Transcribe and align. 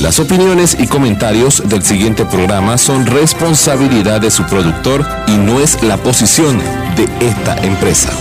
Las 0.00 0.20
opiniones 0.20 0.76
y 0.78 0.86
comentarios 0.86 1.66
del 1.66 1.82
siguiente 1.82 2.26
programa 2.26 2.76
son 2.76 3.06
responsabilidad 3.06 4.20
de 4.20 4.30
su 4.30 4.44
productor 4.44 5.06
y 5.26 5.38
no 5.38 5.58
es 5.58 5.82
la 5.82 5.96
posición 5.96 6.58
de 6.96 7.04
esta 7.26 7.56
empresa. 7.64 8.12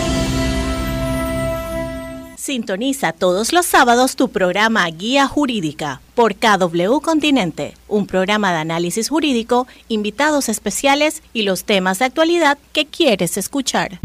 Sintoniza 2.38 3.12
todos 3.12 3.52
los 3.52 3.66
sábados 3.66 4.16
tu 4.16 4.30
programa 4.30 4.88
Guía 4.88 5.28
Jurídica 5.28 6.00
por 6.14 6.36
KW 6.36 7.02
Continente, 7.02 7.74
un 7.90 8.08
programa 8.08 8.54
de 8.54 8.60
análisis 8.60 9.10
jurídico, 9.10 9.68
invitados 9.90 10.48
especiales 10.48 11.24
y 11.34 11.42
los 11.42 11.66
temas 11.66 12.00
de 12.00 12.06
actualidad 12.06 12.58
que 12.72 12.86
quieres 12.86 13.36
escuchar. 13.36 14.00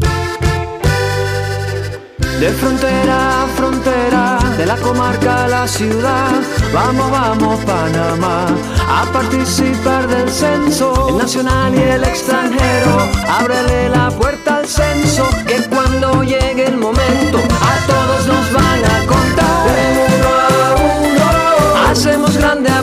De 2.39 2.49
frontera 2.53 3.43
a 3.43 3.47
frontera, 3.55 4.39
de 4.57 4.65
la 4.65 4.75
comarca 4.77 5.45
a 5.45 5.47
la 5.47 5.67
ciudad, 5.67 6.31
vamos, 6.73 7.11
vamos 7.11 7.59
Panamá, 7.65 8.47
a 8.89 9.03
participar 9.11 10.07
del 10.07 10.29
censo, 10.29 11.09
el 11.09 11.17
nacional 11.17 11.75
y 11.75 11.83
el 11.83 12.03
extranjero, 12.03 12.97
ábrele 13.29 13.89
la 13.89 14.09
puerta 14.09 14.57
al 14.57 14.67
censo, 14.67 15.27
que 15.45 15.61
cuando 15.69 16.23
llegue 16.23 16.65
el 16.65 16.77
momento, 16.77 17.37
a 17.37 17.87
todos 17.87 18.27
nos 18.27 18.53
van 18.53 18.85
a 18.85 19.05
contar. 19.05 19.67
Uno 20.17 20.29
a 20.39 20.75
uno, 21.03 21.89
hacemos 21.91 22.35
grande 22.37 22.71
a 22.71 22.81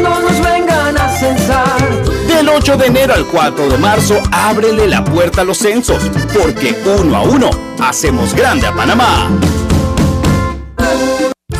cuando 0.00 0.20
nos 0.20 0.40
vengan 0.40 0.96
a 0.96 1.08
censar. 1.08 2.04
Del 2.26 2.48
8 2.48 2.76
de 2.76 2.86
enero 2.86 3.14
al 3.14 3.26
4 3.26 3.68
de 3.68 3.78
marzo, 3.78 4.20
ábrele 4.32 4.88
la 4.88 5.04
puerta 5.04 5.42
a 5.42 5.44
los 5.44 5.58
censos, 5.58 6.02
porque 6.32 6.76
uno 6.98 7.16
a 7.16 7.22
uno 7.22 7.50
hacemos 7.80 8.34
grande 8.34 8.66
a 8.66 8.74
Panamá. 8.74 9.30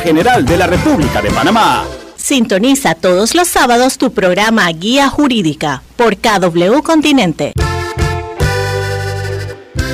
General 0.00 0.44
de 0.44 0.56
la 0.56 0.66
República 0.66 1.20
de 1.20 1.30
Panamá. 1.30 1.84
Sintoniza 2.16 2.94
todos 2.94 3.34
los 3.34 3.48
sábados 3.48 3.98
tu 3.98 4.12
programa 4.12 4.68
Guía 4.70 5.08
Jurídica 5.08 5.82
por 5.96 6.16
KW 6.16 6.82
Continente. 6.82 7.52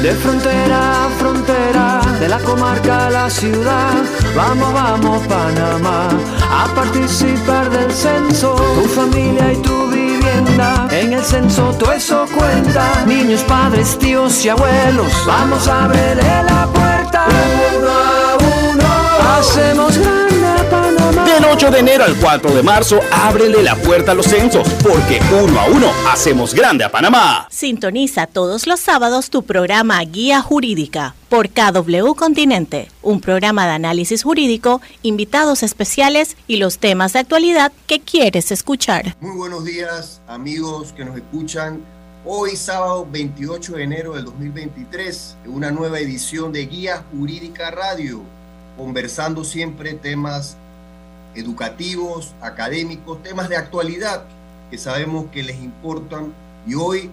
De 0.02 0.12
frontera 0.12 1.06
a 1.06 1.08
frontera, 1.18 2.00
de 2.20 2.28
la 2.28 2.38
comarca 2.38 3.06
a 3.06 3.10
la 3.10 3.30
ciudad, 3.30 3.94
vamos, 4.36 4.72
vamos 4.72 5.26
Panamá, 5.26 6.08
a 6.48 6.72
participar 6.72 7.68
del 7.70 7.90
censo, 7.90 8.54
tu 8.54 8.88
familia 8.88 9.52
y 9.52 9.56
tu 9.56 9.88
vivienda, 9.88 10.86
en 10.92 11.14
el 11.14 11.24
censo 11.24 11.74
todo 11.78 11.92
eso 11.92 12.26
cuenta, 12.32 13.04
niños, 13.06 13.42
padres, 13.42 13.98
tíos 13.98 14.44
y 14.44 14.50
abuelos, 14.50 15.12
vamos 15.26 15.66
a 15.66 15.86
abrirle 15.86 16.42
la 16.44 16.66
puerta. 16.72 17.26
Hacemos 19.38 19.96
grande 19.96 20.64
Panamá. 20.68 21.24
Del 21.24 21.44
8 21.44 21.70
de 21.70 21.78
enero 21.78 22.02
al 22.02 22.16
4 22.16 22.54
de 22.56 22.62
marzo, 22.64 22.98
ábrele 23.12 23.62
la 23.62 23.76
puerta 23.76 24.10
a 24.10 24.14
los 24.16 24.26
censos, 24.26 24.68
porque 24.82 25.20
uno 25.30 25.60
a 25.60 25.66
uno 25.66 25.92
hacemos 26.10 26.52
grande 26.52 26.82
a 26.82 26.90
Panamá. 26.90 27.46
Sintoniza 27.48 28.26
todos 28.26 28.66
los 28.66 28.80
sábados 28.80 29.30
tu 29.30 29.44
programa 29.44 30.02
Guía 30.02 30.42
Jurídica 30.42 31.14
por 31.28 31.50
KW 31.50 32.14
Continente, 32.16 32.90
un 33.00 33.20
programa 33.20 33.64
de 33.66 33.74
análisis 33.74 34.24
jurídico, 34.24 34.80
invitados 35.02 35.62
especiales 35.62 36.36
y 36.48 36.56
los 36.56 36.78
temas 36.78 37.12
de 37.12 37.20
actualidad 37.20 37.70
que 37.86 38.00
quieres 38.00 38.50
escuchar. 38.50 39.14
Muy 39.20 39.36
buenos 39.36 39.64
días, 39.64 40.20
amigos 40.26 40.92
que 40.92 41.04
nos 41.04 41.16
escuchan. 41.16 41.80
Hoy, 42.24 42.56
sábado 42.56 43.06
28 43.08 43.74
de 43.74 43.82
enero 43.84 44.14
del 44.14 44.24
2023, 44.24 45.36
una 45.46 45.70
nueva 45.70 46.00
edición 46.00 46.52
de 46.52 46.66
Guía 46.66 47.04
Jurídica 47.12 47.70
Radio 47.70 48.36
conversando 48.78 49.44
siempre 49.44 49.92
temas 49.94 50.56
educativos, 51.34 52.32
académicos, 52.40 53.22
temas 53.22 53.48
de 53.48 53.56
actualidad 53.56 54.24
que 54.70 54.78
sabemos 54.78 55.26
que 55.32 55.42
les 55.42 55.60
importan 55.60 56.32
y 56.66 56.74
hoy 56.74 57.10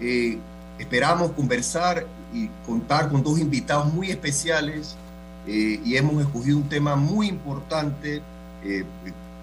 eh, 0.00 0.38
esperamos 0.78 1.32
conversar 1.32 2.06
y 2.32 2.48
contar 2.64 3.10
con 3.10 3.22
dos 3.22 3.38
invitados 3.38 3.92
muy 3.92 4.10
especiales 4.10 4.96
eh, 5.46 5.80
y 5.84 5.96
hemos 5.96 6.22
escogido 6.22 6.58
un 6.58 6.68
tema 6.68 6.94
muy 6.96 7.28
importante 7.28 8.22
eh, 8.64 8.84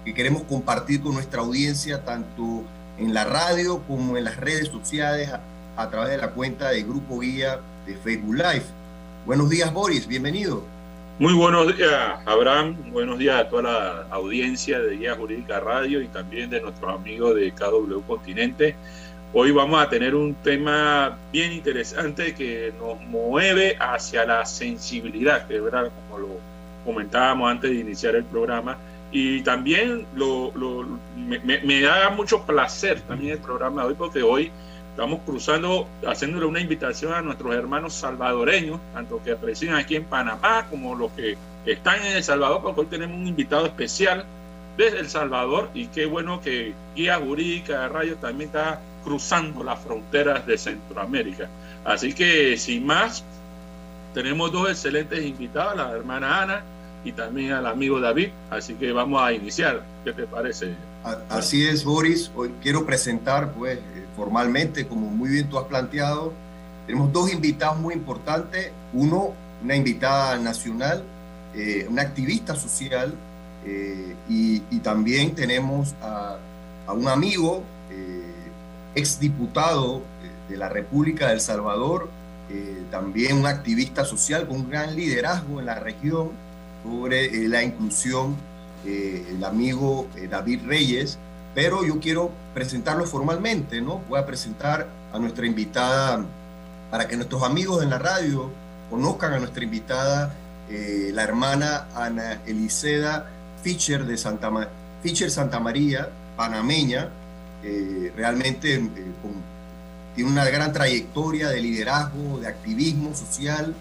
que 0.04 0.14
queremos 0.14 0.42
compartir 0.44 1.02
con 1.02 1.14
nuestra 1.14 1.42
audiencia 1.42 2.04
tanto 2.04 2.62
en 2.96 3.12
la 3.12 3.24
radio 3.24 3.82
como 3.86 4.16
en 4.16 4.24
las 4.24 4.36
redes 4.36 4.68
sociales 4.68 5.30
a, 5.30 5.40
a 5.76 5.90
través 5.90 6.10
de 6.10 6.18
la 6.18 6.30
cuenta 6.30 6.70
de 6.70 6.82
Grupo 6.82 7.18
Guía 7.18 7.60
de 7.86 7.94
Facebook 7.96 8.36
Live. 8.36 8.64
Buenos 9.26 9.50
días 9.50 9.72
Boris, 9.72 10.06
bienvenido. 10.06 10.77
Muy 11.20 11.32
buenos 11.32 11.76
días, 11.76 12.20
Abraham. 12.26 12.76
Buenos 12.92 13.18
días 13.18 13.40
a 13.40 13.48
toda 13.48 13.62
la 13.62 14.06
audiencia 14.10 14.78
de 14.78 14.98
Guía 14.98 15.16
Jurídica 15.16 15.58
Radio 15.58 16.00
y 16.00 16.06
también 16.06 16.48
de 16.48 16.60
nuestros 16.60 16.94
amigos 16.94 17.34
de 17.34 17.50
KW 17.50 18.02
Continente. 18.06 18.76
Hoy 19.32 19.50
vamos 19.50 19.82
a 19.82 19.88
tener 19.88 20.14
un 20.14 20.36
tema 20.36 21.18
bien 21.32 21.50
interesante 21.50 22.36
que 22.36 22.72
nos 22.78 23.00
mueve 23.00 23.76
hacia 23.80 24.24
la 24.26 24.46
sensibilidad, 24.46 25.48
que 25.48 25.56
es 25.56 25.64
verdad, 25.64 25.90
como 26.08 26.20
lo 26.20 26.28
comentábamos 26.84 27.50
antes 27.50 27.68
de 27.72 27.80
iniciar 27.80 28.14
el 28.14 28.24
programa. 28.24 28.78
Y 29.10 29.42
también 29.42 30.06
lo, 30.14 30.52
me, 31.16 31.40
me 31.40 31.80
da 31.80 32.10
mucho 32.10 32.44
placer 32.46 33.00
también 33.00 33.32
el 33.32 33.40
programa 33.40 33.82
de 33.82 33.88
hoy, 33.88 33.94
porque 33.94 34.22
hoy 34.22 34.52
Estamos 34.98 35.20
cruzando, 35.24 35.86
haciéndole 36.04 36.44
una 36.44 36.58
invitación 36.58 37.12
a 37.12 37.22
nuestros 37.22 37.54
hermanos 37.54 37.94
salvadoreños, 37.94 38.80
tanto 38.92 39.22
que 39.22 39.36
residen 39.36 39.76
aquí 39.76 39.94
en 39.94 40.02
Panamá 40.02 40.66
como 40.68 40.96
los 40.96 41.12
que 41.12 41.38
están 41.66 42.04
en 42.04 42.16
El 42.16 42.24
Salvador, 42.24 42.62
porque 42.62 42.80
hoy 42.80 42.86
tenemos 42.88 43.16
un 43.16 43.28
invitado 43.28 43.66
especial 43.66 44.24
desde 44.76 44.98
El 44.98 45.08
Salvador 45.08 45.70
y 45.72 45.86
qué 45.86 46.04
bueno 46.06 46.40
que 46.40 46.74
Guía 46.96 47.16
Jurídica 47.20 47.82
de 47.82 47.88
Radio 47.90 48.16
también 48.16 48.48
está 48.48 48.80
cruzando 49.04 49.62
las 49.62 49.78
fronteras 49.78 50.44
de 50.44 50.58
Centroamérica. 50.58 51.48
Así 51.84 52.12
que 52.12 52.56
sin 52.56 52.84
más, 52.84 53.22
tenemos 54.14 54.50
dos 54.50 54.68
excelentes 54.68 55.24
invitados, 55.24 55.76
la 55.76 55.92
hermana 55.92 56.42
Ana 56.42 56.62
y 57.04 57.12
también 57.12 57.52
al 57.52 57.68
amigo 57.68 58.00
David, 58.00 58.30
así 58.50 58.74
que 58.74 58.90
vamos 58.90 59.22
a 59.22 59.32
iniciar. 59.32 59.80
¿Qué 60.04 60.12
te 60.12 60.26
parece? 60.26 60.74
Así 61.28 61.66
es, 61.66 61.84
Boris. 61.84 62.30
Hoy 62.34 62.52
quiero 62.62 62.84
presentar, 62.84 63.52
pues, 63.52 63.78
formalmente, 64.16 64.86
como 64.86 65.08
muy 65.08 65.30
bien 65.30 65.48
tú 65.48 65.58
has 65.58 65.66
planteado. 65.66 66.32
Tenemos 66.86 67.12
dos 67.12 67.32
invitados 67.32 67.78
muy 67.78 67.94
importantes. 67.94 68.72
Uno, 68.92 69.32
una 69.62 69.76
invitada 69.76 70.38
nacional, 70.38 71.04
eh, 71.54 71.86
una 71.88 72.02
activista 72.02 72.54
social, 72.54 73.14
eh, 73.64 74.14
y, 74.28 74.60
también 74.80 75.34
tenemos 75.34 75.94
a, 76.00 76.38
un 76.94 77.08
amigo, 77.08 77.62
eh, 77.90 78.22
exdiputado 78.94 80.02
de 80.48 80.56
la 80.56 80.68
República 80.68 81.28
del 81.28 81.40
Salvador, 81.40 82.08
también 82.90 83.36
un 83.36 83.46
activista 83.46 84.06
social 84.06 84.48
con 84.48 84.60
un 84.60 84.70
gran 84.70 84.96
liderazgo 84.96 85.60
en 85.60 85.66
la 85.66 85.74
región 85.74 86.30
sobre 86.82 87.46
la 87.46 87.62
inclusión, 87.62 88.34
el 89.30 89.44
amigo 89.44 90.06
David 90.30 90.60
Reyes, 90.66 91.18
pero 91.54 91.84
yo 91.84 91.98
quiero 92.00 92.30
presentarlo 92.54 93.04
formalmente, 93.06 93.80
¿no? 93.80 94.02
Voy 94.08 94.18
a 94.18 94.26
presentar 94.26 94.86
a 95.12 95.18
nuestra 95.18 95.46
invitada 95.46 96.24
para 96.90 97.08
que 97.08 97.16
nuestros 97.16 97.42
amigos 97.42 97.82
en 97.82 97.90
la 97.90 97.98
radio 97.98 98.50
conozcan 98.90 99.34
a 99.34 99.38
nuestra 99.38 99.64
invitada, 99.64 100.34
eh, 100.70 101.10
la 101.12 101.22
hermana 101.22 101.88
Ana 101.94 102.40
Eliseda 102.46 103.26
Fischer 103.62 104.04
de 104.04 104.16
Santa, 104.16 104.50
Fischer 105.02 105.30
Santa 105.30 105.60
María, 105.60 106.08
panameña, 106.36 107.08
eh, 107.62 108.12
realmente 108.16 108.74
eh, 108.74 108.90
tiene 110.14 110.30
una 110.30 110.44
gran 110.46 110.72
trayectoria 110.72 111.48
de 111.48 111.60
liderazgo, 111.60 112.38
de 112.38 112.48
activismo 112.48 113.14
social, 113.14 113.74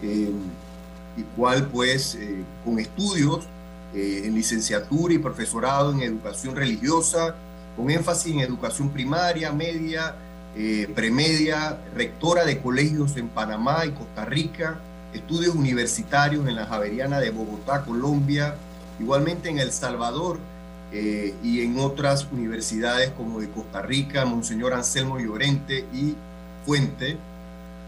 y 0.00 1.22
cual 1.34 1.66
pues 1.66 2.16
con 2.64 2.78
estudios 2.78 3.48
eh, 3.94 4.22
en 4.24 4.34
licenciatura 4.34 5.14
y 5.14 5.18
profesorado 5.18 5.92
en 5.92 6.02
educación 6.02 6.54
religiosa, 6.54 7.34
con 7.76 7.90
énfasis 7.90 8.34
en 8.34 8.40
educación 8.40 8.90
primaria, 8.90 9.52
media, 9.52 10.14
eh, 10.56 10.90
premedia, 10.94 11.78
rectora 11.94 12.44
de 12.44 12.60
colegios 12.60 13.16
en 13.16 13.28
Panamá 13.28 13.86
y 13.86 13.90
Costa 13.90 14.24
Rica, 14.24 14.78
estudios 15.12 15.54
universitarios 15.54 16.46
en 16.48 16.56
la 16.56 16.66
Javeriana 16.66 17.20
de 17.20 17.30
Bogotá, 17.30 17.84
Colombia, 17.84 18.56
igualmente 18.98 19.48
en 19.48 19.58
El 19.58 19.72
Salvador 19.72 20.38
eh, 20.92 21.34
y 21.42 21.60
en 21.62 21.78
otras 21.78 22.26
universidades 22.32 23.10
como 23.10 23.40
de 23.40 23.48
Costa 23.50 23.82
Rica, 23.82 24.24
Monseñor 24.24 24.74
Anselmo 24.74 25.18
Llorente 25.18 25.84
y 25.94 26.14
Fuente, 26.66 27.16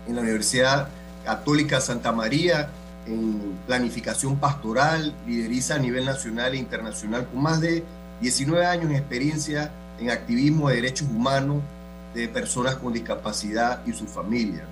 en 0.07 0.17
la 0.17 0.23
Universidad 0.23 0.89
Católica 1.25 1.81
Santa 1.81 2.13
María, 2.13 2.71
en 3.07 3.59
planificación 3.67 4.39
pastoral, 4.39 5.15
lideriza 5.27 5.77
a 5.77 5.79
nivel 5.79 6.05
nacional 6.05 6.55
e 6.55 6.59
internacional 6.59 7.27
con 7.27 7.43
más 7.43 7.61
de 7.61 7.85
19 8.21 8.67
años 8.67 8.91
de 8.91 8.97
experiencia 8.97 9.71
en 9.99 10.11
activismo 10.11 10.69
de 10.69 10.77
derechos 10.77 11.09
humanos 11.09 11.63
de 12.15 12.29
personas 12.29 12.77
con 12.77 12.93
discapacidad 12.93 13.85
y 13.87 13.93
sus 13.93 14.09
familias. 14.09 14.65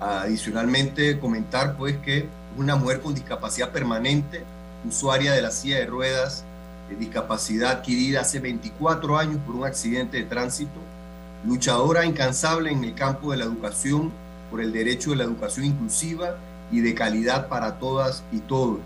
Adicionalmente, 0.00 1.18
comentar 1.18 1.76
pues 1.76 1.96
que 1.98 2.18
es 2.18 2.24
una 2.56 2.76
mujer 2.76 3.00
con 3.00 3.14
discapacidad 3.14 3.70
permanente, 3.70 4.42
usuaria 4.86 5.32
de 5.32 5.42
la 5.42 5.50
silla 5.50 5.78
de 5.78 5.86
ruedas, 5.86 6.44
de 6.88 6.96
discapacidad 6.96 7.72
adquirida 7.72 8.20
hace 8.20 8.40
24 8.40 9.16
años 9.16 9.38
por 9.46 9.56
un 9.56 9.64
accidente 9.64 10.18
de 10.18 10.24
tránsito, 10.24 10.78
luchadora 11.46 12.04
incansable 12.04 12.70
en 12.70 12.84
el 12.84 12.94
campo 12.94 13.30
de 13.30 13.38
la 13.38 13.44
educación 13.44 14.12
por 14.50 14.60
el 14.60 14.72
derecho 14.72 15.10
de 15.10 15.16
la 15.16 15.24
educación 15.24 15.66
inclusiva 15.66 16.36
y 16.74 16.80
de 16.80 16.92
calidad 16.92 17.48
para 17.48 17.78
todas 17.78 18.24
y 18.32 18.40
todos. 18.40 18.80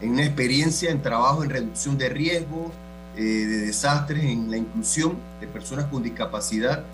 En 0.00 0.12
una 0.12 0.24
experiencia 0.24 0.90
en 0.92 1.02
trabajo 1.02 1.42
en 1.42 1.50
reducción 1.50 1.98
de 1.98 2.08
riesgo, 2.08 2.70
eh, 3.16 3.22
de 3.22 3.58
desastres, 3.66 4.22
en 4.22 4.48
la 4.48 4.56
inclusión 4.56 5.16
de 5.40 5.48
personas 5.48 5.86
con 5.86 6.04
discapacidad, 6.04 6.84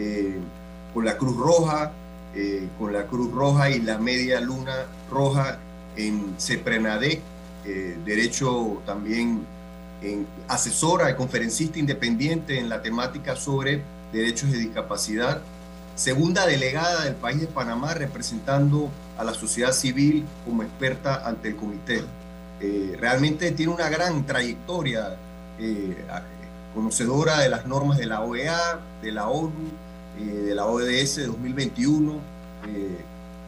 eh, 0.00 0.36
con 0.92 1.04
la 1.04 1.16
Cruz 1.16 1.36
Roja, 1.36 1.92
eh, 2.34 2.66
con 2.76 2.92
la 2.92 3.06
Cruz 3.06 3.32
Roja 3.32 3.70
y 3.70 3.78
la 3.78 3.98
Media 3.98 4.40
Luna 4.40 4.86
Roja 5.08 5.58
en 5.96 6.34
CEPRENADEC, 6.38 7.20
derecho 8.04 8.80
también 8.86 9.44
en 10.00 10.26
asesora 10.48 11.10
y 11.10 11.16
conferencista 11.16 11.78
independiente 11.78 12.58
en 12.58 12.70
la 12.70 12.80
temática 12.80 13.36
sobre 13.36 13.82
derechos 14.10 14.50
de 14.50 14.58
discapacidad, 14.58 15.42
segunda 15.98 16.46
delegada 16.46 17.04
del 17.04 17.16
país 17.16 17.40
de 17.40 17.48
Panamá 17.48 17.92
representando 17.92 18.88
a 19.18 19.24
la 19.24 19.34
sociedad 19.34 19.72
civil 19.72 20.24
como 20.44 20.62
experta 20.62 21.26
ante 21.26 21.48
el 21.48 21.56
comité. 21.56 22.04
Eh, 22.60 22.96
realmente 22.98 23.50
tiene 23.50 23.72
una 23.72 23.88
gran 23.88 24.24
trayectoria, 24.24 25.16
eh, 25.58 25.96
conocedora 26.72 27.40
de 27.40 27.48
las 27.48 27.66
normas 27.66 27.98
de 27.98 28.06
la 28.06 28.20
OEA, 28.20 28.78
de 29.02 29.10
la 29.10 29.28
ONU, 29.28 29.50
eh, 30.20 30.24
de 30.24 30.54
la 30.54 30.66
ODS 30.66 31.26
2021. 31.26 32.38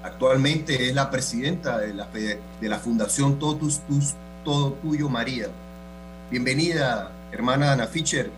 actualmente 0.02 0.88
es 0.88 0.94
la 0.94 1.10
presidenta 1.10 1.78
de 1.78 1.92
la, 1.92 2.06
de 2.06 2.68
la 2.68 2.78
Fundación 2.78 3.38
Totus 3.38 3.80
Tus, 3.86 4.14
Todo 4.44 4.72
Tuyo 4.72 5.08
María. 5.08 5.48
Bienvenida, 6.30 7.12
hermana 7.30 7.72
Ana 7.72 7.86
Fischer. 7.86 8.30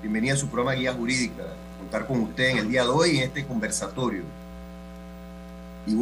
Bienvenida 0.00 0.34
a 0.34 0.36
su 0.36 0.48
programa 0.48 0.72
Guía 0.72 0.94
Jurídica. 0.94 1.44
Contar 1.92 2.08
con 2.08 2.22
usted 2.22 2.44
en 2.48 2.56
el 2.56 2.70
día 2.70 2.84
de 2.84 2.88
hoy 2.88 3.18
en 3.18 3.24
este 3.24 3.44
conversatorio. 3.44 4.22
Y, 5.86 5.94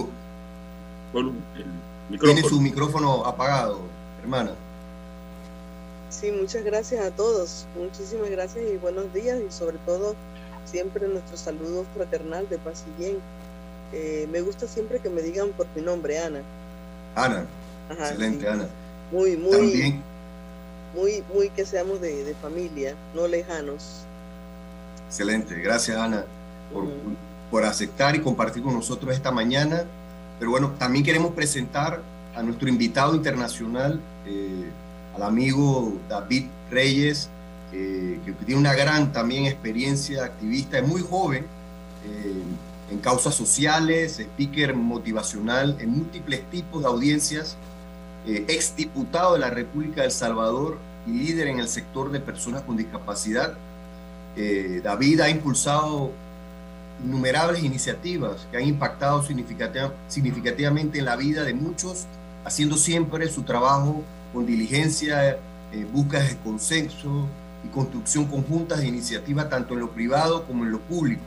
tiene 2.16 2.42
su 2.42 2.60
micrófono 2.60 3.26
apagado, 3.26 3.80
hermana. 4.22 4.52
Sí, 6.08 6.30
muchas 6.30 6.62
gracias 6.62 7.04
a 7.04 7.10
todos. 7.10 7.66
Muchísimas 7.76 8.30
gracias 8.30 8.64
y 8.72 8.76
buenos 8.76 9.12
días 9.12 9.40
y 9.40 9.50
sobre 9.52 9.78
todo 9.78 10.14
siempre 10.64 11.08
nuestro 11.08 11.36
saludo 11.36 11.84
fraternal 11.96 12.48
de 12.48 12.58
paz 12.58 12.84
y 12.86 13.02
bien. 13.02 13.16
Eh, 13.92 14.28
me 14.30 14.42
gusta 14.42 14.68
siempre 14.68 15.00
que 15.00 15.10
me 15.10 15.22
digan 15.22 15.48
por 15.56 15.66
mi 15.74 15.82
nombre, 15.82 16.20
Ana. 16.20 16.42
Ana. 17.16 17.46
Excelente, 17.90 18.48
Ana. 18.48 18.68
Muy, 19.10 19.36
muy. 19.36 20.00
Muy, 20.94 21.24
muy 21.34 21.50
que 21.50 21.66
seamos 21.66 22.00
de, 22.00 22.32
familia, 22.40 22.94
no 23.12 23.26
lejanos. 23.26 24.04
Excelente. 25.10 25.60
Gracias, 25.60 25.98
Ana, 25.98 26.24
por, 26.72 26.86
por 27.50 27.64
aceptar 27.64 28.16
y 28.16 28.20
compartir 28.20 28.62
con 28.62 28.72
nosotros 28.72 29.14
esta 29.14 29.30
mañana 29.30 29.84
pero 30.40 30.52
bueno, 30.52 30.72
también 30.78 31.04
queremos 31.04 31.32
presentar 31.32 32.00
a 32.34 32.42
nuestro 32.42 32.66
invitado 32.66 33.14
internacional, 33.14 34.00
eh, 34.26 34.70
al 35.14 35.22
amigo 35.22 35.98
David 36.08 36.46
Reyes, 36.70 37.28
que 37.70 38.34
tiene 38.46 38.60
una 38.60 38.74
gran 38.74 39.12
también 39.12 39.44
experiencia 39.44 40.24
activista, 40.24 40.78
es 40.78 40.88
muy 40.88 41.02
joven 41.02 41.44
eh, 42.04 42.42
en 42.90 42.98
causas 42.98 43.34
sociales, 43.34 44.18
speaker 44.18 44.74
motivacional 44.74 45.76
en 45.78 45.90
múltiples 45.90 46.42
tipos 46.50 46.82
de 46.82 46.88
audiencias, 46.88 47.56
eh, 48.26 48.46
ex 48.48 48.74
diputado 48.74 49.34
de 49.34 49.40
la 49.40 49.50
República 49.50 50.02
del 50.02 50.10
Salvador 50.10 50.78
y 51.06 51.10
líder 51.10 51.48
en 51.48 51.60
el 51.60 51.68
sector 51.68 52.10
de 52.10 52.18
personas 52.18 52.62
con 52.62 52.78
discapacidad. 52.78 53.54
David 54.36 55.20
ha 55.20 55.28
impulsado 55.28 56.12
innumerables 57.04 57.62
iniciativas 57.62 58.46
que 58.50 58.58
han 58.58 58.64
impactado 58.64 59.22
significativamente 60.08 60.98
en 60.98 61.04
la 61.04 61.16
vida 61.16 61.44
de 61.44 61.54
muchos, 61.54 62.06
haciendo 62.44 62.76
siempre 62.76 63.28
su 63.28 63.42
trabajo 63.42 64.02
con 64.32 64.46
diligencia, 64.46 65.38
eh, 65.72 65.86
de 65.92 66.36
consenso 66.42 67.26
y 67.64 67.68
construcción 67.68 68.26
conjunta 68.26 68.76
de 68.76 68.86
iniciativas 68.86 69.48
tanto 69.48 69.74
en 69.74 69.80
lo 69.80 69.90
privado 69.90 70.44
como 70.44 70.64
en 70.64 70.72
lo 70.72 70.80
público. 70.80 71.22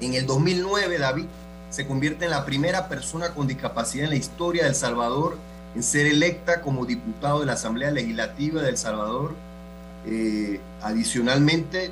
En 0.00 0.14
el 0.14 0.26
2009, 0.26 0.98
David 0.98 1.26
se 1.70 1.86
convierte 1.86 2.26
en 2.26 2.30
la 2.30 2.44
primera 2.44 2.88
persona 2.88 3.30
con 3.30 3.46
discapacidad 3.46 4.04
en 4.04 4.10
la 4.10 4.16
historia 4.16 4.62
de 4.64 4.70
El 4.70 4.74
Salvador 4.74 5.36
en 5.74 5.82
ser 5.82 6.06
electa 6.06 6.62
como 6.62 6.86
diputado 6.86 7.40
de 7.40 7.46
la 7.46 7.52
Asamblea 7.52 7.90
Legislativa 7.90 8.62
de 8.62 8.70
El 8.70 8.78
Salvador. 8.78 9.34
Eh, 10.06 10.60
adicionalmente, 10.82 11.90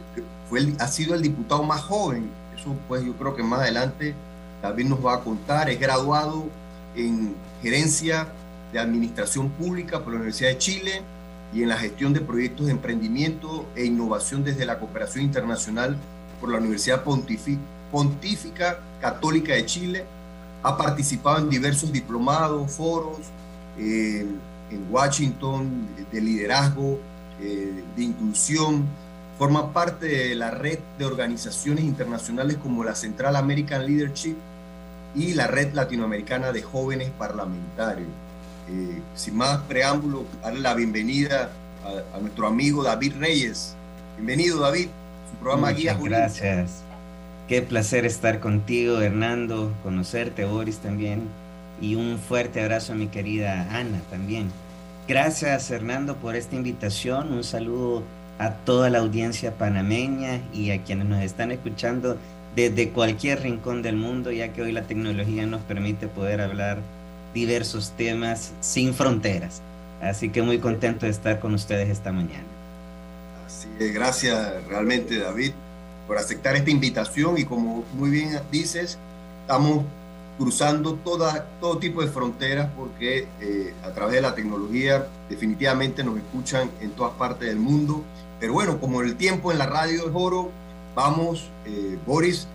fue 0.48 0.72
ha 0.78 0.86
sido 0.86 1.14
el 1.14 1.22
diputado 1.22 1.62
más 1.62 1.80
joven 1.82 2.30
pues 2.88 3.04
yo 3.04 3.14
creo 3.14 3.34
que 3.34 3.42
más 3.42 3.60
adelante 3.60 4.14
David 4.62 4.86
nos 4.86 5.04
va 5.04 5.14
a 5.14 5.20
contar. 5.20 5.68
Es 5.70 5.78
graduado 5.78 6.46
en 6.96 7.34
gerencia 7.62 8.28
de 8.72 8.78
administración 8.78 9.50
pública 9.50 10.00
por 10.00 10.12
la 10.12 10.16
Universidad 10.16 10.50
de 10.50 10.58
Chile 10.58 11.02
y 11.52 11.62
en 11.62 11.68
la 11.68 11.76
gestión 11.76 12.12
de 12.12 12.20
proyectos 12.20 12.66
de 12.66 12.72
emprendimiento 12.72 13.66
e 13.76 13.84
innovación 13.84 14.42
desde 14.42 14.64
la 14.64 14.78
cooperación 14.78 15.24
internacional 15.24 15.96
por 16.40 16.50
la 16.50 16.58
Universidad 16.58 17.04
Pontífica 17.04 18.78
Católica 19.00 19.54
de 19.54 19.66
Chile. 19.66 20.04
Ha 20.62 20.76
participado 20.76 21.38
en 21.38 21.50
diversos 21.50 21.92
diplomados, 21.92 22.72
foros 22.72 23.18
eh, 23.78 24.26
en 24.70 24.86
Washington 24.90 25.86
de 26.10 26.20
liderazgo, 26.20 26.98
eh, 27.40 27.82
de 27.96 28.02
inclusión, 28.02 28.86
Forma 29.38 29.72
parte 29.72 30.06
de 30.06 30.34
la 30.36 30.52
red 30.52 30.78
de 30.96 31.04
organizaciones 31.06 31.84
internacionales 31.84 32.56
como 32.62 32.84
la 32.84 32.94
Central 32.94 33.34
American 33.34 33.84
Leadership 33.84 34.36
y 35.16 35.34
la 35.34 35.48
Red 35.48 35.74
Latinoamericana 35.74 36.52
de 36.52 36.62
Jóvenes 36.62 37.10
Parlamentarios. 37.18 38.08
Eh, 38.70 39.00
sin 39.16 39.36
más 39.36 39.58
preámbulo, 39.62 40.24
darle 40.40 40.60
la 40.60 40.74
bienvenida 40.74 41.50
a, 42.14 42.18
nuestro 42.20 42.46
amigo 42.46 42.84
David 42.84 43.14
Reyes. 43.18 43.74
Bienvenido, 44.16 44.60
David, 44.60 44.86
su 45.30 45.36
programa 45.38 45.72
Muchas 45.72 46.00
Gracias. 46.00 46.82
Qué 47.48 47.60
placer 47.60 48.06
estar 48.06 48.38
contigo, 48.38 49.00
Hernando, 49.00 49.74
conocerte, 49.82 50.44
Boris 50.44 50.78
también. 50.78 51.22
Y 51.80 51.96
un 51.96 52.18
fuerte 52.18 52.62
abrazo 52.62 52.92
a 52.92 52.96
mi 52.96 53.08
querida 53.08 53.66
Ana 53.76 54.00
también. 54.10 54.48
Gracias, 55.06 55.70
Hernando, 55.70 56.16
por 56.16 56.34
esta 56.34 56.56
invitación. 56.56 57.32
Un 57.32 57.44
saludo 57.44 58.02
a 58.38 58.50
toda 58.50 58.88
la 58.88 59.00
audiencia 59.00 59.52
panameña 59.52 60.40
y 60.52 60.70
a 60.70 60.82
quienes 60.82 61.06
nos 61.06 61.22
están 61.22 61.52
escuchando 61.52 62.16
desde 62.56 62.88
cualquier 62.90 63.42
rincón 63.42 63.82
del 63.82 63.96
mundo, 63.96 64.32
ya 64.32 64.52
que 64.52 64.62
hoy 64.62 64.72
la 64.72 64.82
tecnología 64.82 65.46
nos 65.46 65.60
permite 65.62 66.08
poder 66.08 66.40
hablar 66.40 66.78
diversos 67.34 67.92
temas 67.96 68.52
sin 68.60 68.94
fronteras. 68.94 69.60
Así 70.00 70.30
que 70.30 70.40
muy 70.40 70.58
contento 70.58 71.04
de 71.06 71.12
estar 71.12 71.38
con 71.38 71.52
ustedes 71.54 71.90
esta 71.90 72.10
mañana. 72.10 72.44
Así 73.46 73.68
es, 73.78 73.92
gracias 73.92 74.64
realmente 74.68 75.18
David 75.18 75.52
por 76.06 76.18
aceptar 76.18 76.56
esta 76.56 76.70
invitación 76.70 77.38
y 77.38 77.44
como 77.44 77.84
muy 77.94 78.10
bien 78.10 78.38
dices, 78.50 78.98
estamos 79.42 79.84
cruzando 80.38 80.94
toda, 80.94 81.46
todo 81.60 81.78
tipo 81.78 82.02
de 82.02 82.08
fronteras 82.08 82.68
porque 82.76 83.28
eh, 83.40 83.74
a 83.84 83.90
través 83.90 84.16
de 84.16 84.20
la 84.20 84.34
tecnología 84.34 85.06
definitivamente 85.28 86.02
nos 86.02 86.16
escuchan 86.16 86.70
en 86.80 86.90
todas 86.90 87.12
partes 87.14 87.48
del 87.48 87.58
mundo 87.58 88.02
pero 88.44 88.52
bueno, 88.52 88.78
como 88.78 89.00
el 89.00 89.16
tiempo 89.16 89.52
en 89.52 89.58
la 89.58 89.64
radio 89.64 90.06
es 90.06 90.10
oro, 90.12 90.50
vamos, 90.94 91.48
eh, 91.64 91.98
Boris, 92.06 92.46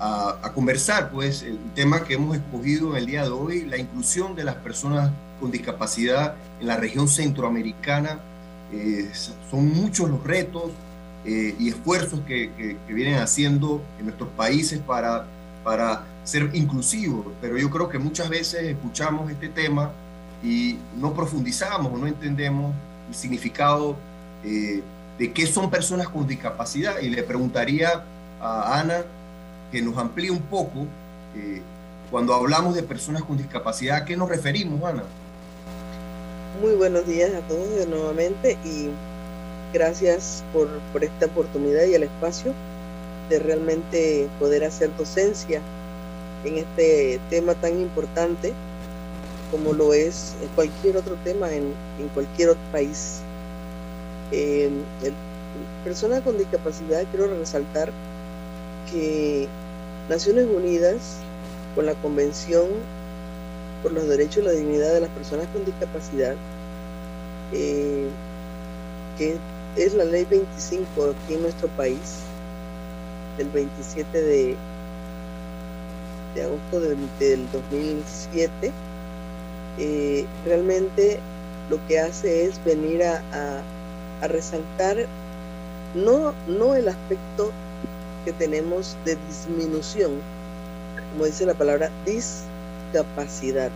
a, 0.00 0.52
conversar, 0.54 1.10
pues, 1.10 1.42
el 1.42 1.58
tema 1.74 2.04
que 2.04 2.14
hemos 2.14 2.36
escogido 2.36 2.92
en 2.92 2.96
el 2.96 3.06
día 3.06 3.24
de 3.24 3.30
hoy, 3.30 3.66
la 3.66 3.76
inclusión 3.76 4.34
de 4.34 4.44
las 4.44 4.54
personas 4.56 5.10
con 5.40 5.50
discapacidad 5.50 6.34
en 6.60 6.66
la 6.66 6.76
región 6.76 7.08
centroamericana. 7.08 8.20
Eh, 8.72 9.10
son 9.50 9.68
muchos 9.68 10.08
los 10.08 10.24
retos, 10.24 10.70
eh, 11.26 11.54
y 11.58 11.68
esfuerzos 11.68 12.20
que, 12.26 12.50
que, 12.56 12.94
vienen 12.94 13.18
haciendo 13.18 13.82
en 13.98 14.06
nuestros 14.06 14.30
países 14.30 14.78
para, 14.78 15.26
para 15.62 16.04
ser 16.24 16.50
inclusivos, 16.54 17.26
pero 17.40 17.58
yo 17.58 17.70
creo 17.70 17.88
que 17.88 17.98
muchas 17.98 18.28
veces 18.28 18.62
escuchamos 18.62 19.30
este 19.30 19.48
tema 19.48 19.92
y 20.42 20.78
no 20.96 21.12
profundizamos 21.12 21.92
o 21.92 21.96
no 21.98 22.06
entendemos 22.06 22.74
el 23.08 23.14
significado 23.14 23.96
eh, 24.42 24.82
de 25.18 25.32
qué 25.32 25.46
son 25.46 25.70
personas 25.70 26.08
con 26.08 26.26
discapacidad. 26.26 26.98
Y 27.00 27.10
le 27.10 27.22
preguntaría 27.22 28.04
a 28.40 28.80
Ana 28.80 29.04
que 29.70 29.82
nos 29.82 29.96
amplíe 29.98 30.30
un 30.30 30.42
poco, 30.42 30.86
eh, 31.36 31.60
cuando 32.10 32.34
hablamos 32.34 32.74
de 32.74 32.82
personas 32.82 33.22
con 33.22 33.36
discapacidad, 33.36 33.98
¿a 33.98 34.04
qué 34.04 34.16
nos 34.16 34.28
referimos, 34.28 34.82
Ana? 34.82 35.02
Muy 36.60 36.74
buenos 36.74 37.06
días 37.06 37.32
a 37.34 37.40
todos 37.48 37.86
nuevamente 37.88 38.56
y 38.64 38.88
gracias 39.72 40.44
por, 40.52 40.68
por 40.92 41.04
esta 41.04 41.26
oportunidad 41.26 41.84
y 41.84 41.94
el 41.94 42.04
espacio 42.04 42.54
de 43.28 43.38
realmente 43.40 44.28
poder 44.38 44.64
hacer 44.64 44.94
docencia 44.96 45.60
en 46.44 46.58
este 46.58 47.20
tema 47.30 47.54
tan 47.54 47.80
importante 47.80 48.52
como 49.50 49.72
lo 49.72 49.94
es 49.94 50.34
cualquier 50.54 50.96
otro 50.96 51.16
tema 51.22 51.52
en, 51.52 51.72
en 52.00 52.08
cualquier 52.12 52.50
otro 52.50 52.62
país. 52.72 53.20
Eh, 54.32 54.70
personas 55.84 56.22
con 56.22 56.36
discapacidad, 56.38 57.04
quiero 57.10 57.28
resaltar 57.38 57.92
que 58.90 59.46
Naciones 60.08 60.46
Unidas, 60.46 61.18
con 61.74 61.86
la 61.86 61.94
Convención 61.94 62.66
por 63.82 63.92
los 63.92 64.08
Derechos 64.08 64.38
y 64.38 64.46
la 64.46 64.52
Dignidad 64.52 64.92
de 64.94 65.00
las 65.00 65.10
Personas 65.10 65.46
con 65.52 65.64
Discapacidad, 65.64 66.34
eh, 67.52 68.08
que 69.18 69.36
es 69.76 69.94
la 69.94 70.04
ley 70.04 70.26
25 70.28 71.10
aquí 71.10 71.34
en 71.34 71.42
nuestro 71.42 71.68
país, 71.68 72.20
del 73.38 73.48
27 73.50 74.22
de, 74.22 74.56
de 76.34 76.42
agosto 76.44 76.80
del, 76.80 77.50
2007, 77.52 78.72
eh, 79.78 80.26
realmente 80.44 81.18
lo 81.70 81.84
que 81.86 81.98
hace 81.98 82.46
es 82.46 82.62
venir 82.64 83.02
a, 83.04 83.22
a, 84.20 84.28
resaltar 84.28 84.96
no, 85.94 86.32
no 86.46 86.74
el 86.74 86.88
aspecto 86.88 87.52
que 88.24 88.32
tenemos 88.32 88.96
de 89.04 89.16
disminución, 89.28 90.12
como 91.12 91.26
dice 91.26 91.46
la 91.46 91.54
palabra 91.54 91.90
discapacidad, 92.06 93.70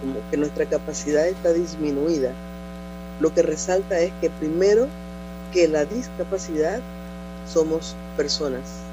como 0.00 0.20
que 0.30 0.36
nuestra 0.36 0.66
capacidad 0.66 1.26
está 1.26 1.52
disminuida. 1.52 2.32
Lo 3.20 3.32
que 3.32 3.42
resalta 3.42 3.98
es 4.00 4.12
que 4.20 4.28
primero 4.28 4.88
que 5.52 5.68
la 5.68 5.84
discapacidad 5.84 6.80
somos 7.46 7.94
personas. 8.16 8.85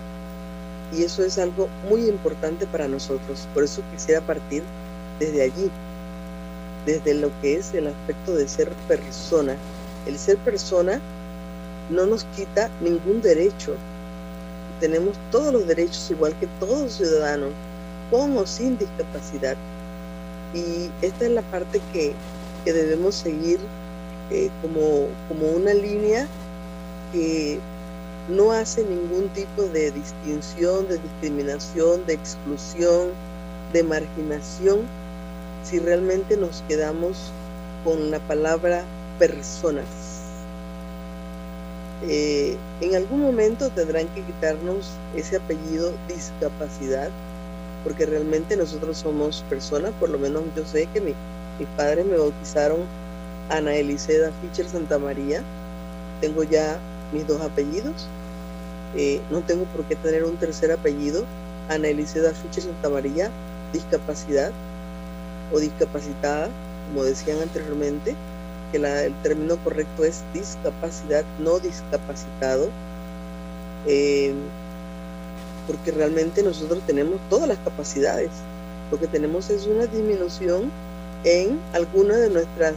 Y 0.95 1.03
eso 1.03 1.23
es 1.23 1.37
algo 1.37 1.67
muy 1.89 2.07
importante 2.07 2.67
para 2.67 2.87
nosotros. 2.87 3.47
Por 3.53 3.63
eso 3.63 3.81
quisiera 3.91 4.21
partir 4.21 4.63
desde 5.19 5.41
allí, 5.41 5.71
desde 6.85 7.15
lo 7.15 7.31
que 7.41 7.55
es 7.57 7.73
el 7.73 7.87
aspecto 7.87 8.35
de 8.35 8.47
ser 8.47 8.69
persona. 8.87 9.55
El 10.05 10.17
ser 10.17 10.37
persona 10.39 10.99
no 11.89 12.05
nos 12.05 12.25
quita 12.35 12.69
ningún 12.81 13.21
derecho. 13.21 13.75
Tenemos 14.79 15.15
todos 15.31 15.53
los 15.53 15.67
derechos 15.67 16.11
igual 16.11 16.35
que 16.39 16.47
todo 16.59 16.87
ciudadano, 16.89 17.47
con 18.11 18.37
o 18.37 18.45
sin 18.45 18.77
discapacidad. 18.77 19.55
Y 20.53 20.91
esta 21.01 21.25
es 21.25 21.31
la 21.31 21.41
parte 21.43 21.81
que, 21.91 22.13
debemos 22.65 23.15
seguir 23.15 23.59
eh, 24.31 24.49
como, 24.61 25.07
como 25.27 25.47
una 25.47 25.73
línea 25.73 26.27
que 27.11 27.59
no 28.29 28.51
hace 28.51 28.83
ningún 28.83 29.29
tipo 29.29 29.63
de 29.63 29.91
distinción, 29.91 30.87
de 30.87 30.97
discriminación, 30.97 32.05
de 32.05 32.13
exclusión, 32.13 33.09
de 33.73 33.83
marginación, 33.83 34.79
si 35.63 35.79
realmente 35.79 36.37
nos 36.37 36.63
quedamos 36.67 37.31
con 37.83 38.11
la 38.11 38.19
palabra 38.19 38.83
personas. 39.19 39.85
Eh, 42.07 42.57
en 42.81 42.95
algún 42.95 43.21
momento 43.21 43.69
tendrán 43.69 44.07
que 44.09 44.21
quitarnos 44.21 44.89
ese 45.15 45.37
apellido 45.37 45.93
discapacidad, 46.07 47.09
porque 47.83 48.05
realmente 48.05 48.55
nosotros 48.55 48.97
somos 48.97 49.43
personas, 49.49 49.91
por 49.99 50.09
lo 50.09 50.17
menos 50.17 50.43
yo 50.55 50.65
sé 50.65 50.87
que 50.93 51.01
mi, 51.01 51.13
mis 51.59 51.67
padres 51.75 52.05
me 52.05 52.17
bautizaron 52.17 52.79
Ana 53.49 53.75
Eliseda 53.75 54.31
Fischer 54.41 54.67
Santa 54.67 54.97
María, 54.97 55.41
tengo 56.21 56.43
ya 56.43 56.79
mis 57.11 57.27
dos 57.27 57.41
apellidos. 57.41 58.07
Eh, 58.95 59.21
no 59.31 59.41
tengo 59.41 59.65
por 59.65 59.83
qué 59.85 59.95
tener 59.95 60.23
un 60.23 60.37
tercer 60.37 60.71
apellido. 60.71 61.25
Ana 61.69 61.87
Eliseda 61.87 62.33
Fischer 62.33 62.63
Santa 62.63 62.89
María, 62.89 63.31
discapacidad 63.71 64.51
o 65.51 65.59
discapacitada, 65.59 66.49
como 66.89 67.03
decían 67.03 67.41
anteriormente, 67.41 68.15
que 68.71 68.77
el 68.77 69.13
término 69.21 69.57
correcto 69.57 70.03
es 70.03 70.23
discapacidad, 70.33 71.23
no 71.39 71.59
discapacitado, 71.59 72.69
eh, 73.87 74.33
porque 75.67 75.91
realmente 75.91 76.43
nosotros 76.43 76.81
tenemos 76.85 77.19
todas 77.29 77.47
las 77.47 77.59
capacidades. 77.59 78.31
Lo 78.91 78.99
que 78.99 79.07
tenemos 79.07 79.49
es 79.49 79.67
una 79.67 79.85
disminución 79.85 80.71
en 81.23 81.59
alguna 81.73 82.15
de 82.17 82.29
nuestras 82.29 82.75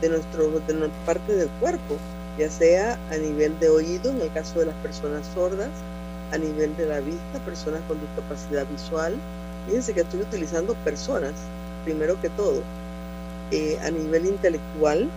de 0.00 0.10
nuestro 0.10 0.50
de 0.66 0.74
nuestra 0.74 1.04
parte 1.06 1.34
del 1.34 1.48
cuerpo 1.60 1.96
ya 2.38 2.50
sea 2.50 2.98
a 3.10 3.16
nivel 3.16 3.58
de 3.58 3.68
oído, 3.68 4.10
en 4.10 4.20
el 4.20 4.32
caso 4.32 4.60
de 4.60 4.66
las 4.66 4.74
personas 4.76 5.26
sordas, 5.34 5.70
a 6.32 6.38
nivel 6.38 6.76
de 6.76 6.86
la 6.86 7.00
vista, 7.00 7.38
personas 7.44 7.80
con 7.88 8.00
discapacidad 8.00 8.66
visual. 8.66 9.14
Fíjense 9.66 9.94
que 9.94 10.00
estoy 10.00 10.20
utilizando 10.20 10.74
personas, 10.84 11.32
primero 11.84 12.20
que 12.20 12.28
todo. 12.30 12.62
Eh, 13.50 13.78
a 13.82 13.90
nivel 13.90 14.26
intelectual, 14.26 15.08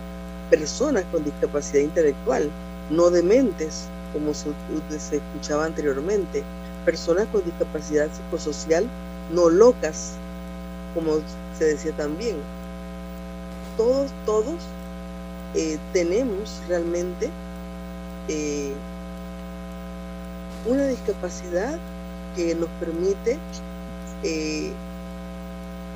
personas 0.50 1.04
con 1.12 1.24
discapacidad 1.24 1.82
intelectual, 1.82 2.50
no 2.90 3.10
dementes, 3.10 3.86
como 4.12 4.34
se, 4.34 4.50
se 4.98 5.16
escuchaba 5.16 5.64
anteriormente. 5.64 6.42
Personas 6.84 7.26
con 7.32 7.44
discapacidad 7.44 8.08
psicosocial, 8.12 8.86
no 9.32 9.50
locas, 9.50 10.12
como 10.94 11.18
se 11.58 11.64
decía 11.64 11.92
también. 11.92 12.36
Todos, 13.76 14.10
todos 14.24 14.56
eh, 15.54 15.78
tenemos 15.92 16.62
realmente 16.68 17.28
eh, 18.28 18.72
una 20.64 20.86
discapacidad 20.86 21.76
que 22.36 22.54
nos 22.54 22.68
permite 22.78 23.36
eh, 24.22 24.70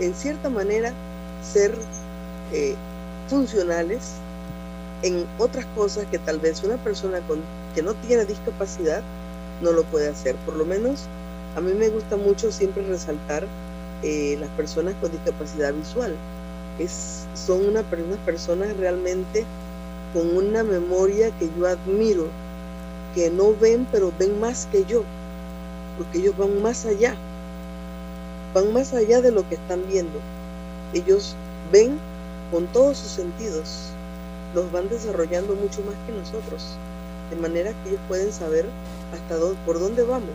en 0.01 0.15
cierta 0.15 0.51
manera 0.51 0.93
ser 1.43 1.77
funcionales 3.29 4.15
en 5.03 5.27
otras 5.39 5.67
cosas 5.77 6.07
que 6.07 6.19
tal 6.19 6.39
vez 6.39 6.63
una 6.63 6.77
persona 6.77 7.21
con, 7.27 7.41
que 7.75 7.83
no 7.83 7.95
tiene 7.95 8.25
discapacidad 8.25 9.03
no 9.61 9.73
lo 9.73 9.83
puede 9.85 10.09
hacer. 10.09 10.37
Por 10.47 10.57
lo 10.57 10.65
menos 10.65 11.05
a 11.57 11.61
mí 11.61 11.73
me 11.75 11.89
gusta 11.89 12.17
mucho 12.17 12.51
siempre 12.51 12.87
resaltar 12.87 13.47
las 14.03 14.51
personas 14.51 14.95
con 15.01 15.11
discapacidad 15.11 15.73
visual 15.73 16.15
son 17.35 17.67
una, 17.67 17.81
unas 17.81 18.19
personas 18.25 18.77
realmente 18.77 19.45
con 20.13 20.37
una 20.37 20.63
memoria 20.63 21.31
que 21.39 21.51
yo 21.59 21.67
admiro, 21.67 22.27
que 23.15 23.31
no 23.31 23.55
ven, 23.55 23.87
pero 23.91 24.13
ven 24.19 24.41
más 24.41 24.67
que 24.71 24.85
yo, 24.85 25.03
porque 25.97 26.19
ellos 26.19 26.37
van 26.37 26.63
más 26.63 26.85
allá, 26.87 27.17
van 28.55 28.73
más 28.73 28.93
allá 28.93 29.21
de 29.21 29.31
lo 29.31 29.49
que 29.49 29.57
están 29.57 29.83
viendo. 29.89 30.19
Ellos 30.93 31.35
ven 31.73 31.99
con 32.51 32.67
todos 32.69 32.99
sus 32.99 33.11
sentidos, 33.11 33.91
los 34.55 34.71
van 34.71 34.89
desarrollando 34.89 35.55
mucho 35.55 35.81
más 35.83 35.95
que 36.07 36.13
nosotros, 36.13 36.77
de 37.31 37.37
manera 37.37 37.73
que 37.83 37.91
ellos 37.91 38.01
pueden 38.09 38.33
saber 38.33 38.67
hasta 39.13 39.37
dónde, 39.37 39.59
por 39.67 39.81
dónde 39.81 40.03
vamos, 40.03 40.35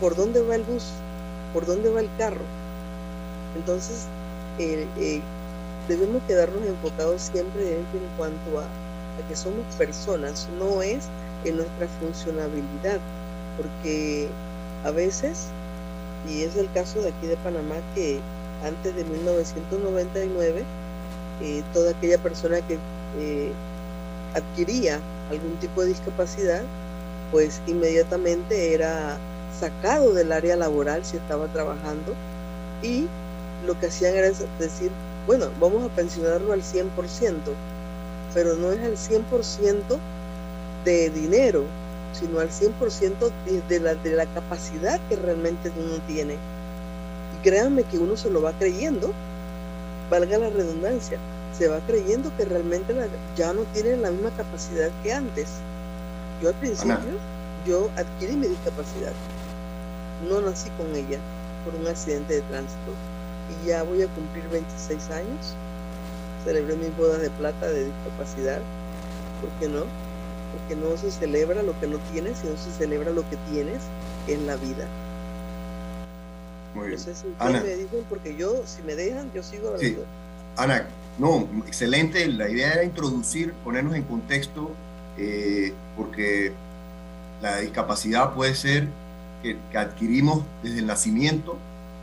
por 0.00 0.16
dónde 0.16 0.42
va 0.42 0.56
el 0.56 0.62
bus, 0.62 0.84
por 1.52 1.66
dónde 1.66 1.90
va 1.90 2.00
el 2.00 2.10
carro. 2.18 2.44
Entonces, 3.56 4.06
eh, 4.58 5.20
debemos 5.88 6.22
quedarnos 6.26 6.62
enfocados 6.66 7.22
siempre 7.22 7.76
en 7.76 7.84
cuanto 8.16 8.60
a, 8.60 8.64
que 9.28 9.36
somos 9.36 9.66
personas, 9.76 10.48
no 10.58 10.80
es 10.80 11.08
en 11.44 11.56
nuestra 11.56 11.86
funcionabilidad, 12.00 12.98
porque 13.56 14.28
a 14.84 14.90
veces, 14.90 15.48
y 16.28 16.42
es 16.42 16.56
el 16.56 16.70
caso 16.72 17.02
de 17.02 17.10
aquí 17.10 17.26
de 17.26 17.36
Panamá, 17.36 17.76
que 17.94 18.18
antes 18.64 18.96
de 18.96 19.04
1999, 19.04 20.64
eh, 21.42 21.62
toda 21.74 21.90
aquella 21.90 22.18
persona 22.18 22.60
que 22.62 22.78
eh, 23.18 23.52
adquiría 24.34 25.00
algún 25.30 25.56
tipo 25.56 25.82
de 25.82 25.88
discapacidad, 25.88 26.62
pues 27.30 27.60
inmediatamente 27.66 28.74
era 28.74 29.18
sacado 29.58 30.14
del 30.14 30.32
área 30.32 30.56
laboral 30.56 31.04
si 31.04 31.16
estaba 31.16 31.46
trabajando 31.48 32.14
y 32.82 33.06
lo 33.66 33.78
que 33.78 33.86
hacían 33.86 34.14
era 34.14 34.30
decir, 34.58 34.90
bueno, 35.26 35.46
vamos 35.60 35.84
a 35.84 35.94
pensionarlo 35.94 36.52
al 36.52 36.62
100%, 36.62 36.88
pero 38.34 38.54
no 38.54 38.72
es 38.72 38.80
al 38.80 38.96
100% 38.96 39.98
de 40.84 41.10
dinero, 41.10 41.64
sino 42.12 42.40
al 42.40 42.50
100% 42.50 43.30
de, 43.68 43.80
la, 43.80 43.94
de 43.94 44.12
la 44.12 44.26
capacidad 44.26 45.00
que 45.08 45.16
realmente 45.16 45.70
uno 45.76 45.98
tiene. 46.06 46.34
Y 46.34 47.42
créanme 47.42 47.84
que 47.84 47.98
uno 47.98 48.16
se 48.16 48.30
lo 48.30 48.42
va 48.42 48.52
creyendo, 48.52 49.12
valga 50.10 50.38
la 50.38 50.50
redundancia, 50.50 51.18
se 51.56 51.68
va 51.68 51.78
creyendo 51.86 52.34
que 52.36 52.44
realmente 52.44 52.94
ya 53.36 53.52
no 53.52 53.62
tiene 53.74 53.96
la 53.96 54.10
misma 54.10 54.30
capacidad 54.30 54.90
que 55.02 55.12
antes. 55.12 55.48
Yo 56.42 56.48
al 56.48 56.54
principio, 56.54 56.96
yo 57.66 57.90
adquirí 57.96 58.34
mi 58.34 58.46
discapacidad. 58.46 59.12
No 60.28 60.40
nací 60.40 60.70
con 60.70 60.94
ella 60.94 61.18
por 61.64 61.74
un 61.74 61.86
accidente 61.86 62.34
de 62.34 62.40
tránsito. 62.42 62.92
Y 63.50 63.68
ya 63.68 63.82
voy 63.82 64.02
a 64.02 64.06
cumplir 64.08 64.48
26 64.50 65.10
años. 65.10 65.54
Celebré 66.44 66.76
mis 66.76 66.96
bodas 66.96 67.20
de 67.20 67.30
plata 67.30 67.68
de 67.68 67.84
discapacidad. 67.84 68.60
¿Por 69.40 69.50
qué 69.60 69.68
no? 69.68 69.84
Porque 70.52 70.76
no 70.76 70.96
se 70.96 71.10
celebra 71.10 71.62
lo 71.62 71.78
que 71.80 71.86
no 71.86 71.98
tienes, 72.12 72.38
sino 72.38 72.56
se 72.56 72.70
celebra 72.72 73.10
lo 73.10 73.28
que 73.28 73.36
tienes, 73.50 73.78
que 74.26 74.34
es 74.34 74.40
la 74.40 74.56
vida. 74.56 74.86
Muy 76.74 76.88
bien. 76.88 76.98
No 76.98 77.04
sé 77.04 77.14
si 77.14 77.26
me 77.38 77.76
dicen, 77.76 78.04
porque 78.08 78.36
yo, 78.36 78.62
si 78.64 78.82
me 78.82 78.94
dejan, 78.94 79.30
yo 79.32 79.42
sigo 79.42 79.68
hablando. 79.68 80.04
Ana, 80.56 80.86
no, 81.18 81.48
excelente. 81.66 82.26
La 82.28 82.48
idea 82.48 82.72
era 82.72 82.84
introducir, 82.84 83.52
ponernos 83.64 83.94
en 83.94 84.02
contexto, 84.04 84.70
eh, 85.18 85.72
porque 85.96 86.52
la 87.42 87.58
discapacidad 87.58 88.34
puede 88.34 88.54
ser 88.54 88.88
que, 89.42 89.56
adquirimos 89.76 90.42
desde 90.62 90.80
el 90.80 90.86
nacimiento 90.86 91.56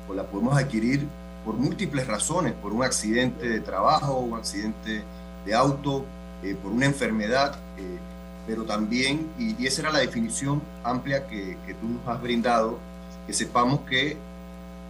o 0.10 0.14
la 0.14 0.24
podemos 0.24 0.58
adquirir 0.58 1.08
por 1.48 1.56
múltiples 1.56 2.06
razones, 2.06 2.54
por 2.54 2.74
un 2.74 2.84
accidente 2.84 3.48
de 3.48 3.60
trabajo, 3.62 4.20
un 4.20 4.38
accidente 4.38 5.02
de 5.46 5.56
auto, 5.56 6.06
eh, 6.44 6.56
por 6.62 6.72
una 6.72 6.86
enfermedad, 6.86 7.56
eh, 7.78 7.98
pero 8.46 8.66
también, 8.66 9.28
y, 9.40 9.66
esa 9.66 9.82
era 9.82 9.92
la 9.92 10.00
definición 10.00 10.62
amplia 10.84 11.26
que, 11.26 11.58
que 11.66 11.74
tú 11.74 11.88
nos 11.88 12.08
has 12.08 12.22
brindado, 12.22 12.78
que 13.26 13.34
sepamos 13.34 13.80
que 13.90 14.18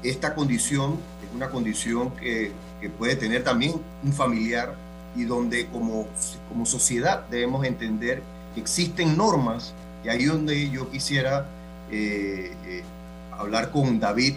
esta 0.03 0.35
condición 0.35 0.97
es 1.23 1.33
una 1.33 1.49
condición 1.49 2.11
que 2.11 2.51
que 2.79 2.89
puede 2.89 3.15
tener 3.15 3.43
también 3.43 3.73
un 4.03 4.13
familiar 4.13 4.75
y 5.15 5.23
donde 5.23 5.67
como, 5.67 6.07
como 6.49 6.65
sociedad 6.65 7.25
debemos 7.29 7.65
entender 7.65 8.21
que 8.53 8.61
existen 8.61 9.17
normas 9.17 9.73
y 10.03 10.09
ahí 10.09 10.25
donde 10.25 10.69
yo 10.69 10.89
quisiera 10.89 11.45
eh, 11.91 12.53
eh, 12.65 12.83
hablar 13.31 13.71
con 13.71 13.99
David 13.99 14.35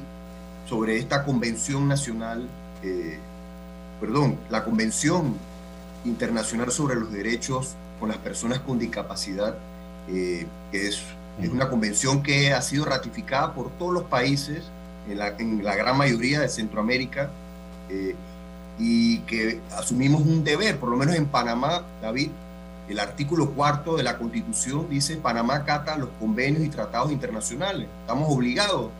sobre 0.70 0.98
esta 0.98 1.24
convención 1.24 1.88
nacional, 1.88 2.46
eh, 2.84 3.18
perdón, 4.00 4.38
la 4.50 4.64
convención 4.64 5.34
internacional 6.04 6.70
sobre 6.70 6.94
los 6.94 7.10
derechos 7.10 7.74
con 7.98 8.08
las 8.08 8.18
personas 8.18 8.60
con 8.60 8.78
discapacidad, 8.78 9.56
que 10.06 10.46
es, 10.72 11.02
es, 11.42 11.48
una 11.50 11.68
convención 11.68 12.22
que 12.22 12.52
ha 12.52 12.62
sido 12.62 12.84
ratificada 12.84 13.52
por 13.52 13.70
todos 13.78 13.92
los 13.92 14.04
países, 14.04 14.62
en 15.08 15.18
la, 15.18 15.28
en 15.38 15.64
la 15.64 15.74
gran 15.74 15.98
mayoría 15.98 16.38
de 16.40 16.48
Centroamérica, 16.48 17.30
y 18.78 19.18
que 19.20 19.60
asumimos 19.76 20.22
un 20.22 20.44
deber, 20.44 20.78
por 20.78 20.88
lo 20.88 20.96
menos 20.96 21.16
en 21.16 21.26
Panamá, 21.26 21.82
David, 22.00 22.30
el 22.88 22.98
artículo 23.00 23.50
cuarto 23.50 23.96
de 23.96 24.04
la 24.04 24.18
Constitución 24.18 24.88
dice 24.88 25.16
Panamá 25.16 25.64
cata 25.64 25.96
los 25.96 26.08
convenios 26.18 26.64
y 26.64 26.68
tratados 26.68 27.12
internacionales. 27.12 27.88
Estamos 28.02 28.28
obligados 28.28 28.90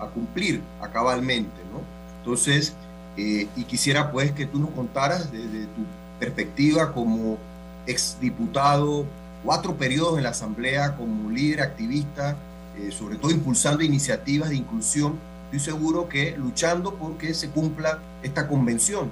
a 0.00 0.06
cumplir 0.06 0.62
a 0.80 0.88
cabalmente, 0.88 1.60
¿no? 1.72 1.80
Entonces, 2.18 2.74
eh, 3.16 3.48
y 3.56 3.64
quisiera 3.64 4.10
pues 4.10 4.32
que 4.32 4.46
tú 4.46 4.58
nos 4.58 4.70
contaras 4.70 5.30
desde 5.30 5.64
tu 5.64 5.82
perspectiva 6.18 6.92
como 6.92 7.38
exdiputado, 7.86 9.04
cuatro 9.44 9.74
periodos 9.74 10.18
en 10.18 10.24
la 10.24 10.30
Asamblea 10.30 10.96
como 10.96 11.30
líder 11.30 11.62
activista, 11.62 12.36
eh, 12.78 12.90
sobre 12.90 13.16
todo 13.16 13.30
impulsando 13.30 13.82
iniciativas 13.82 14.50
de 14.50 14.56
inclusión, 14.56 15.18
estoy 15.46 15.60
seguro 15.60 16.08
que 16.08 16.36
luchando 16.36 16.94
por 16.94 17.16
que 17.16 17.34
se 17.34 17.48
cumpla 17.48 17.98
esta 18.22 18.46
convención. 18.46 19.10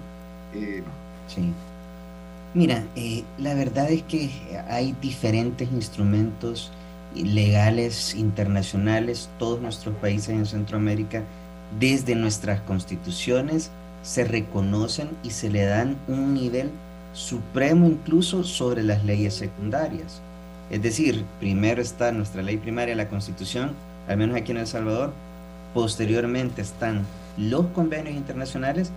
Eh, 0.55 0.83
sí. 1.27 1.53
Mira, 2.55 2.85
la 3.37 3.55
verdad 3.55 3.91
es 3.91 4.03
que 4.05 4.31
hay 4.69 4.97
diferentes 5.03 5.71
instrumentos 5.71 6.73
legales 7.15 8.15
internacionales, 8.15 9.29
todos 9.39 9.61
nuestros 9.61 9.95
países 9.97 10.31
en 10.31 10.47
Centroamérica, 10.47 11.23
desde 11.79 12.15
nuestras 12.15 12.61
constituciones, 12.61 13.71
se 14.03 14.25
reconocen 14.25 15.11
y 15.23 15.31
se 15.31 15.51
le 15.51 15.65
dan 15.65 15.97
un 16.07 16.35
nivel 16.35 16.71
supremo 17.13 17.87
incluso 17.87 18.45
sobre 18.45 18.83
las 18.83 19.05
leyes 19.05 19.35
secundarias. 19.35 20.21
Es 20.71 20.83
decir, 20.83 21.25
primero 21.41 21.83
está 21.83 22.13
nuestra 22.13 22.43
ley 22.43 22.59
primaria, 22.59 22.95
la 22.95 23.09
constitución, 23.09 23.73
al 24.07 24.19
menos 24.19 24.37
aquí 24.37 24.53
en 24.53 24.59
El 24.59 24.67
Salvador, 24.67 25.13
posteriormente 25.75 26.63
están 26.63 27.07
los 27.37 27.67
convenios 27.69 28.15
internacionales 28.15 28.91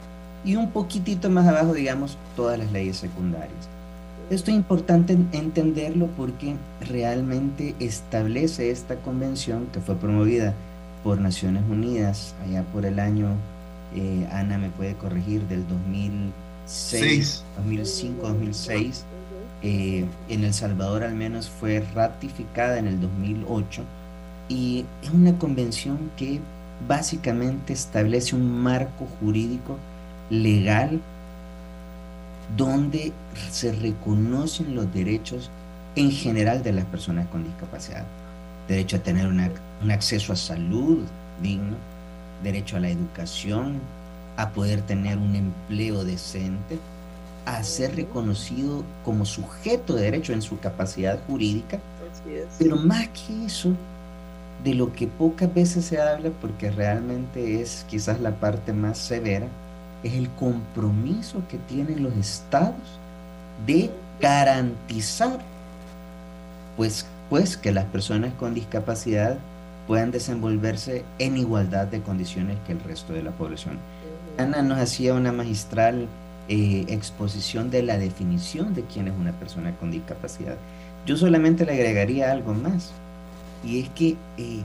y 0.43 0.55
un 0.55 0.71
poquitito 0.71 1.29
más 1.29 1.47
abajo, 1.47 1.73
digamos, 1.73 2.17
todas 2.35 2.57
las 2.57 2.71
leyes 2.71 2.97
secundarias. 2.97 3.69
Esto 4.31 4.49
es 4.49 4.55
importante 4.55 5.17
entenderlo 5.33 6.07
porque 6.15 6.55
realmente 6.79 7.75
establece 7.79 8.71
esta 8.71 8.95
convención 8.95 9.67
que 9.73 9.81
fue 9.81 9.95
promovida 9.95 10.53
por 11.03 11.19
Naciones 11.19 11.63
Unidas 11.69 12.33
allá 12.41 12.63
por 12.71 12.85
el 12.85 12.99
año, 12.99 13.27
eh, 13.93 14.25
Ana 14.31 14.57
me 14.57 14.69
puede 14.69 14.93
corregir, 14.93 15.41
del 15.49 15.67
2006, 15.67 17.43
2005, 17.57 18.25
2006. 18.29 19.03
en 19.63 20.07
El 20.29 20.53
Salvador 20.53 21.03
al 21.03 21.13
menos 21.13 21.49
fue 21.49 21.85
ratificada 21.93 22.79
en 22.79 22.87
el 22.87 23.01
2008 23.01 23.83
y 24.47 24.85
es 25.03 25.09
una 25.09 25.37
convención 25.37 26.09
que 26.15 26.39
básicamente 26.87 27.73
establece 27.73 28.37
un 28.37 28.49
marco 28.49 29.07
jurídico 29.19 29.77
legal 30.29 31.01
donde 32.57 33.13
se 33.49 33.71
reconocen 33.71 34.75
los 34.75 34.93
derechos 34.93 35.49
en 35.95 36.11
general 36.11 36.63
de 36.63 36.73
las 36.73 36.85
personas 36.85 37.27
con 37.27 37.43
discapacidad. 37.43 38.05
Derecho 38.67 38.97
a 38.97 38.99
tener 38.99 39.27
un 39.27 39.91
acceso 39.91 40.33
a 40.33 40.35
salud 40.35 40.99
digno, 41.41 41.75
derecho 42.43 42.77
a 42.77 42.79
la 42.79 42.89
educación, 42.89 43.79
a 44.37 44.49
poder 44.49 44.81
tener 44.81 45.17
un 45.17 45.35
empleo 45.35 46.03
decente, 46.03 46.79
a 47.45 47.63
ser 47.63 47.95
reconocido 47.95 48.83
como 49.03 49.25
sujeto 49.25 49.95
de 49.95 50.03
derecho 50.03 50.33
en 50.33 50.41
su 50.41 50.59
capacidad 50.59 51.19
jurídica. 51.27 51.79
Pero 52.57 52.75
más 52.77 53.07
que 53.09 53.45
eso, 53.45 53.73
de 54.63 54.75
lo 54.75 54.93
que 54.93 55.07
pocas 55.07 55.53
veces 55.53 55.85
se 55.85 55.99
habla, 55.99 56.29
porque 56.39 56.69
realmente 56.71 57.61
es 57.61 57.85
quizás 57.89 58.19
la 58.19 58.31
parte 58.31 58.73
más 58.73 58.97
severa, 58.97 59.47
es 60.03 60.13
el 60.13 60.29
compromiso 60.31 61.41
que 61.49 61.57
tienen 61.57 62.03
los 62.03 62.13
estados 62.13 62.75
de 63.65 63.91
garantizar 64.19 65.39
pues, 66.77 67.05
pues 67.29 67.57
que 67.57 67.71
las 67.71 67.85
personas 67.85 68.33
con 68.33 68.53
discapacidad 68.53 69.37
puedan 69.87 70.11
desenvolverse 70.11 71.03
en 71.19 71.37
igualdad 71.37 71.87
de 71.87 72.01
condiciones 72.01 72.57
que 72.65 72.73
el 72.73 72.79
resto 72.81 73.13
de 73.13 73.23
la 73.23 73.31
población. 73.31 73.77
Ana 74.37 74.61
nos 74.61 74.79
hacía 74.79 75.13
una 75.13 75.31
magistral 75.31 76.07
eh, 76.47 76.85
exposición 76.87 77.69
de 77.69 77.83
la 77.83 77.97
definición 77.97 78.73
de 78.73 78.83
quién 78.83 79.07
es 79.07 79.13
una 79.19 79.31
persona 79.33 79.75
con 79.77 79.91
discapacidad. 79.91 80.55
Yo 81.05 81.17
solamente 81.17 81.65
le 81.65 81.73
agregaría 81.73 82.31
algo 82.31 82.53
más, 82.53 82.91
y 83.63 83.81
es 83.81 83.89
que 83.89 84.15
eh, 84.37 84.61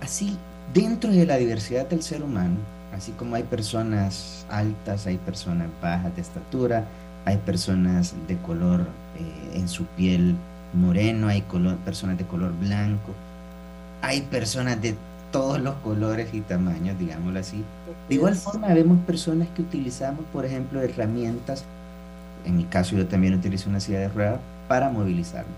así, 0.00 0.36
dentro 0.74 1.10
de 1.10 1.26
la 1.26 1.36
diversidad 1.36 1.86
del 1.86 2.02
ser 2.02 2.22
humano, 2.22 2.56
Así 2.94 3.12
como 3.12 3.36
hay 3.36 3.42
personas 3.42 4.46
altas, 4.48 5.06
hay 5.06 5.18
personas 5.18 5.68
bajas 5.82 6.14
de 6.14 6.22
estatura, 6.22 6.84
hay 7.24 7.36
personas 7.38 8.14
de 8.28 8.36
color 8.38 8.80
eh, 9.18 9.58
en 9.58 9.68
su 9.68 9.84
piel 9.84 10.34
moreno, 10.72 11.28
hay 11.28 11.42
personas 11.84 12.18
de 12.18 12.24
color 12.24 12.52
blanco, 12.58 13.12
hay 14.02 14.22
personas 14.22 14.80
de 14.80 14.94
todos 15.32 15.60
los 15.60 15.74
colores 15.76 16.32
y 16.32 16.40
tamaños, 16.40 16.98
digámoslo 16.98 17.40
así. 17.40 17.64
De 18.08 18.14
igual 18.14 18.36
forma, 18.36 18.68
vemos 18.68 18.98
personas 19.06 19.48
que 19.54 19.62
utilizamos, 19.62 20.24
por 20.32 20.44
ejemplo, 20.44 20.80
herramientas, 20.80 21.64
en 22.44 22.56
mi 22.56 22.64
caso 22.64 22.96
yo 22.96 23.06
también 23.06 23.34
utilizo 23.34 23.68
una 23.68 23.80
silla 23.80 23.98
de 24.00 24.08
ruedas, 24.08 24.40
para 24.68 24.90
movilizarme, 24.90 25.52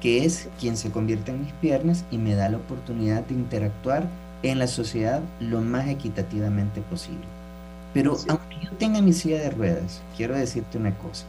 que 0.00 0.24
es 0.24 0.48
quien 0.60 0.76
se 0.76 0.90
convierte 0.90 1.32
en 1.32 1.42
mis 1.42 1.52
piernas 1.54 2.04
y 2.10 2.18
me 2.18 2.34
da 2.34 2.48
la 2.48 2.58
oportunidad 2.58 3.22
de 3.24 3.34
interactuar 3.34 4.04
en 4.50 4.58
la 4.58 4.66
sociedad 4.66 5.20
lo 5.40 5.60
más 5.60 5.88
equitativamente 5.88 6.80
posible. 6.82 7.24
Pero 7.94 8.16
aunque 8.28 8.56
yo 8.62 8.70
tenga 8.78 9.00
mi 9.00 9.12
silla 9.12 9.38
de 9.38 9.50
ruedas, 9.50 10.02
quiero 10.16 10.36
decirte 10.36 10.78
una 10.78 10.94
cosa. 10.94 11.24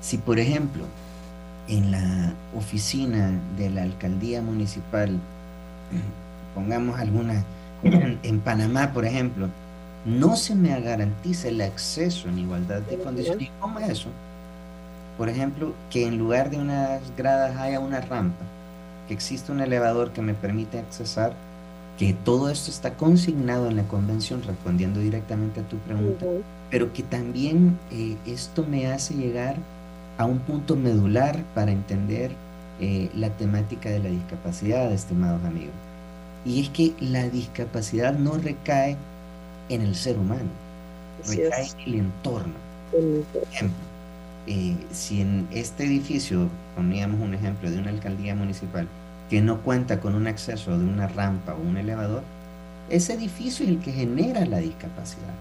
Si, 0.00 0.18
por 0.18 0.38
ejemplo, 0.38 0.84
en 1.68 1.92
la 1.92 2.32
oficina 2.56 3.32
de 3.56 3.70
la 3.70 3.82
alcaldía 3.82 4.42
municipal, 4.42 5.18
pongamos 6.54 6.98
alguna, 6.98 7.44
en 7.82 8.40
Panamá, 8.40 8.92
por 8.92 9.04
ejemplo, 9.04 9.48
no 10.04 10.36
se 10.36 10.54
me 10.54 10.78
garantiza 10.80 11.48
el 11.48 11.60
acceso 11.60 12.28
en 12.28 12.38
igualdad 12.38 12.80
de 12.82 12.98
condiciones, 12.98 13.50
¿cómo 13.60 13.78
es 13.80 13.90
eso? 13.90 14.08
por 15.16 15.28
ejemplo, 15.28 15.72
que 15.90 16.06
en 16.06 16.18
lugar 16.18 16.50
de 16.50 16.58
unas 16.58 17.00
gradas 17.16 17.56
haya 17.56 17.80
una 17.80 18.00
rampa, 18.00 18.44
que 19.08 19.14
existe 19.14 19.50
un 19.52 19.60
elevador 19.60 20.12
que 20.12 20.22
me 20.22 20.34
permite 20.34 20.78
accesar, 20.78 21.32
que 21.98 22.12
todo 22.12 22.50
esto 22.50 22.70
está 22.70 22.94
consignado 22.94 23.68
en 23.68 23.76
la 23.76 23.84
convención, 23.84 24.42
respondiendo 24.42 25.00
directamente 25.00 25.60
a 25.60 25.68
tu 25.68 25.78
pregunta, 25.78 26.26
pero 26.70 26.92
que 26.92 27.02
también 27.02 27.78
eh, 27.90 28.16
esto 28.26 28.64
me 28.68 28.88
hace 28.88 29.14
llegar 29.14 29.56
a 30.18 30.26
un 30.26 30.38
punto 30.40 30.76
medular 30.76 31.42
para 31.54 31.72
entender 31.72 32.32
eh, 32.80 33.10
la 33.14 33.30
temática 33.30 33.88
de 33.88 34.00
la 34.00 34.10
discapacidad, 34.10 34.92
estimados 34.92 35.42
amigos. 35.44 35.74
Y 36.44 36.60
es 36.60 36.68
que 36.68 36.92
la 37.00 37.28
discapacidad 37.28 38.14
no 38.14 38.36
recae 38.36 38.96
en 39.68 39.82
el 39.82 39.94
ser 39.94 40.18
humano, 40.18 40.50
recae 41.26 41.68
en 41.78 41.80
el 41.86 41.94
entorno. 42.00 42.54
Por 42.92 43.42
ejemplo, 43.50 43.76
eh, 44.46 44.76
si 44.92 45.22
en 45.22 45.48
este 45.50 45.84
edificio, 45.84 46.48
poníamos 46.76 47.20
un 47.20 47.34
ejemplo 47.34 47.70
de 47.70 47.78
una 47.78 47.90
alcaldía 47.90 48.34
municipal, 48.34 48.86
que 49.30 49.40
no 49.40 49.60
cuenta 49.62 50.00
con 50.00 50.14
un 50.14 50.26
acceso 50.26 50.78
de 50.78 50.84
una 50.84 51.08
rampa 51.08 51.54
o 51.54 51.60
un 51.60 51.76
elevador, 51.76 52.22
ese 52.88 53.14
edificio 53.14 53.64
es 53.64 53.70
el 53.72 53.80
que 53.80 53.92
genera 53.92 54.44
la 54.46 54.58
discapacidad. 54.58 55.34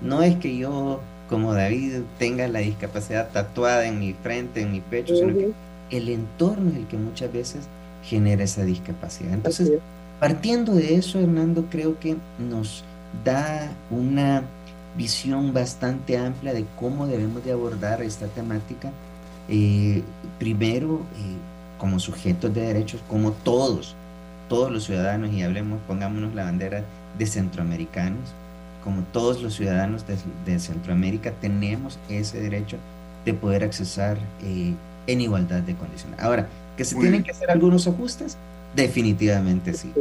No 0.00 0.22
es 0.22 0.36
que 0.36 0.56
yo, 0.56 1.00
como 1.28 1.52
David, 1.52 2.00
tenga 2.18 2.48
la 2.48 2.60
discapacidad 2.60 3.28
tatuada 3.30 3.86
en 3.86 3.98
mi 3.98 4.14
frente, 4.14 4.62
en 4.62 4.72
mi 4.72 4.80
pecho, 4.80 5.14
sino 5.14 5.34
que 5.34 5.52
el 5.90 6.08
entorno 6.08 6.70
es 6.70 6.76
el 6.76 6.86
que 6.86 6.96
muchas 6.96 7.32
veces 7.32 7.66
genera 8.04 8.44
esa 8.44 8.64
discapacidad. 8.64 9.34
Entonces, 9.34 9.72
partiendo 10.20 10.74
de 10.74 10.94
eso, 10.94 11.18
Hernando, 11.18 11.66
creo 11.70 11.98
que 11.98 12.16
nos 12.38 12.84
da 13.24 13.70
una 13.90 14.42
visión 14.96 15.52
bastante 15.52 16.16
amplia 16.16 16.54
de 16.54 16.64
cómo 16.78 17.06
debemos 17.06 17.44
de 17.44 17.52
abordar 17.52 18.02
esta 18.02 18.26
temática. 18.26 18.90
Eh, 19.48 20.02
primero, 20.38 21.02
eh, 21.16 21.36
como 21.78 22.00
sujetos 22.00 22.52
de 22.54 22.62
derechos, 22.62 23.00
como 23.08 23.32
todos, 23.32 23.94
todos 24.48 24.70
los 24.70 24.84
ciudadanos, 24.84 25.32
y 25.32 25.42
hablemos, 25.42 25.80
pongámonos 25.86 26.34
la 26.34 26.44
bandera 26.44 26.84
de 27.16 27.26
centroamericanos, 27.26 28.34
como 28.84 29.02
todos 29.12 29.42
los 29.42 29.54
ciudadanos 29.54 30.04
de, 30.44 30.58
Centroamérica, 30.58 31.32
tenemos 31.40 31.98
ese 32.08 32.40
derecho 32.40 32.78
de 33.24 33.34
poder 33.34 33.64
accesar 33.64 34.16
eh, 34.42 34.74
en 35.06 35.20
igualdad 35.20 35.60
de 35.60 35.74
condiciones. 35.74 36.18
Ahora, 36.20 36.48
que 36.76 36.84
se 36.84 36.94
tienen 36.96 37.22
que 37.22 37.32
hacer 37.32 37.50
algunos 37.50 37.86
ajustes, 37.86 38.36
definitivamente 38.74 39.74
sí. 39.74 39.92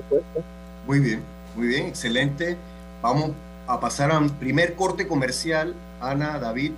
Muy 0.86 1.00
bien, 1.00 1.22
muy 1.56 1.68
bien, 1.68 1.88
excelente. 1.88 2.56
Vamos 3.02 3.32
a 3.68 3.80
pasar 3.80 4.12
a 4.12 4.20
un 4.20 4.30
primer 4.30 4.76
corte 4.76 5.08
comercial, 5.08 5.74
Ana, 6.00 6.40
David, 6.40 6.72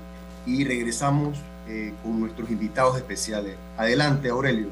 y 0.46 0.64
regresamos 0.64 1.38
eh, 1.68 1.94
con 2.02 2.20
nuestros 2.20 2.50
invitados 2.50 2.98
especiales. 2.98 3.56
Adelante, 3.78 4.30
Aurelio. 4.30 4.70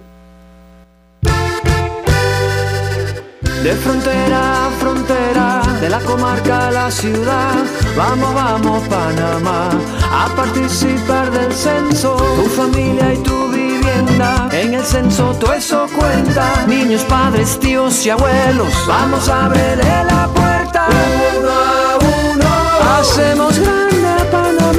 De 3.63 3.74
frontera 3.74 4.67
a 4.67 4.70
frontera, 4.80 5.62
de 5.82 5.89
la 5.89 6.00
comarca 6.00 6.67
a 6.67 6.72
la 6.72 6.91
ciudad, 6.91 7.56
vamos, 7.98 8.34
vamos 8.34 8.88
Panamá, 8.88 9.70
a 10.10 10.28
participar 10.36 11.32
del 11.32 11.52
censo, 11.52 12.15
tu 12.15 12.50
familia 12.50 13.13
y 13.13 13.17
tu 13.17 13.50
vivienda, 13.50 14.48
en 14.52 14.74
el 14.76 14.86
censo 14.86 15.36
todo 15.39 15.54
eso 15.54 15.88
cuenta, 15.93 16.65
niños, 16.67 17.04
padres, 17.04 17.60
tíos 17.60 18.06
y 18.06 18.12
abuelos, 18.12 18.74
vamos 18.88 19.28
a 19.28 19.46
abrirle 19.46 20.04
la 20.06 20.28
puerta, 20.28 20.86
uno 21.38 21.50
a 21.50 21.98
uno, 22.34 23.00
hacemos 23.00 23.60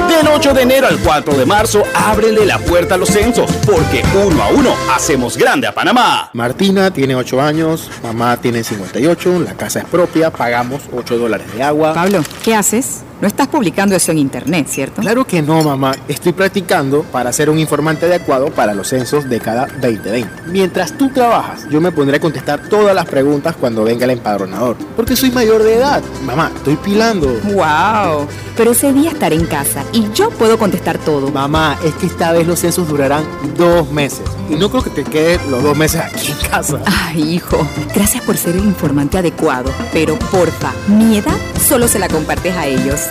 del 0.07 0.27
8 0.27 0.53
de 0.53 0.61
enero 0.61 0.87
al 0.87 0.97
4 0.99 1.33
de 1.33 1.45
marzo, 1.45 1.83
ábrele 1.93 2.45
la 2.45 2.57
puerta 2.59 2.95
a 2.95 2.97
los 2.97 3.09
censos, 3.09 3.51
porque 3.65 4.03
uno 4.25 4.41
a 4.41 4.49
uno 4.49 4.73
hacemos 4.93 5.37
grande 5.37 5.67
a 5.67 5.73
Panamá. 5.73 6.29
Martina 6.33 6.91
tiene 6.91 7.15
8 7.15 7.41
años, 7.41 7.89
mamá 8.03 8.37
tiene 8.37 8.63
58, 8.63 9.39
la 9.39 9.53
casa 9.53 9.79
es 9.79 9.85
propia, 9.85 10.31
pagamos 10.31 10.83
8 10.93 11.17
dólares 11.17 11.53
de 11.53 11.63
agua. 11.63 11.93
Pablo, 11.93 12.23
¿qué 12.43 12.55
haces? 12.55 13.03
No 13.21 13.27
estás 13.27 13.49
publicando 13.49 13.97
eso 13.97 14.13
en 14.13 14.17
internet, 14.17 14.67
¿cierto? 14.69 15.01
Claro 15.01 15.27
que 15.27 15.41
no, 15.41 15.61
mamá. 15.61 15.93
Estoy 16.07 16.31
practicando 16.31 17.03
para 17.03 17.33
ser 17.33 17.49
un 17.49 17.59
informante 17.59 18.05
adecuado 18.05 18.49
para 18.49 18.73
los 18.73 18.87
censos 18.87 19.27
de 19.29 19.41
cada 19.41 19.65
2020. 19.65 20.29
Mientras 20.47 20.97
tú 20.97 21.09
trabajas, 21.09 21.67
yo 21.69 21.81
me 21.81 21.91
pondré 21.91 22.15
a 22.15 22.19
contestar 22.21 22.69
todas 22.69 22.95
las 22.95 23.05
preguntas 23.05 23.57
cuando 23.59 23.83
venga 23.83 24.05
el 24.05 24.11
empadronador. 24.11 24.77
Porque 24.95 25.17
soy 25.17 25.31
mayor 25.31 25.63
de 25.63 25.75
edad. 25.75 26.01
Mamá, 26.25 26.49
estoy 26.55 26.77
pilando. 26.77 27.27
¡Wow! 27.43 28.25
Pero 28.55 28.71
ese 28.71 28.93
día 28.93 29.11
estaré 29.11 29.35
en 29.35 29.47
casa 29.47 29.83
y 29.91 30.07
yo 30.13 30.29
puedo 30.29 30.57
contestar 30.57 30.97
todo. 30.97 31.29
Mamá, 31.29 31.77
es 31.83 31.93
que 31.95 32.05
esta 32.05 32.31
vez 32.31 32.47
los 32.47 32.59
censos 32.59 32.87
durarán 32.87 33.25
dos 33.57 33.91
meses. 33.91 34.21
Y 34.49 34.55
no 34.55 34.69
creo 34.69 34.83
que 34.83 34.89
te 34.89 35.03
quedes 35.03 35.45
los 35.47 35.61
dos 35.61 35.77
meses 35.77 36.01
aquí 36.01 36.31
en 36.31 36.49
casa. 36.49 36.79
Ay, 36.85 37.35
hijo. 37.35 37.67
Gracias 37.93 38.23
por 38.23 38.37
ser 38.37 38.55
el 38.55 38.63
informante 38.63 39.17
adecuado. 39.17 39.71
Pero 39.91 40.17
porfa, 40.31 40.71
mi 40.87 41.17
edad 41.17 41.35
solo 41.67 41.87
se 41.89 41.99
la 41.99 42.07
compartes 42.07 42.55
a 42.55 42.65
ellos. 42.65 43.08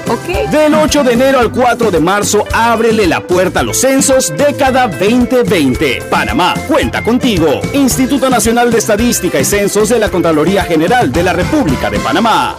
Del 0.51 0.75
8 0.75 1.05
de 1.05 1.13
enero 1.13 1.39
al 1.39 1.51
4 1.51 1.91
de 1.91 2.01
marzo, 2.01 2.45
ábrele 2.53 3.07
la 3.07 3.21
puerta 3.21 3.61
a 3.61 3.63
los 3.63 3.79
censos 3.79 4.33
década 4.37 4.89
2020. 4.89 6.03
Panamá, 6.11 6.55
cuenta 6.67 7.03
contigo. 7.03 7.61
Instituto 7.75 8.31
Nacional 8.31 8.71
de 8.71 8.79
Estadística 8.79 9.39
y 9.39 9.45
Censos 9.45 9.89
de 9.89 9.99
la 9.99 10.11
Contraloría 10.11 10.65
General 10.65 11.13
de 11.13 11.23
la 11.23 11.33
República 11.33 11.91
de 11.91 11.99
Panamá. 11.99 12.57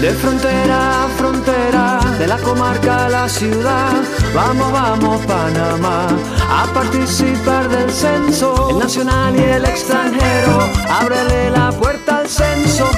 De 0.00 0.10
frontera 0.10 1.04
a 1.04 1.08
frontera, 1.08 2.00
de 2.18 2.26
la 2.26 2.36
comarca 2.36 3.06
a 3.06 3.08
la 3.08 3.28
ciudad, 3.30 3.94
vamos, 4.34 4.70
vamos 4.70 5.24
Panamá, 5.24 6.06
a 6.50 6.66
participar 6.74 7.66
del 7.70 7.90
censo, 7.90 8.68
el 8.70 8.78
nacional 8.78 9.34
y 9.34 9.42
el 9.42 9.64
extranjero, 9.64 10.70
ábrele 10.90 11.50
la 11.50 11.72
puerta 11.72 12.18
al 12.18 12.28
censo, 12.28 12.90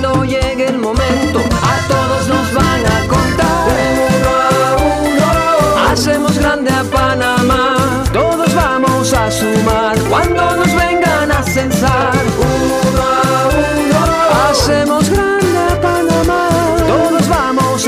cuando 0.00 0.24
llegue 0.24 0.66
el 0.66 0.78
momento, 0.78 1.38
a 1.38 1.88
todos 1.88 2.28
nos 2.28 2.52
van 2.52 2.86
a 2.86 3.06
contar, 3.08 3.68
uno 4.12 4.30
a 4.30 4.76
uno, 4.76 5.90
hacemos 5.90 6.38
grande 6.38 6.70
a 6.70 6.82
Panamá, 6.84 8.04
todos 8.12 8.54
vamos 8.54 9.14
a 9.14 9.30
sumar, 9.30 9.98
cuando 10.10 10.56
nos 10.56 10.74
vengan 10.74 11.32
a 11.32 11.42
censar, 11.42 12.12
uno 12.38 13.02
a 13.02 13.48
uno, 13.48 14.50
hacemos 14.50 15.08
grande 15.08 15.36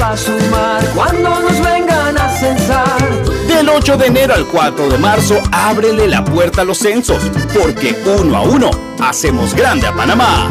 a 0.01 0.17
sumar 0.17 0.85
cuando 0.95 1.41
nos 1.41 1.61
vengan 1.61 2.17
a 2.17 2.29
censar. 2.31 3.25
Del 3.49 3.69
8 3.69 3.97
de 3.97 4.07
enero 4.07 4.35
al 4.35 4.47
4 4.47 4.89
de 4.89 4.99
marzo, 4.99 5.41
ábrele 5.51 6.07
la 6.07 6.25
puerta 6.25 6.63
a 6.63 6.65
los 6.65 6.79
censos, 6.79 7.23
porque 7.53 7.97
uno 8.19 8.37
a 8.37 8.43
uno 8.43 8.71
hacemos 9.01 9.55
grande 9.55 9.87
a 9.87 9.95
Panamá. 9.95 10.49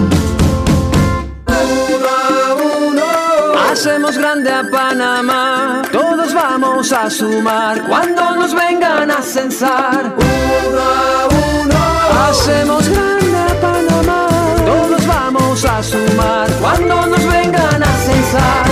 Hacemos 3.78 4.18
grande 4.18 4.50
a 4.50 4.64
Panamá. 4.64 5.84
Todos 5.92 6.34
vamos 6.34 6.92
a 6.92 7.12
sumar 7.12 7.88
cuando 7.88 8.36
nos 8.36 8.52
vengan 8.56 9.12
a 9.12 9.22
censar. 9.22 10.16
Uno 10.18 10.82
a 10.82 11.28
uno 11.62 12.24
hacemos 12.28 12.90
grande 12.90 13.38
a 13.38 13.62
Panamá. 13.62 14.28
Todos 14.66 15.06
vamos 15.06 15.64
a 15.64 15.84
sumar 15.84 16.50
cuando 16.60 17.06
nos 17.06 17.24
vengan 17.28 17.84
a 17.84 17.94
censar. 17.98 18.66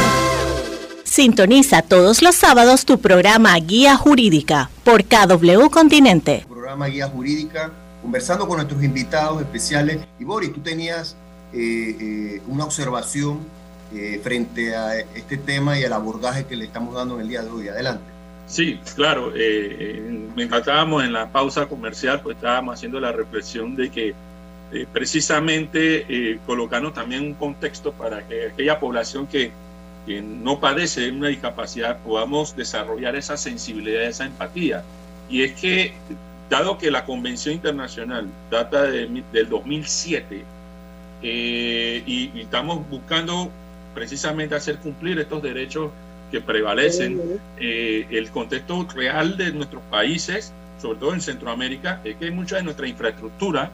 Sintoniza 1.03 1.83
todos 1.83 2.23
los 2.23 2.33
sábados 2.33 2.83
tu 2.85 2.99
programa 2.99 3.55
Guía 3.59 3.95
Jurídica 3.97 4.71
por 4.83 5.03
KW 5.03 5.69
Continente. 5.69 6.45
Programa 6.49 6.87
Guía 6.87 7.07
Jurídica, 7.07 7.71
conversando 8.01 8.47
con 8.47 8.57
nuestros 8.57 8.83
invitados 8.83 9.39
especiales. 9.39 9.99
Y 10.19 10.23
Boris, 10.23 10.51
tú 10.51 10.61
tenías 10.61 11.15
eh, 11.53 11.95
eh, 12.01 12.41
una 12.47 12.65
observación 12.65 13.53
eh, 13.95 14.19
frente 14.23 14.75
a 14.75 14.99
este 14.99 15.37
tema 15.37 15.79
y 15.79 15.83
al 15.83 15.93
abordaje 15.93 16.45
que 16.45 16.55
le 16.55 16.65
estamos 16.65 16.93
dando 16.95 17.15
en 17.15 17.21
el 17.21 17.29
día 17.29 17.43
de 17.43 17.49
hoy. 17.49 17.67
Adelante. 17.69 18.03
Sí, 18.47 18.79
claro. 18.95 19.31
me 19.31 20.43
encantábamos 20.43 21.03
en 21.03 21.13
la 21.13 21.31
pausa 21.31 21.65
comercial, 21.65 22.21
pues 22.21 22.35
estábamos 22.35 22.75
haciendo 22.75 22.99
la 22.99 23.11
reflexión 23.11 23.75
de 23.75 23.89
que 23.89 24.13
precisamente 24.93 26.39
colocando 26.45 26.91
también 26.93 27.23
un 27.23 27.33
contexto 27.33 27.91
para 27.91 28.27
que 28.27 28.49
aquella 28.49 28.79
población 28.79 29.25
que 29.25 29.51
que 30.05 30.21
no 30.21 30.59
padece 30.59 31.01
de 31.01 31.11
una 31.11 31.29
discapacidad 31.29 31.99
podamos 31.99 32.55
desarrollar 32.55 33.15
esa 33.15 33.37
sensibilidad, 33.37 34.03
esa 34.03 34.25
empatía. 34.25 34.83
Y 35.29 35.43
es 35.43 35.53
que, 35.53 35.93
dado 36.49 36.77
que 36.77 36.91
la 36.91 37.05
Convención 37.05 37.55
Internacional 37.55 38.27
data 38.51 38.83
del 38.83 39.49
2007 39.49 40.43
eh, 41.23 42.03
y, 42.05 42.39
estamos 42.39 42.87
buscando 42.89 43.49
precisamente 43.95 44.53
hacer 44.53 44.77
cumplir 44.77 45.17
estos 45.17 45.41
derechos 45.41 45.89
que 46.31 46.41
prevalecen, 46.41 47.39
eh, 47.59 48.05
el 48.11 48.29
contexto 48.29 48.85
real 48.93 49.37
de 49.37 49.51
nuestros 49.51 49.81
países, 49.89 50.53
sobre 50.79 50.99
todo 50.99 51.13
en 51.13 51.21
Centroamérica, 51.21 52.01
es 52.03 52.17
que 52.17 52.29
mucha 52.29 52.57
de 52.57 52.63
nuestra 52.63 52.87
infraestructura 52.87 53.71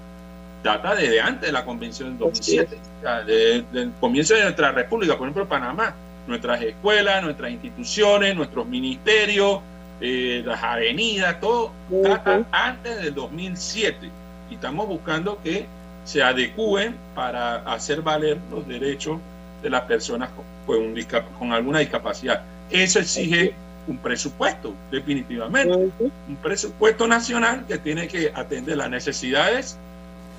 data 0.63 0.95
desde 0.95 1.19
antes 1.19 1.47
de 1.47 1.51
la 1.51 1.65
Convención 1.65 2.09
del 2.09 2.19
2007, 2.19 2.77
desde 3.25 3.65
el 3.73 3.91
comienzo 3.99 4.35
de 4.35 4.43
nuestra 4.43 4.71
república, 4.71 5.17
por 5.17 5.27
ejemplo, 5.27 5.49
Panamá 5.49 5.93
nuestras 6.27 6.61
escuelas, 6.61 7.23
nuestras 7.23 7.51
instituciones, 7.51 8.35
nuestros 8.35 8.67
ministerios, 8.67 9.59
eh, 9.99 10.41
las 10.45 10.61
avenidas, 10.63 11.39
todo 11.39 11.71
data 11.89 12.43
antes 12.51 13.01
del 13.01 13.13
2007. 13.13 14.09
Y 14.49 14.55
estamos 14.55 14.87
buscando 14.87 15.39
que 15.43 15.65
se 16.03 16.23
adecúen 16.23 16.95
para 17.15 17.57
hacer 17.57 18.01
valer 18.01 18.37
los 18.49 18.67
derechos 18.67 19.19
de 19.61 19.69
las 19.69 19.81
personas 19.81 20.29
con, 20.65 20.95
con 21.37 21.51
alguna 21.53 21.79
discapacidad. 21.79 22.43
Eso 22.69 22.99
exige 22.99 23.53
un 23.87 23.97
presupuesto, 23.97 24.73
definitivamente. 24.91 25.91
Un 26.27 26.35
presupuesto 26.41 27.07
nacional 27.07 27.65
que 27.67 27.77
tiene 27.77 28.07
que 28.07 28.31
atender 28.33 28.77
las 28.77 28.89
necesidades 28.89 29.77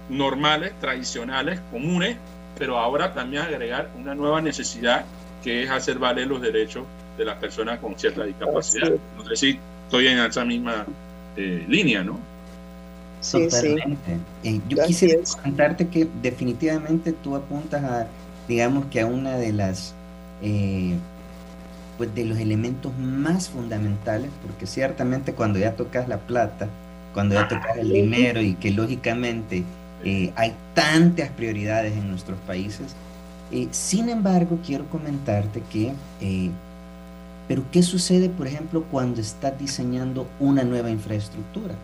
normales, 0.09 0.73
tradicionales, 0.81 1.61
comunes, 1.71 2.17
pero 2.59 2.79
ahora 2.79 3.13
también 3.13 3.43
agregar 3.43 3.91
una 3.99 4.15
nueva 4.15 4.41
necesidad 4.41 5.05
que 5.43 5.65
es 5.65 5.71
hacer 5.71 5.99
valer 5.99 6.29
los 6.29 6.41
derechos 6.41 6.85
de 7.19 7.25
las 7.25 7.37
personas 7.37 7.79
con 7.81 7.99
cierta 7.99 8.25
discapacidad. 8.25 8.93
No 9.17 9.25
sé 9.25 9.37
si 9.37 9.59
estoy 9.85 10.09
en 10.09 10.19
esa 10.19 10.45
misma 10.45 10.87
eh, 11.37 11.65
línea, 11.69 12.03
¿no? 12.03 12.19
Sí, 13.21 13.49
Totalmente. 13.49 14.19
Eh, 14.43 14.61
yo 14.69 14.85
quisiera 14.85 15.19
contarte 15.43 15.87
que 15.89 16.09
definitivamente 16.21 17.13
tú 17.13 17.37
apuntas 17.37 17.85
a, 17.85 18.07
digamos 18.49 18.87
que 18.87 19.01
a 19.01 19.07
una 19.07 19.37
de 19.37 19.53
las, 19.53 19.95
eh, 20.43 20.95
pues 21.99 22.15
de 22.15 22.25
los 22.25 22.39
elementos 22.39 22.93
más 22.99 23.49
fundamentales, 23.49 24.31
porque 24.47 24.67
ciertamente 24.67 25.35
cuando 25.35 25.59
ya 25.59 25.75
tocas 25.75 26.09
la 26.09 26.19
plata, 26.19 26.69
cuando 27.15 27.35
ya 27.35 27.49
tocas 27.49 27.77
el 27.77 27.93
dinero 27.93 28.41
y 28.41 28.55
que 28.55 28.71
lógicamente 28.71 29.65
hay 30.35 30.55
tantas 30.75 31.29
prioridades 31.31 31.93
en 31.93 32.11
nuestros 32.11 32.39
países, 32.41 32.97
sin 33.71 34.09
embargo 34.09 34.59
quiero 34.65 34.87
comentarte 34.89 35.63
que 35.71 35.93
pero 37.49 37.65
¿qué 37.71 37.83
sucede, 37.83 38.31
por 38.31 38.47
ejemplo, 38.47 38.85
cuando 38.91 39.21
estás 39.21 39.59
diseñando 39.59 40.27
una 40.41 40.65
nueva 40.65 40.91
infraestructura? 40.91 41.75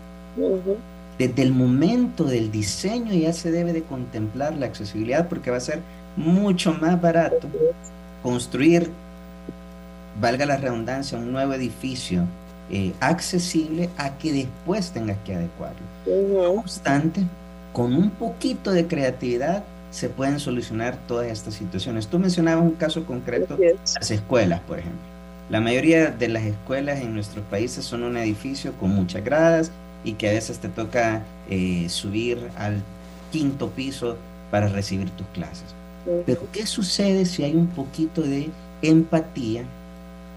Desde 1.19 1.43
el 1.43 1.53
momento 1.53 2.25
del 2.25 2.51
diseño 2.51 3.13
ya 3.13 3.33
se 3.33 3.51
debe 3.51 3.73
de 3.73 3.83
contemplar 3.83 4.57
la 4.57 4.67
accesibilidad 4.67 5.29
porque 5.29 5.51
va 5.51 5.57
a 5.57 5.61
ser 5.61 5.83
mucho 6.19 6.75
más 6.75 7.01
barato 7.01 7.49
construir, 8.23 8.91
valga 10.21 10.45
la 10.45 10.57
redundancia, 10.57 11.17
un 11.17 11.33
nuevo 11.33 11.55
edificio 11.55 12.25
eh, 12.71 12.93
accesible 13.01 13.89
a 13.97 14.19
que 14.19 14.33
después 14.33 14.91
tengas 14.91 15.17
que 15.25 15.35
adecuarlo. 15.35 15.79
No 16.07 16.61
obstante, 16.61 17.23
con 17.73 17.95
un 17.95 18.11
poquito 18.11 18.73
de 18.73 18.87
creatividad 18.87 19.65
se 19.91 20.09
pueden 20.09 20.39
solucionar 20.39 20.99
todas 21.07 21.29
estas 21.29 21.55
situaciones. 21.55 22.09
Tú 22.09 22.19
mencionabas 22.19 22.65
un 22.65 22.73
caso 22.73 23.05
concreto, 23.07 23.57
las 23.95 24.11
escuelas, 24.11 24.61
por 24.61 24.81
ejemplo. 24.81 25.01
La 25.49 25.61
mayoría 25.61 26.11
de 26.11 26.29
las 26.29 26.43
escuelas 26.43 27.01
en 27.01 27.15
nuestros 27.15 27.45
países 27.47 27.85
son 27.85 28.03
un 28.03 28.19
edificio 28.19 28.73
con 28.75 28.91
muchas 28.91 29.25
gradas 29.25 29.71
y 30.05 30.13
que 30.13 30.29
a 30.29 30.33
veces 30.33 30.59
te 30.59 30.69
toca 30.69 31.23
eh, 31.49 31.87
subir 31.89 32.51
al 32.59 32.83
quinto 33.33 33.71
piso 33.71 34.17
para 34.51 34.69
recibir 34.69 35.09
tus 35.11 35.27
clases. 35.29 35.75
Pero 36.27 36.43
¿qué 36.53 36.67
sucede 36.67 37.27
si 37.27 37.45
hay 37.45 37.55
un 37.55 37.69
poquito 37.69 38.23
de 38.23 38.51
empatía 38.83 39.65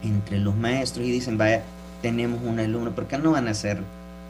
entre 0.03 0.39
los 0.39 0.55
maestros 0.55 1.05
y 1.05 1.11
dicen, 1.11 1.37
vaya, 1.37 1.61
tenemos 2.01 2.41
un 2.43 2.59
alumno, 2.59 2.91
porque 2.91 3.17
no 3.17 3.31
van 3.31 3.47
a 3.47 3.53
ser, 3.53 3.79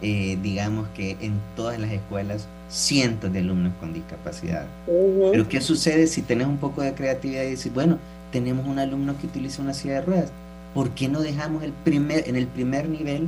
eh, 0.02 0.38
digamos 0.42 0.88
que 0.90 1.18
en 1.22 1.40
todas 1.56 1.80
las 1.80 1.92
escuelas, 1.92 2.48
cientos 2.70 3.32
de 3.34 3.40
alumnos 3.40 3.74
con 3.80 3.94
discapacidad? 3.94 4.66
Pero 4.86 5.48
¿qué 5.48 5.62
sucede 5.62 6.08
si 6.08 6.22
tenés 6.22 6.48
un 6.48 6.58
poco 6.58 6.82
de 6.82 6.94
creatividad 6.94 7.44
y 7.44 7.52
dices, 7.52 7.74
bueno, 7.74 7.98
tenemos 8.32 8.68
un 8.68 8.80
alumno 8.80 9.18
que 9.20 9.28
utiliza 9.28 9.62
una 9.62 9.74
silla 9.74 9.96
de 9.96 10.02
ruedas? 10.02 10.32
¿por 10.74 10.92
qué 10.92 11.08
no 11.08 11.22
dejamos 11.22 11.64
el 11.64 11.72
primer, 11.72 12.28
en 12.28 12.36
el 12.36 12.48
primer 12.48 12.88
nivel 12.88 13.28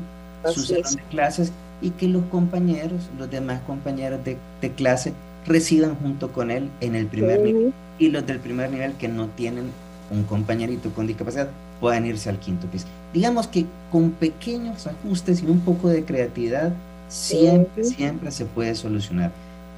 sus 0.54 0.74
clases 1.10 1.52
y 1.82 1.92
que 1.92 2.08
los 2.08 2.24
compañeros, 2.26 3.10
los 3.18 3.30
demás 3.30 3.62
compañeros 3.66 4.20
de, 4.24 4.38
clase 4.72 5.14
residan 5.46 5.96
junto 5.96 6.32
con 6.32 6.52
él 6.52 6.70
en 6.80 6.96
el 6.96 7.08
primer 7.08 7.42
nivel 7.42 7.74
y 8.00 8.10
los 8.10 8.26
del 8.26 8.40
primer 8.40 8.70
nivel 8.70 8.94
que 8.94 9.08
no 9.08 9.28
tienen 9.30 9.72
un 10.10 10.24
compañerito 10.24 10.90
con 10.92 11.08
discapacidad 11.08 11.50
puedan 11.80 12.06
irse 12.06 12.30
al 12.30 12.40
quinto 12.40 12.68
piso. 12.68 12.88
Digamos 13.14 13.48
que 13.48 13.66
con 13.92 14.12
pequeños 14.12 14.88
ajustes 14.88 15.44
y 15.44 15.46
un 15.46 15.60
poco 15.62 15.90
de 15.90 16.04
creatividad 16.04 16.74
siempre, 17.10 17.84
siempre 17.84 18.32
se 18.32 18.46
puede 18.46 18.76
solucionar. 18.76 19.32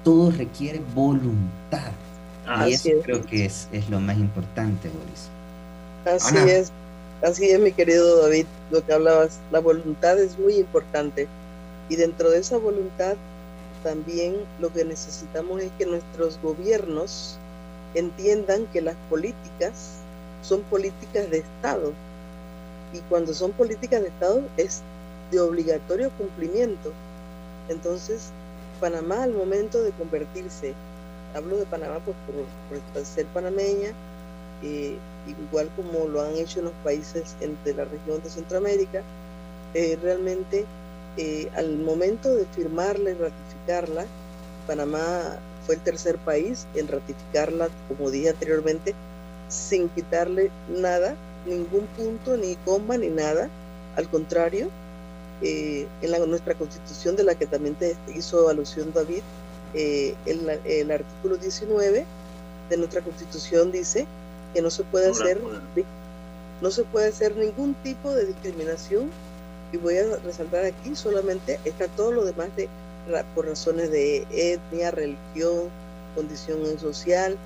Todo 0.03 0.31
requiere 0.31 0.81
voluntad. 0.93 1.91
y 2.67 2.73
eso 2.73 2.89
creo 3.03 3.25
que 3.25 3.45
es, 3.45 3.67
es 3.71 3.89
lo 3.89 3.99
más 3.99 4.17
importante, 4.17 4.89
Boris. 4.89 5.29
Así 6.05 6.37
es. 6.49 6.71
Así 7.21 7.45
es, 7.45 7.59
mi 7.59 7.71
querido 7.71 8.21
David, 8.21 8.45
lo 8.71 8.85
que 8.85 8.93
hablabas, 8.93 9.39
la 9.51 9.59
voluntad 9.59 10.19
es 10.19 10.37
muy 10.37 10.55
importante 10.55 11.27
y 11.89 11.95
dentro 11.95 12.29
de 12.29 12.39
esa 12.39 12.57
voluntad 12.57 13.15
también 13.83 14.35
lo 14.59 14.71
que 14.73 14.83
necesitamos 14.83 15.61
es 15.61 15.71
que 15.77 15.85
nuestros 15.85 16.39
gobiernos 16.41 17.37
entiendan 17.95 18.67
que 18.67 18.81
las 18.81 18.95
políticas 19.09 19.97
son 20.41 20.61
políticas 20.63 21.29
de 21.29 21.39
Estado 21.39 21.93
y 22.93 22.99
cuando 23.09 23.33
son 23.33 23.51
políticas 23.51 24.01
de 24.01 24.09
Estado 24.09 24.41
es 24.57 24.81
de 25.31 25.39
obligatorio 25.39 26.11
cumplimiento. 26.11 26.91
Entonces, 27.69 28.29
Panamá 28.79 29.23
al 29.23 29.33
momento 29.33 29.81
de 29.81 29.91
convertirse, 29.91 30.73
hablo 31.33 31.57
de 31.57 31.65
Panamá 31.65 31.99
pues, 32.05 32.15
por, 32.93 33.05
ser 33.05 33.25
panameña, 33.27 33.91
eh, 34.61 34.97
igual 35.27 35.69
como 35.75 36.07
lo 36.07 36.21
han 36.21 36.35
hecho 36.35 36.59
en 36.59 36.65
los 36.65 36.73
países 36.83 37.35
de 37.39 37.73
la 37.73 37.85
región 37.85 38.21
de 38.21 38.29
Centroamérica, 38.29 39.01
eh, 39.73 39.97
realmente 40.01 40.65
eh, 41.17 41.49
al 41.55 41.77
momento 41.77 42.33
de 42.35 42.45
firmarla 42.45 43.11
y 43.11 43.13
ratificarla, 43.13 44.05
Panamá 44.67 45.39
fue 45.65 45.75
el 45.75 45.81
tercer 45.81 46.17
país 46.17 46.67
en 46.75 46.87
ratificarla, 46.87 47.69
como 47.87 48.11
dije 48.11 48.29
anteriormente, 48.29 48.93
sin 49.49 49.89
quitarle 49.89 50.51
nada, 50.69 51.15
ningún 51.45 51.85
punto, 51.97 52.37
ni 52.37 52.55
coma, 52.57 52.97
ni 52.97 53.09
nada. 53.09 53.49
Al 53.95 54.09
contrario, 54.09 54.69
eh, 55.41 55.87
en 56.01 56.11
la, 56.11 56.19
nuestra 56.19 56.53
constitución, 56.55 57.15
de 57.15 57.23
la 57.23 57.35
que 57.35 57.45
también 57.45 57.75
te 57.75 57.95
hizo 58.15 58.49
alusión 58.49 58.91
David, 58.93 59.21
el, 59.73 60.59
el 60.65 60.91
artículo 60.91 61.35
19 61.35 62.05
de 62.69 62.77
nuestra 62.77 63.01
constitución 63.01 63.71
dice 63.71 64.05
que 64.53 64.61
no 64.61 64.69
se 64.69 64.83
puede 64.83 65.09
hacer 65.11 65.39
no 66.61 66.71
se 66.71 66.83
puede 66.83 67.09
hacer 67.09 67.35
ningún 67.35 67.73
tipo 67.83 68.13
de 68.13 68.25
discriminación 68.25 69.09
y 69.73 69.77
voy 69.77 69.97
a 69.97 70.15
resaltar 70.23 70.63
aquí 70.63 70.95
solamente 70.95 71.59
está 71.65 71.87
todo 71.89 72.11
lo 72.11 72.23
demás 72.23 72.55
de 72.55 72.69
por 73.33 73.47
razones 73.47 73.91
de 73.91 74.25
etnia, 74.31 74.91
religión, 74.91 75.69
condición 76.15 76.79
social, 76.79 77.37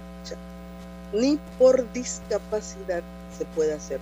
ni 1.13 1.39
por 1.57 1.91
discapacidad 1.93 3.01
se 3.37 3.45
puede 3.55 3.73
hacer. 3.73 3.99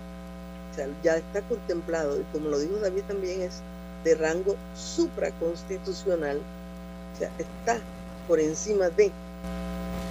Ya 1.04 1.15
está 1.15 1.41
contemplado 1.41 2.20
y 2.20 2.24
como 2.32 2.50
lo 2.50 2.60
dijo 2.60 2.78
David 2.78 3.02
también 3.08 3.41
es 3.41 3.62
de 4.04 4.13
rango 4.15 4.56
supraconstitucional, 4.76 6.38
o 6.38 7.41
está 7.41 7.82
por 8.28 8.39
encima 8.39 8.89
de 8.89 9.12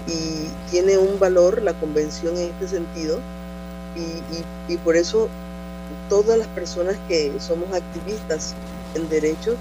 y 0.06 0.48
tiene 0.70 0.98
un 0.98 1.18
valor 1.18 1.62
la 1.62 1.72
convención 1.74 2.36
en 2.36 2.50
este 2.50 2.68
sentido 2.68 3.18
y, 4.68 4.76
por 4.78 4.96
eso 4.96 5.28
todas 6.08 6.38
las 6.38 6.48
personas 6.48 6.96
que 7.08 7.32
somos 7.40 7.72
activistas 7.72 8.54
en 8.94 9.08
derechos 9.08 9.56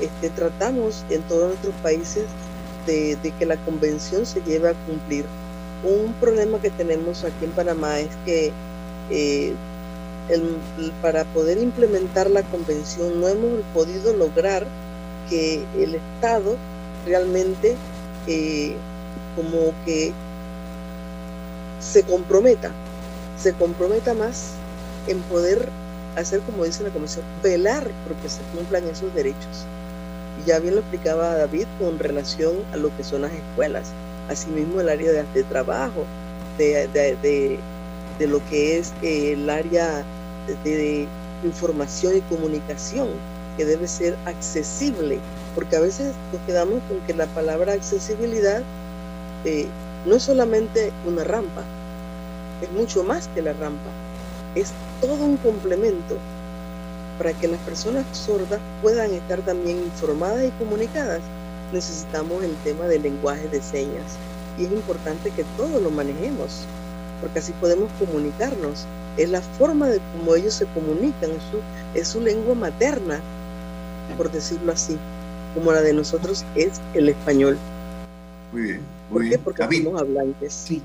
este, 0.00 0.30
tratamos 0.30 1.04
en 1.10 1.22
todos 1.22 1.48
nuestros 1.48 1.74
países 1.82 2.24
de, 2.86 3.32
que 3.38 3.46
la 3.46 3.56
convención 3.58 4.26
se 4.26 4.40
lleve 4.42 4.70
a 4.70 4.74
cumplir. 4.86 5.24
Un 5.84 6.12
problema 6.14 6.58
que 6.60 6.70
tenemos 6.70 7.24
aquí 7.24 7.44
en 7.44 7.52
Panamá 7.52 8.00
es 8.00 8.10
que 8.24 8.52
eh, 9.10 9.54
para 11.02 11.24
poder 11.24 11.58
implementar 11.58 12.30
la 12.30 12.42
convención 12.42 13.20
no 13.20 13.28
hemos 13.28 13.60
podido 13.74 14.12
lograr 14.14 14.66
que 15.28 15.64
el 15.78 15.96
Estado 15.96 16.56
realmente 17.06 17.76
eh, 18.26 18.74
como 19.36 19.72
que 19.84 20.12
se 21.80 22.02
comprometa, 22.02 22.72
se 23.38 23.54
comprometa 23.54 24.14
más 24.14 24.52
en 25.06 25.20
poder 25.22 25.68
hacer, 26.16 26.40
como 26.40 26.64
dice 26.64 26.82
la 26.82 26.90
Comisión, 26.90 27.24
velar 27.42 27.90
porque 28.06 28.28
se 28.28 28.42
cumplan 28.54 28.84
esos 28.84 29.12
derechos. 29.14 29.66
Y 30.38 30.48
ya 30.48 30.58
bien 30.58 30.74
lo 30.74 30.80
explicaba 30.80 31.36
David 31.36 31.66
con 31.78 31.98
relación 31.98 32.54
a 32.72 32.76
lo 32.76 32.94
que 32.96 33.04
son 33.04 33.22
las 33.22 33.32
escuelas, 33.32 33.92
asimismo 34.28 34.80
el 34.80 34.88
área 34.88 35.12
de, 35.12 35.42
trabajo, 35.44 36.04
de, 36.58 36.88
de, 36.88 38.26
lo 38.26 38.44
que 38.46 38.78
es 38.78 38.92
el 39.02 39.48
área 39.48 40.04
de, 40.64 41.08
información 41.42 42.16
y 42.16 42.20
comunicación, 42.22 43.08
que 43.56 43.64
debe 43.64 43.88
ser 43.88 44.14
accesible, 44.26 45.18
porque 45.54 45.76
a 45.76 45.80
veces 45.80 46.12
nos 46.32 46.42
quedamos 46.42 46.82
con 46.88 47.00
que 47.06 47.14
la 47.14 47.26
palabra 47.26 47.72
accesibilidad 47.72 48.62
eh, 49.44 49.66
no 50.06 50.16
es 50.16 50.22
solamente 50.22 50.92
una 51.06 51.24
rampa, 51.24 51.62
es 52.62 52.70
mucho 52.72 53.02
más 53.04 53.28
que 53.28 53.40
la 53.40 53.54
rampa, 53.54 53.90
es 54.54 54.72
todo 55.00 55.24
un 55.24 55.38
complemento 55.38 56.18
para 57.20 57.34
que 57.34 57.48
las 57.48 57.60
personas 57.60 58.06
sordas 58.16 58.58
puedan 58.80 59.12
estar 59.12 59.40
también 59.42 59.76
informadas 59.76 60.42
y 60.42 60.50
comunicadas, 60.52 61.20
necesitamos 61.70 62.42
el 62.42 62.54
tema 62.64 62.86
del 62.86 63.02
lenguaje 63.02 63.46
de 63.48 63.60
señas. 63.60 64.16
Y 64.58 64.64
es 64.64 64.72
importante 64.72 65.30
que 65.30 65.44
todos 65.58 65.82
lo 65.82 65.90
manejemos, 65.90 66.64
porque 67.20 67.40
así 67.40 67.52
podemos 67.60 67.90
comunicarnos. 67.98 68.86
Es 69.18 69.28
la 69.28 69.42
forma 69.42 69.88
de 69.88 70.00
cómo 70.16 70.34
ellos 70.34 70.54
se 70.54 70.64
comunican, 70.68 71.30
es 71.32 71.42
su, 71.50 71.98
es 72.00 72.08
su 72.08 72.22
lengua 72.22 72.54
materna, 72.54 73.20
por 74.16 74.32
decirlo 74.32 74.72
así, 74.72 74.96
como 75.54 75.72
la 75.72 75.82
de 75.82 75.92
nosotros 75.92 76.46
es 76.54 76.80
el 76.94 77.10
español. 77.10 77.58
Muy 78.50 78.62
bien. 78.62 78.80
Muy 79.10 79.12
¿Por 79.12 79.20
bien. 79.20 79.32
qué? 79.32 79.38
Porque 79.44 79.62
David, 79.62 79.84
somos 79.84 80.00
hablantes. 80.00 80.54
Sí. 80.54 80.82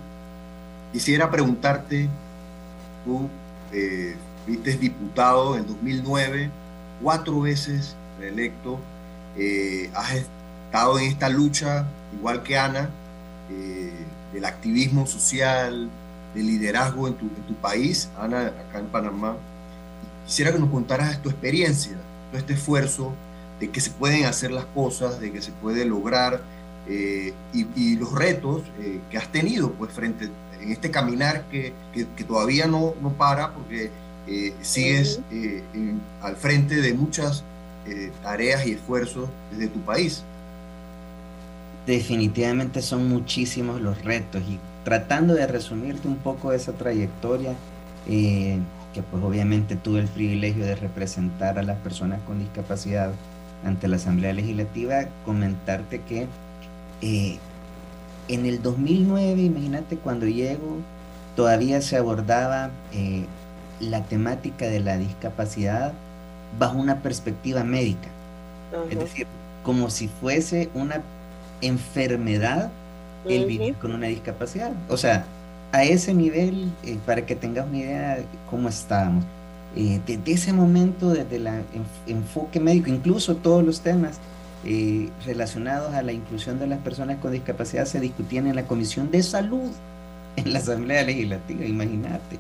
quisiera 0.91 1.32
preguntarte, 1.32 2.10
tú 3.06 3.30
eh, 3.71 4.17
fuiste 4.45 4.77
diputado 4.77 5.58
en 5.58 5.67
2009, 5.67 6.49
cuatro 7.01 7.41
veces 7.41 7.95
reelecto, 8.19 8.79
eh, 9.38 9.89
has 9.93 10.13
estado 10.13 10.99
en 10.99 11.05
esta 11.05 11.29
lucha, 11.29 11.88
igual 12.17 12.43
que 12.43 12.58
Ana, 12.58 12.89
eh, 13.49 13.91
del 14.34 14.45
activismo 14.45 15.05
social, 15.05 15.89
del 16.34 16.47
liderazgo 16.47 17.08
en 17.08 17.15
tu, 17.15 17.25
en 17.25 17.43
tu 17.47 17.55
país, 17.55 18.10
Ana, 18.19 18.47
acá 18.47 18.79
en 18.79 18.88
Panamá. 18.88 19.36
Quisiera 20.25 20.51
que 20.51 20.60
nos 20.60 20.69
contaras 20.69 21.21
tu 21.21 21.29
experiencia, 21.29 21.97
todo 22.31 22.39
este 22.39 22.53
esfuerzo 22.53 23.13
de 23.60 23.69
que 23.69 23.79
se 23.79 23.91
pueden 23.91 24.25
hacer 24.25 24.51
las 24.51 24.65
cosas, 24.65 25.19
de 25.19 25.31
que 25.31 25.41
se 25.41 25.51
puede 25.51 25.86
lograr 25.86 26.41
eh, 26.88 27.34
y, 27.53 27.67
y 27.75 27.95
los 27.95 28.12
retos 28.12 28.63
eh, 28.79 28.99
que 29.10 29.17
has 29.17 29.31
tenido 29.31 29.71
pues 29.71 29.91
frente 29.91 30.29
en 30.62 30.71
este 30.71 30.91
caminar 30.91 31.45
que, 31.49 31.73
que, 31.93 32.05
que 32.15 32.23
todavía 32.23 32.67
no, 32.67 32.93
no 33.01 33.13
para 33.13 33.53
porque 33.53 33.89
eh, 34.27 34.53
sigues 34.61 35.19
eh, 35.31 35.63
en- 35.73 36.01
al 36.21 36.35
frente 36.35 36.75
de 36.81 36.93
muchas 36.93 37.43
eh, 37.88 38.11
tareas 38.23 38.65
y 38.65 38.71
esfuerzos 38.71 39.29
desde 39.51 39.67
tu 39.67 39.79
país. 39.81 40.23
Definitivamente 41.85 42.81
son 42.81 43.07
muchísimos 43.07 43.79
los 43.79 44.03
retos 44.03 44.41
y 44.49 44.57
tratando 44.83 45.35
de 45.35 45.45
resumirte 45.45 46.07
un 46.07 46.15
poco 46.17 46.51
esa 46.51 46.71
trayectoria, 46.73 47.53
eh, 48.07 48.57
que 48.93 49.03
pues 49.03 49.23
obviamente 49.23 49.75
tuve 49.75 49.99
el 49.99 50.07
privilegio 50.07 50.65
de 50.65 50.75
representar 50.75 51.59
a 51.59 51.63
las 51.63 51.77
personas 51.79 52.19
con 52.25 52.39
discapacidad 52.39 53.11
ante 53.63 53.88
la 53.88 53.97
Asamblea 53.97 54.33
Legislativa, 54.33 55.05
comentarte 55.25 56.01
que 56.01 56.27
eh, 57.01 57.38
en 58.29 58.45
el 58.47 58.61
2009, 58.63 59.41
imagínate 59.43 59.97
cuando 59.97 60.25
llego, 60.25 60.77
todavía 61.35 61.81
se 61.81 61.97
abordaba 61.97 62.71
eh, 62.93 63.25
la 63.79 64.01
temática 64.03 64.65
de 64.67 64.79
la 64.79 64.97
discapacidad 64.97 65.93
bajo 66.59 66.77
una 66.77 67.01
perspectiva 67.01 67.63
médica. 67.63 68.09
Es 68.89 68.99
decir, 68.99 69.27
como 69.63 69.89
si 69.89 70.07
fuese 70.07 70.69
una 70.73 71.01
enfermedad 71.61 72.71
el 73.27 73.45
vivir 73.45 73.75
con 73.75 73.91
una 73.91 74.07
discapacidad. 74.07 74.71
O 74.89 74.97
sea, 74.97 75.25
a 75.71 75.83
ese 75.83 76.13
nivel, 76.13 76.71
eh, 76.83 76.97
para 77.05 77.25
que 77.25 77.35
tengas 77.35 77.67
una 77.67 77.77
idea 77.77 78.15
de 78.17 78.25
cómo 78.49 78.69
estábamos. 78.69 79.25
Eh, 79.75 79.99
desde 80.05 80.31
ese 80.31 80.53
momento, 80.53 81.09
desde 81.09 81.35
el 81.35 81.47
enfoque 82.07 82.59
médico, 82.59 82.89
incluso 82.89 83.35
todos 83.35 83.63
los 83.63 83.81
temas 83.81 84.19
eh, 84.63 85.09
relacionados 85.25 85.93
a 85.93 86.01
la 86.01 86.13
inclusión 86.13 86.59
de 86.59 86.67
las 86.67 86.79
personas 86.79 87.17
con 87.17 87.33
discapacidad 87.33 87.85
se 87.85 87.99
discutían 87.99 88.47
en 88.47 88.55
la 88.55 88.65
Comisión 88.65 89.11
de 89.11 89.21
Salud, 89.21 89.69
en 90.38 90.53
la 90.53 90.59
Asamblea 90.59 91.03
Legislativa, 91.03 91.65
imagínate. 91.65 92.38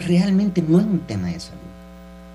Realmente 0.00 0.62
no 0.62 0.80
es 0.80 0.86
un 0.86 1.06
tema 1.06 1.28
de 1.28 1.40
salud, 1.40 1.76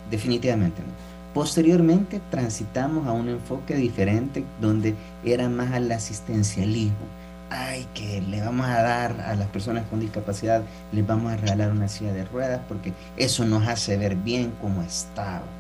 definitivamente 0.06 0.84
no. 0.84 0.98
Posteriormente 1.34 2.22
transitamos 2.32 3.08
a 3.08 3.14
un 3.14 3.30
enfoque 3.30 3.76
diferente 3.76 4.54
donde 4.62 5.00
era 5.24 5.50
más 5.50 5.74
al 5.74 5.92
asistencialismo. 5.92 7.18
Ay, 7.50 7.92
que 7.94 8.22
le 8.22 8.42
vamos 8.42 8.68
a 8.68 8.82
dar 8.84 9.22
a 9.22 9.36
las 9.36 9.50
personas 9.50 9.88
con 9.88 10.00
discapacidad, 10.00 10.70
les 10.92 11.06
vamos 11.08 11.34
a 11.34 11.38
regalar 11.38 11.72
una 11.72 11.90
silla 11.90 12.14
de 12.14 12.26
ruedas 12.26 12.62
porque 12.68 12.98
eso 13.18 13.46
nos 13.46 13.68
hace 13.68 13.98
ver 13.98 14.16
bien 14.18 14.58
como 14.62 14.84
estaba. 14.84 15.58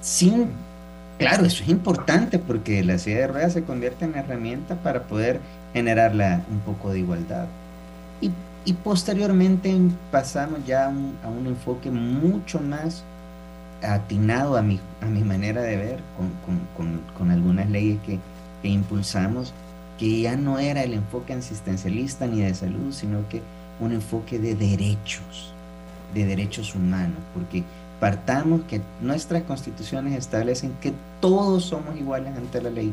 Sin, 0.00 0.66
claro, 1.18 1.44
eso 1.46 1.62
es 1.64 1.68
importante 1.70 2.38
porque 2.38 2.84
la 2.84 2.98
silla 2.98 3.20
de 3.20 3.26
ruedas 3.28 3.52
se 3.54 3.64
convierte 3.64 4.04
en 4.04 4.16
herramienta 4.16 4.82
para 4.82 5.06
poder 5.08 5.40
generar 5.72 6.14
la- 6.14 6.46
un 6.50 6.62
poco 6.62 6.92
de 6.92 7.00
igualdad. 7.00 7.56
Y, 8.20 8.32
y 8.64 8.72
posteriormente 8.72 9.76
pasamos 10.10 10.60
ya 10.66 10.86
a 10.86 10.88
un, 10.88 11.14
a 11.24 11.28
un 11.28 11.46
enfoque 11.46 11.90
mucho 11.90 12.60
más 12.60 13.04
atinado 13.82 14.56
a 14.56 14.62
mi, 14.62 14.80
a 15.02 15.06
mi 15.06 15.22
manera 15.22 15.60
de 15.62 15.76
ver 15.76 15.98
con, 16.16 16.30
con- 16.46 16.66
con- 16.76 17.00
con 17.18 17.30
algunas 17.30 17.68
leyes 17.68 17.98
que, 18.06 18.18
que 18.62 18.68
impulsamos, 18.68 19.52
que 19.98 20.22
ya 20.22 20.36
no 20.36 20.58
era 20.58 20.82
el 20.82 20.94
enfoque 20.94 21.34
asistencialista 21.34 22.26
ni 22.26 22.40
de 22.40 22.54
salud, 22.54 22.92
sino 22.92 23.28
que 23.28 23.42
un 23.80 23.92
enfoque 23.92 24.38
de 24.38 24.54
derechos, 24.54 25.52
de 26.14 26.24
derechos 26.24 26.74
humanos, 26.74 27.18
porque 27.34 27.62
partamos 28.00 28.62
que 28.68 28.80
nuestras 29.02 29.42
constituciones 29.42 30.16
establecen 30.18 30.72
que 30.80 30.92
todos 31.20 31.64
somos 31.64 31.96
iguales 31.96 32.34
ante 32.36 32.62
la 32.62 32.70
ley, 32.70 32.92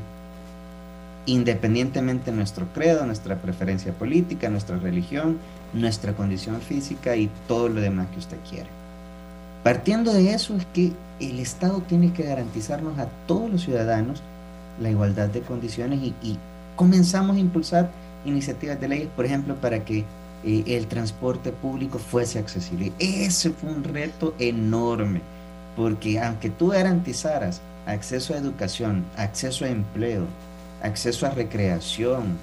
independientemente 1.25 2.31
de 2.31 2.38
nuestro 2.38 2.65
credo, 2.73 3.05
nuestra 3.05 3.36
preferencia 3.38 3.93
política, 3.93 4.49
nuestra 4.49 4.77
religión, 4.77 5.38
nuestra 5.73 6.13
condición 6.13 6.62
física 6.62 7.15
y 7.15 7.29
todo 7.47 7.69
lo 7.69 7.81
demás 7.81 8.07
que 8.12 8.19
usted 8.19 8.38
quiera. 8.49 8.67
Partiendo 9.63 10.12
de 10.12 10.34
eso 10.34 10.55
es 10.55 10.65
que 10.67 10.91
el 11.19 11.39
Estado 11.39 11.81
tiene 11.88 12.13
que 12.13 12.23
garantizarnos 12.23 12.97
a 12.97 13.07
todos 13.27 13.49
los 13.49 13.62
ciudadanos 13.62 14.21
la 14.79 14.89
igualdad 14.89 15.29
de 15.29 15.41
condiciones 15.41 15.99
y, 16.01 16.38
comenzamos 16.75 17.36
a 17.36 17.39
impulsar 17.39 17.91
iniciativas 18.25 18.79
de 18.79 18.88
leyes, 18.88 19.10
por 19.15 19.25
ejemplo, 19.25 19.53
para 19.55 19.86
que 19.86 19.99
eh, 20.43 20.63
el 20.65 20.88
transporte 20.88 21.51
público 21.51 21.99
fuese 21.99 22.39
accesible. 22.39 22.91
Ese 22.97 23.51
fue 23.51 23.69
un 23.69 23.84
reto 23.84 24.34
enorme, 24.39 25.21
porque 25.75 26.19
aunque 26.19 26.49
tú 26.49 26.69
garantizaras 26.69 27.62
acceso 27.86 28.34
a 28.34 28.38
educación, 28.38 29.05
acceso 29.15 29.65
a 29.65 29.69
empleo, 29.69 30.25
acceso 30.81 31.27
a 31.27 31.31
recreación, 31.31 32.38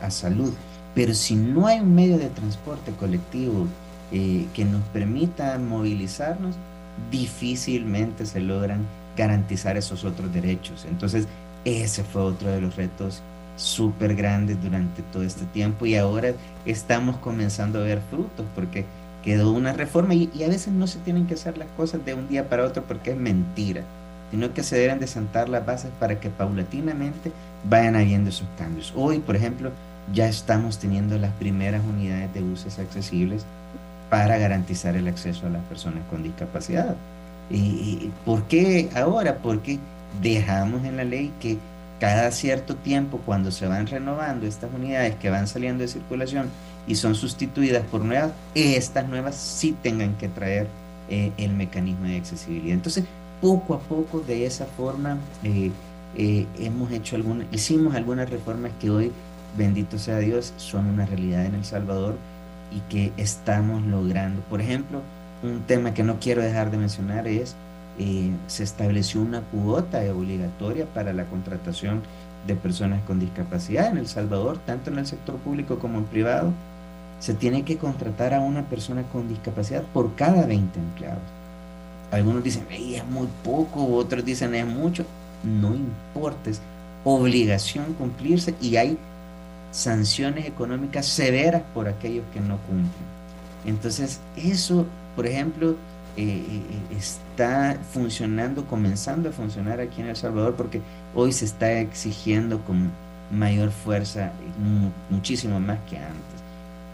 a 0.00 0.10
salud, 0.10 0.52
pero 0.94 1.14
si 1.14 1.36
no 1.36 1.66
hay 1.66 1.80
un 1.80 1.94
medio 1.94 2.18
de 2.18 2.28
transporte 2.28 2.92
colectivo 2.92 3.66
eh, 4.12 4.46
que 4.54 4.64
nos 4.64 4.82
permita 4.92 5.58
movilizarnos, 5.58 6.56
difícilmente 7.10 8.26
se 8.26 8.40
logran 8.40 8.84
garantizar 9.16 9.76
esos 9.76 10.04
otros 10.04 10.32
derechos. 10.32 10.86
Entonces, 10.88 11.26
ese 11.64 12.04
fue 12.04 12.22
otro 12.22 12.50
de 12.50 12.60
los 12.60 12.76
retos 12.76 13.22
súper 13.56 14.14
grandes 14.14 14.62
durante 14.62 15.02
todo 15.02 15.22
este 15.22 15.44
tiempo 15.46 15.84
y 15.84 15.94
ahora 15.94 16.32
estamos 16.64 17.16
comenzando 17.18 17.80
a 17.80 17.82
ver 17.82 18.00
frutos 18.08 18.46
porque 18.54 18.86
quedó 19.22 19.52
una 19.52 19.74
reforma 19.74 20.14
y, 20.14 20.30
y 20.34 20.44
a 20.44 20.48
veces 20.48 20.72
no 20.72 20.86
se 20.86 20.98
tienen 21.00 21.26
que 21.26 21.34
hacer 21.34 21.58
las 21.58 21.68
cosas 21.76 22.04
de 22.04 22.14
un 22.14 22.26
día 22.28 22.48
para 22.48 22.64
otro 22.64 22.82
porque 22.84 23.10
es 23.10 23.18
mentira, 23.18 23.82
sino 24.30 24.54
que 24.54 24.62
se 24.62 24.78
deben 24.78 24.98
de 24.98 25.06
sentar 25.06 25.50
las 25.50 25.66
bases 25.66 25.90
para 26.00 26.18
que 26.18 26.30
paulatinamente 26.30 27.32
vayan 27.68 27.96
habiendo 27.96 28.30
esos 28.30 28.48
cambios. 28.56 28.94
Hoy, 28.96 29.18
por 29.18 29.36
ejemplo, 29.36 29.72
ya 30.12 30.28
estamos 30.28 30.78
teniendo 30.78 31.18
las 31.18 31.32
primeras 31.32 31.82
unidades 31.84 32.32
de 32.34 32.40
buses 32.40 32.78
accesibles 32.78 33.44
para 34.08 34.38
garantizar 34.38 34.96
el 34.96 35.08
acceso 35.08 35.46
a 35.46 35.50
las 35.50 35.62
personas 35.64 36.02
con 36.10 36.22
discapacidad. 36.22 36.96
¿Y, 37.50 38.10
por 38.24 38.44
qué 38.44 38.90
ahora? 38.94 39.38
Porque 39.38 39.78
dejamos 40.22 40.84
en 40.84 40.96
la 40.96 41.04
ley 41.04 41.32
que 41.40 41.58
cada 41.98 42.30
cierto 42.30 42.76
tiempo, 42.76 43.20
cuando 43.26 43.50
se 43.50 43.66
van 43.66 43.86
renovando 43.86 44.46
estas 44.46 44.70
unidades 44.72 45.16
que 45.16 45.30
van 45.30 45.46
saliendo 45.46 45.82
de 45.82 45.88
circulación 45.88 46.48
y 46.86 46.94
son 46.94 47.14
sustituidas 47.14 47.84
por 47.84 48.04
nuevas, 48.04 48.32
estas 48.54 49.08
nuevas 49.08 49.36
sí 49.36 49.76
tengan 49.82 50.14
que 50.14 50.28
traer 50.28 50.66
eh, 51.08 51.32
el 51.36 51.52
mecanismo 51.52 52.06
de 52.06 52.16
accesibilidad. 52.16 52.74
Entonces, 52.74 53.04
poco 53.40 53.74
a 53.74 53.80
poco, 53.80 54.20
de 54.20 54.46
esa 54.46 54.64
forma, 54.64 55.18
eh, 55.44 55.70
eh, 56.16 56.46
hemos 56.58 56.90
hecho 56.90 57.16
algunas, 57.16 57.46
hicimos 57.52 57.94
algunas 57.94 58.28
reformas 58.30 58.72
que 58.80 58.90
hoy, 58.90 59.12
bendito 59.56 59.98
sea 59.98 60.18
Dios, 60.18 60.52
son 60.56 60.86
una 60.86 61.06
realidad 61.06 61.44
en 61.44 61.54
El 61.54 61.64
Salvador 61.64 62.16
y 62.70 62.80
que 62.92 63.12
estamos 63.16 63.82
logrando. 63.82 64.42
Por 64.42 64.60
ejemplo, 64.60 65.00
un 65.42 65.60
tema 65.62 65.94
que 65.94 66.02
no 66.02 66.18
quiero 66.20 66.42
dejar 66.42 66.70
de 66.70 66.78
mencionar 66.78 67.26
es, 67.26 67.56
eh, 67.98 68.30
se 68.46 68.62
estableció 68.62 69.20
una 69.20 69.40
cuota 69.40 70.00
obligatoria 70.14 70.86
para 70.86 71.12
la 71.12 71.24
contratación 71.24 72.02
de 72.46 72.54
personas 72.54 73.02
con 73.06 73.20
discapacidad 73.20 73.88
en 73.88 73.98
El 73.98 74.06
Salvador, 74.06 74.58
tanto 74.58 74.90
en 74.90 74.98
el 74.98 75.06
sector 75.06 75.36
público 75.36 75.78
como 75.78 75.98
en 75.98 76.04
privado. 76.04 76.52
Se 77.18 77.34
tiene 77.34 77.64
que 77.64 77.76
contratar 77.76 78.32
a 78.32 78.40
una 78.40 78.62
persona 78.68 79.02
con 79.12 79.28
discapacidad 79.28 79.82
por 79.92 80.14
cada 80.14 80.46
20 80.46 80.78
empleados. 80.78 81.22
Algunos 82.10 82.42
dicen, 82.42 82.66
"Ey, 82.70 82.96
es 82.96 83.06
muy 83.06 83.28
poco, 83.44 83.86
otros 83.94 84.24
dicen, 84.24 84.54
es 84.54 84.66
mucho. 84.66 85.04
No 85.42 85.74
importa, 85.74 86.50
es 86.50 86.60
obligación 87.04 87.94
cumplirse 87.94 88.54
y 88.60 88.76
hay 88.76 88.98
sanciones 89.70 90.46
económicas 90.46 91.06
severas 91.06 91.62
por 91.74 91.88
aquellos 91.88 92.24
que 92.32 92.40
no 92.40 92.58
cumplen. 92.58 93.10
Entonces, 93.64 94.20
eso, 94.36 94.86
por 95.16 95.26
ejemplo, 95.26 95.76
eh, 96.16 96.42
eh, 96.48 96.96
está 96.96 97.78
funcionando, 97.92 98.64
comenzando 98.66 99.28
a 99.28 99.32
funcionar 99.32 99.80
aquí 99.80 100.00
en 100.00 100.08
El 100.08 100.16
Salvador, 100.16 100.54
porque 100.54 100.80
hoy 101.14 101.32
se 101.32 101.44
está 101.44 101.72
exigiendo 101.72 102.60
con 102.64 102.90
mayor 103.30 103.70
fuerza, 103.70 104.32
muchísimo 105.08 105.60
más 105.60 105.78
que 105.88 105.96
antes. 105.96 106.40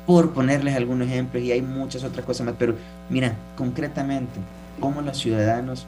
Por 0.06 0.32
ponerles 0.32 0.76
algunos 0.76 1.08
ejemplos, 1.08 1.42
y 1.42 1.52
hay 1.52 1.62
muchas 1.62 2.04
otras 2.04 2.24
cosas 2.26 2.46
más, 2.46 2.56
pero 2.58 2.74
mira, 3.08 3.34
concretamente, 3.56 4.38
cómo 4.80 5.00
los 5.00 5.18
ciudadanos 5.18 5.86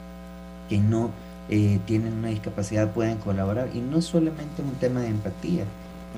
que 0.68 0.78
no 0.78 1.10
eh, 1.50 1.78
tienen 1.86 2.14
una 2.14 2.28
discapacidad 2.28 2.90
pueden 2.90 3.18
colaborar, 3.18 3.68
y 3.74 3.80
no 3.80 4.00
solamente 4.00 4.62
es 4.62 4.68
un 4.68 4.74
tema 4.76 5.00
de 5.00 5.08
empatía, 5.08 5.64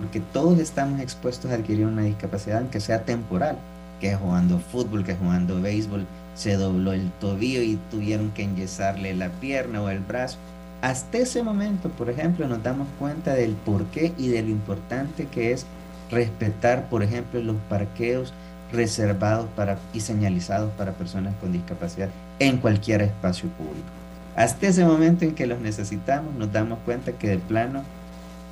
porque 0.01 0.21
todos 0.33 0.59
estamos 0.59 1.01
expuestos 1.01 1.51
a 1.51 1.55
adquirir 1.55 1.87
una 1.87 2.03
discapacidad, 2.03 2.59
aunque 2.59 2.81
sea 2.81 3.05
temporal, 3.05 3.59
que 4.01 4.15
jugando 4.17 4.59
fútbol, 4.59 5.05
que 5.05 5.15
jugando 5.15 5.61
béisbol, 5.61 6.07
se 6.35 6.57
dobló 6.57 6.93
el 6.93 7.11
tobillo 7.21 7.61
y 7.61 7.79
tuvieron 7.91 8.31
que 8.31 8.45
enyesarle 8.45 9.15
la 9.15 9.29
pierna 9.29 9.83
o 9.83 9.91
el 9.91 10.01
brazo. 10.01 10.39
Hasta 10.81 11.19
ese 11.19 11.43
momento, 11.43 11.91
por 11.91 12.09
ejemplo, 12.09 12.49
nos 12.49 12.63
damos 12.63 12.89
cuenta 12.99 13.35
del 13.35 13.53
porqué 13.53 14.15
y 14.17 14.29
de 14.29 14.43
lo 14.43 14.49
importante 14.49 15.27
que 15.27 15.53
es 15.53 15.67
respetar, 16.11 16.89
por 16.89 17.03
ejemplo, 17.03 17.43
los 17.43 17.57
parqueos 17.69 18.33
reservados 18.73 19.49
para, 19.55 19.79
y 19.93 20.01
señalizados 20.01 20.73
para 20.73 20.93
personas 20.93 21.35
con 21.41 21.53
discapacidad 21.53 22.09
en 22.39 22.57
cualquier 22.57 23.03
espacio 23.03 23.51
público. 23.51 23.89
Hasta 24.35 24.69
ese 24.69 24.85
momento 24.87 25.27
en 25.27 25.35
que 25.35 25.47
los 25.47 25.61
necesitamos, 25.61 26.35
nos 26.35 26.51
damos 26.51 26.79
cuenta 26.87 27.13
que 27.13 27.29
de 27.29 27.39
plano 27.39 27.83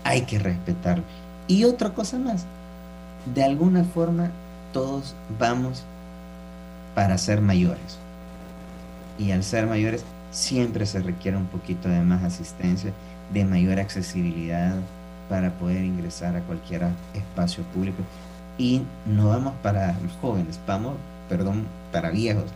hay 0.04 0.22
que 0.22 0.38
respetarlo. 0.38 1.04
Y 1.48 1.64
otra 1.64 1.94
cosa 1.94 2.18
más, 2.18 2.44
de 3.34 3.42
alguna 3.42 3.82
forma 3.82 4.30
todos 4.72 5.14
vamos 5.38 5.82
para 6.94 7.16
ser 7.16 7.40
mayores. 7.40 7.98
Y 9.18 9.32
al 9.32 9.42
ser 9.42 9.66
mayores 9.66 10.04
siempre 10.30 10.84
se 10.86 11.00
requiere 11.00 11.36
un 11.36 11.46
poquito 11.46 11.88
de 11.88 12.00
más 12.02 12.22
asistencia, 12.22 12.92
de 13.32 13.44
mayor 13.44 13.78
accesibilidad 13.80 14.74
para 15.28 15.50
poder 15.52 15.84
ingresar 15.84 16.36
a 16.36 16.40
cualquier 16.42 16.86
espacio 17.14 17.64
público. 17.74 18.02
Y 18.58 18.82
no 19.06 19.28
vamos 19.28 19.54
para 19.62 19.96
jóvenes, 20.20 20.60
vamos, 20.66 20.96
perdón, 21.28 21.64
para 21.92 22.10
viejos. 22.10 22.46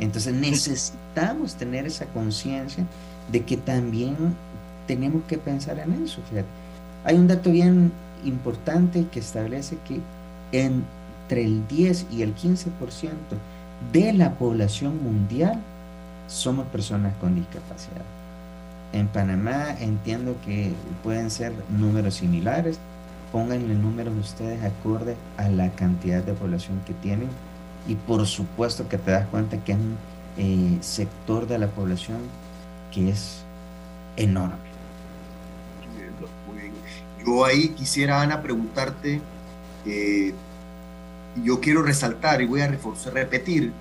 Entonces 0.00 0.34
necesitamos 0.34 1.54
tener 1.54 1.86
esa 1.86 2.06
conciencia 2.06 2.84
de 3.30 3.44
que 3.44 3.56
también 3.56 4.16
tenemos 4.86 5.22
que 5.28 5.38
pensar 5.38 5.78
en 5.78 6.04
eso. 6.04 6.20
Hay 7.04 7.16
un 7.16 7.28
dato 7.28 7.50
bien 7.50 7.92
importante 8.24 9.06
que 9.10 9.20
establece 9.20 9.76
que 9.86 10.00
entre 10.52 11.44
el 11.44 11.66
10 11.68 12.06
y 12.10 12.22
el 12.22 12.34
15% 12.34 12.66
de 13.92 14.12
la 14.12 14.34
población 14.34 15.02
mundial 15.02 15.60
somos 16.28 16.66
personas 16.66 17.14
con 17.20 17.34
discapacidad. 17.34 18.04
En 18.92 19.06
Panamá 19.08 19.74
entiendo 19.78 20.36
que 20.44 20.72
pueden 21.02 21.30
ser 21.30 21.52
números 21.70 22.14
similares. 22.14 22.78
Pónganle 23.32 23.74
números 23.74 24.14
ustedes 24.18 24.62
acorde 24.64 25.14
a 25.36 25.48
la 25.48 25.70
cantidad 25.70 26.22
de 26.22 26.32
población 26.32 26.80
que 26.84 26.94
tienen 26.94 27.28
y 27.86 27.94
por 27.94 28.26
supuesto 28.26 28.88
que 28.88 28.98
te 28.98 29.12
das 29.12 29.26
cuenta 29.28 29.62
que 29.62 29.72
es 29.72 29.78
un 29.78 29.96
eh, 30.36 30.78
sector 30.80 31.46
de 31.46 31.58
la 31.58 31.68
población 31.68 32.18
que 32.92 33.10
es 33.10 33.44
enorme. 34.16 34.70
Yo 37.24 37.44
ahí 37.44 37.68
quisiera, 37.70 38.22
Ana, 38.22 38.42
preguntarte, 38.42 39.20
eh, 39.86 40.34
yo 41.44 41.60
quiero 41.60 41.82
resaltar 41.82 42.40
y 42.42 42.46
voy 42.46 42.60
a 42.60 42.68
reforzar, 42.68 43.14
repetir 43.14 43.72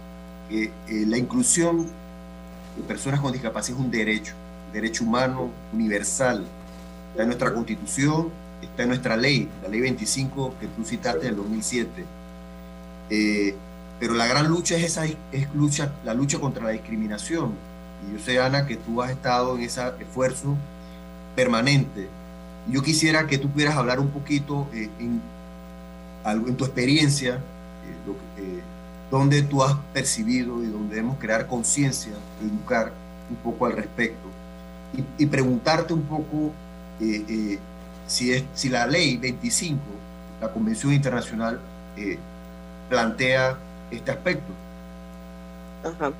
que 0.49 0.65
eh, 0.65 0.71
la 1.07 1.17
inclusión 1.17 1.87
de 2.75 2.83
personas 2.87 3.19
con 3.19 3.31
discapacidad 3.31 3.79
es 3.79 3.85
un 3.85 3.91
derecho, 3.91 4.33
un 4.67 4.73
derecho 4.73 5.03
humano 5.03 5.49
universal. 5.73 6.45
Está 7.11 7.23
en 7.23 7.29
nuestra 7.29 7.53
constitución, 7.53 8.29
está 8.61 8.83
en 8.83 8.89
nuestra 8.89 9.17
ley, 9.17 9.49
la 9.63 9.69
ley 9.69 9.81
25 9.81 10.55
que 10.59 10.67
tú 10.67 10.85
citaste 10.85 11.25
del 11.25 11.35
2007. 11.35 12.05
Eh, 13.09 13.55
pero 13.99 14.13
la 14.13 14.27
gran 14.27 14.47
lucha 14.47 14.75
es 14.77 14.83
esa 14.83 15.05
es 15.05 15.53
lucha, 15.53 15.91
la 16.05 16.13
lucha 16.13 16.39
contra 16.39 16.63
la 16.63 16.69
discriminación. 16.69 17.53
Y 18.07 18.13
yo 18.13 18.19
sé, 18.23 18.39
Ana, 18.39 18.65
que 18.65 18.77
tú 18.77 19.01
has 19.01 19.11
estado 19.11 19.57
en 19.57 19.63
ese 19.63 19.81
esfuerzo 19.99 20.55
permanente. 21.35 22.07
Yo 22.67 22.81
quisiera 22.81 23.27
que 23.27 23.37
tú 23.37 23.49
pudieras 23.49 23.75
hablar 23.75 23.99
un 23.99 24.09
poquito 24.09 24.67
eh, 24.73 24.89
en, 24.99 25.21
en 26.25 26.55
tu 26.55 26.65
experiencia, 26.65 27.35
eh, 27.35 28.11
eh, 28.37 28.59
donde 29.09 29.41
tú 29.41 29.63
has 29.63 29.75
percibido 29.93 30.63
y 30.63 30.67
donde 30.67 30.95
debemos 30.95 31.17
crear 31.17 31.47
conciencia, 31.47 32.13
educar 32.41 32.91
un 33.29 33.35
poco 33.37 33.65
al 33.65 33.73
respecto. 33.73 34.27
Y, 35.17 35.25
preguntarte 35.27 35.93
un 35.93 36.01
poco 36.01 36.51
si, 38.07 38.33
es, 38.33 38.43
si 38.55 38.69
la 38.69 38.87
ley 38.87 39.17
25, 39.17 39.79
la 40.41 40.51
Convención 40.51 40.93
Internacional, 40.93 41.59
plantea 42.89 43.55
este 43.91 44.11
aspecto. 44.11 44.51
Ajá. 45.83 46.11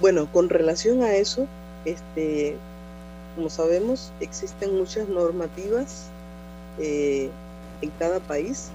Bueno, 0.00 0.26
con 0.32 0.48
relación 0.48 1.02
a 1.02 1.12
eso, 1.12 1.46
este, 1.84 2.56
como 3.34 3.48
sabemos, 3.50 4.12
existen 4.20 4.76
muchas 4.76 5.08
normativas 5.08 6.06
eh, 6.78 7.30
en 7.80 7.90
cada 7.98 8.20
país 8.20 8.68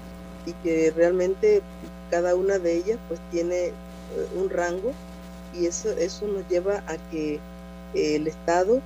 y 0.46 0.52
que 0.64 0.92
realmente 0.94 1.62
cada 2.10 2.34
una 2.34 2.58
de 2.58 2.76
ellas 2.76 2.98
pues 3.08 3.20
tiene 3.30 3.66
eh, 3.66 3.72
un 4.36 4.50
rango 4.50 4.92
y 5.54 5.66
eso, 5.66 5.90
eso 5.90 6.26
nos 6.26 6.46
lleva 6.48 6.82
a 6.86 6.96
que 7.10 7.34
eh, 7.94 8.16
el 8.16 8.26
Estado 8.26 8.80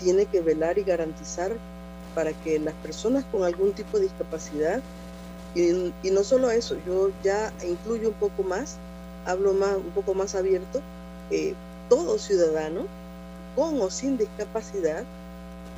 tiene 0.00 0.26
que 0.26 0.40
velar 0.40 0.78
y 0.78 0.82
garantizar 0.82 1.52
para 2.14 2.32
que 2.32 2.58
las 2.58 2.74
personas 2.74 3.24
con 3.30 3.44
algún 3.44 3.72
tipo 3.72 3.98
de 3.98 4.04
discapacidad 4.04 4.82
y, 5.54 6.10
no 6.10 6.24
solo 6.24 6.50
eso, 6.50 6.76
yo 6.86 7.10
ya 7.22 7.52
incluyo 7.66 8.08
un 8.08 8.14
poco 8.14 8.42
más, 8.42 8.76
hablo 9.26 9.52
más, 9.52 9.76
un 9.76 9.90
poco 9.90 10.14
más 10.14 10.34
abierto, 10.34 10.80
todo 11.90 12.18
ciudadano, 12.18 12.86
con 13.54 13.80
o 13.80 13.90
sin 13.90 14.18
discapacidad, 14.18 15.04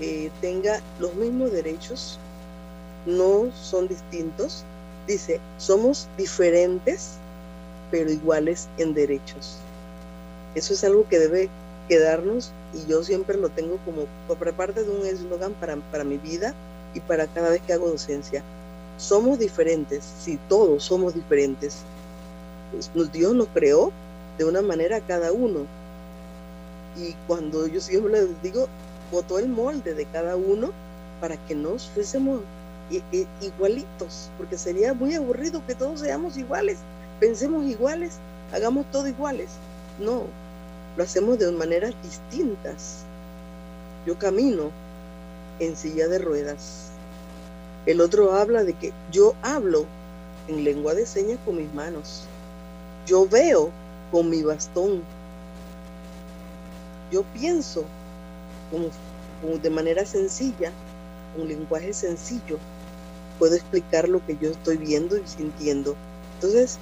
eh, 0.01 0.31
tenga 0.41 0.81
los 0.99 1.15
mismos 1.15 1.53
derechos, 1.53 2.19
no 3.07 3.51
son 3.55 3.89
distintos. 3.89 4.65
Dice, 5.07 5.41
somos 5.59 6.09
diferentes, 6.17 7.13
pero 7.91 8.11
iguales 8.11 8.69
en 8.79 8.95
derechos. 8.95 9.59
Eso 10.55 10.73
es 10.73 10.85
algo 10.85 11.07
que 11.09 11.19
debe 11.19 11.51
quedarnos 11.89 12.53
y 12.73 12.87
yo 12.89 13.03
siempre 13.05 13.37
lo 13.37 13.51
tengo 13.51 13.77
como 13.85 14.07
por 14.27 14.53
parte 14.55 14.83
de 14.83 14.91
un 14.91 15.07
eslogan 15.07 15.53
para, 15.55 15.77
para 15.77 16.05
mi 16.05 16.17
vida 16.17 16.55
y 16.95 17.01
para 17.01 17.27
cada 17.27 17.51
vez 17.51 17.61
que 17.63 17.75
hago 17.75 17.89
docencia 17.89 18.43
somos 18.97 19.39
diferentes, 19.39 20.05
si 20.05 20.37
todos 20.49 20.85
somos 20.85 21.15
diferentes. 21.15 21.79
Pues, 22.73 23.13
Dios 23.13 23.35
nos 23.35 23.49
creó 23.49 23.93
de 24.39 24.45
una 24.45 24.63
manera 24.63 25.01
cada 25.01 25.33
uno. 25.33 25.67
Y 26.97 27.15
cuando 27.27 27.67
yo 27.67 27.81
siempre 27.81 28.13
les 28.13 28.43
digo, 28.43 28.69
botó 29.11 29.39
el 29.39 29.49
molde 29.49 29.95
de 29.95 30.07
cada 30.07 30.37
uno 30.37 30.71
para 31.21 31.37
que 31.47 31.55
nos 31.55 31.89
fuésemos 31.89 32.41
igualitos, 33.41 34.31
porque 34.37 34.59
sería 34.59 34.95
muy 34.95 35.15
aburrido 35.15 35.65
que 35.67 35.75
todos 35.75 36.01
seamos 36.01 36.37
iguales, 36.37 36.79
pensemos 37.19 37.65
iguales, 37.65 38.19
hagamos 38.53 38.87
todo 38.93 39.09
iguales. 39.09 39.51
No, 39.99 40.25
lo 40.97 41.03
hacemos 41.03 41.39
de 41.39 41.51
maneras 41.53 41.95
distintas. 42.03 43.05
Yo 44.07 44.19
camino 44.19 44.71
en 45.59 45.77
silla 45.77 46.09
de 46.09 46.19
ruedas 46.19 46.85
el 47.87 48.01
otro 48.01 48.33
habla 48.33 48.65
de 48.65 48.73
que 48.73 48.93
yo 49.13 49.35
hablo 49.43 49.85
en 50.49 50.65
lengua 50.65 50.95
de 50.95 51.05
señas 51.05 51.39
con 51.45 51.57
mis 51.57 51.73
manos. 51.75 52.23
Yo 53.07 53.29
veo 53.29 53.71
con 54.11 54.31
mi 54.31 54.43
bastón. 54.43 55.03
Yo 57.15 57.23
pienso 57.33 57.85
como, 58.73 59.59
de 59.59 59.71
manera 59.71 60.05
sencilla, 60.05 60.73
un 61.39 61.47
lenguaje 61.47 61.93
sencillo. 61.93 62.59
Puedo 63.39 63.55
explicar 63.55 64.09
lo 64.09 64.25
que 64.27 64.37
yo 64.41 64.51
estoy 64.51 64.79
viendo 64.79 65.17
y 65.17 65.23
sintiendo. 65.25 65.95
Entonces, 66.35 66.81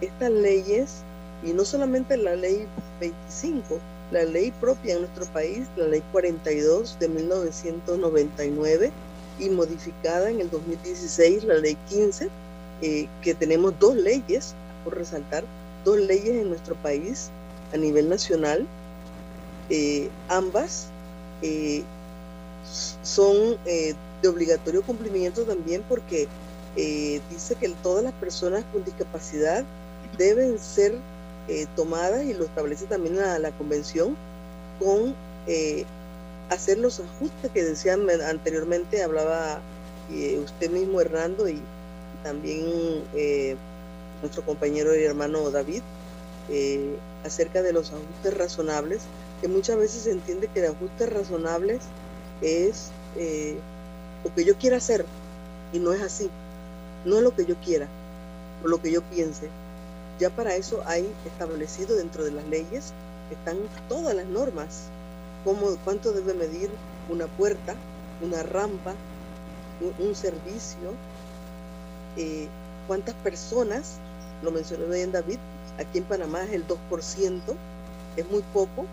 estas 0.00 0.30
leyes, 0.30 1.02
y 1.44 1.52
no 1.52 1.66
solamente 1.66 2.16
la 2.16 2.34
ley 2.34 2.66
25, 2.98 3.78
la 4.10 4.24
ley 4.24 4.52
propia 4.58 4.94
en 4.94 5.00
nuestro 5.00 5.26
país, 5.26 5.66
la 5.76 5.86
ley 5.86 6.02
42 6.12 6.98
de 6.98 7.08
1999, 7.10 8.90
y 9.38 9.50
modificada 9.50 10.30
en 10.30 10.40
el 10.40 10.48
2016 10.48 11.44
la 11.44 11.56
ley 11.56 11.76
15, 11.90 12.30
eh, 12.80 13.06
que 13.20 13.34
tenemos 13.34 13.78
dos 13.78 13.96
leyes, 13.96 14.54
por 14.82 14.96
resaltar, 14.96 15.44
dos 15.84 15.98
leyes 15.98 16.40
en 16.40 16.48
nuestro 16.48 16.74
país 16.76 17.28
a 17.74 17.76
nivel 17.76 18.08
nacional. 18.08 18.66
Eh, 19.70 20.10
ambas 20.28 20.88
eh, 21.42 21.82
son 23.02 23.56
de 23.64 24.28
obligatorio 24.28 24.82
cumplimiento 24.82 25.42
también 25.42 25.82
porque 25.88 26.28
dice 26.76 27.54
que 27.56 27.68
todas 27.82 28.02
las 28.02 28.14
personas 28.14 28.64
con 28.72 28.84
discapacidad 28.84 29.64
deben 30.16 30.58
ser 30.58 30.94
eh, 31.46 31.66
tomadas 31.76 32.24
y 32.24 32.32
lo 32.32 32.44
establece 32.44 32.86
también 32.86 33.16
la, 33.16 33.38
la 33.38 33.50
convención 33.50 34.16
con 34.78 35.14
eh, 35.46 35.84
hacer 36.48 36.78
los 36.78 37.00
ajustes 37.00 37.50
que 37.52 37.62
decían 37.62 38.08
anteriormente, 38.26 39.02
hablaba 39.02 39.60
eh, 40.10 40.40
usted 40.42 40.70
mismo 40.70 41.02
Hernando 41.02 41.46
y 41.48 41.60
también 42.22 43.04
nuestro 44.22 44.42
compañero 44.42 44.96
y 44.96 45.04
hermano 45.04 45.50
David, 45.50 45.82
acerca 47.24 47.60
de 47.60 47.74
los 47.74 47.90
ajustes 47.92 48.34
razonables, 48.34 49.02
que 49.40 49.48
muchas 49.48 49.76
veces 49.76 50.02
se 50.02 50.10
entiende 50.10 50.48
que 50.48 50.60
los 50.60 50.70
ajustes 50.70 51.12
razonables 51.12 51.82
es 52.40 52.90
lo 54.24 54.34
que 54.34 54.44
yo 54.44 54.56
quiera 54.56 54.78
hacer 54.78 55.04
y 55.72 55.78
no 55.78 55.92
es 55.92 56.02
así, 56.02 56.30
no 57.04 57.16
es 57.16 57.22
lo 57.22 57.34
que 57.34 57.44
yo 57.44 57.56
quiera 57.56 57.88
o 58.64 58.68
lo 58.68 58.80
que 58.80 58.90
yo 58.90 59.02
piense, 59.02 59.48
ya 60.18 60.30
para 60.30 60.54
eso 60.54 60.82
hay 60.86 61.12
establecido 61.26 61.96
dentro 61.96 62.24
de 62.24 62.30
las 62.30 62.46
leyes, 62.46 62.92
están 63.30 63.58
todas 63.88 64.14
las 64.14 64.26
normas, 64.26 64.84
cómo, 65.44 65.76
cuánto 65.84 66.12
debe 66.12 66.34
medir 66.34 66.70
una 67.08 67.26
puerta, 67.26 67.74
una 68.22 68.42
rampa, 68.42 68.94
un, 69.98 70.14
servicio, 70.14 70.94
eh, 72.16 72.48
cuántas 72.86 73.14
personas, 73.16 73.96
lo 74.42 74.50
mencionó 74.52 74.86
bien 74.86 75.12
David, 75.12 75.38
aquí 75.78 75.98
en 75.98 76.04
Panamá 76.04 76.44
es 76.44 76.52
el 76.52 76.66
2%, 76.66 76.78
es 78.16 78.30
muy 78.30 78.42
poco, 78.52 78.86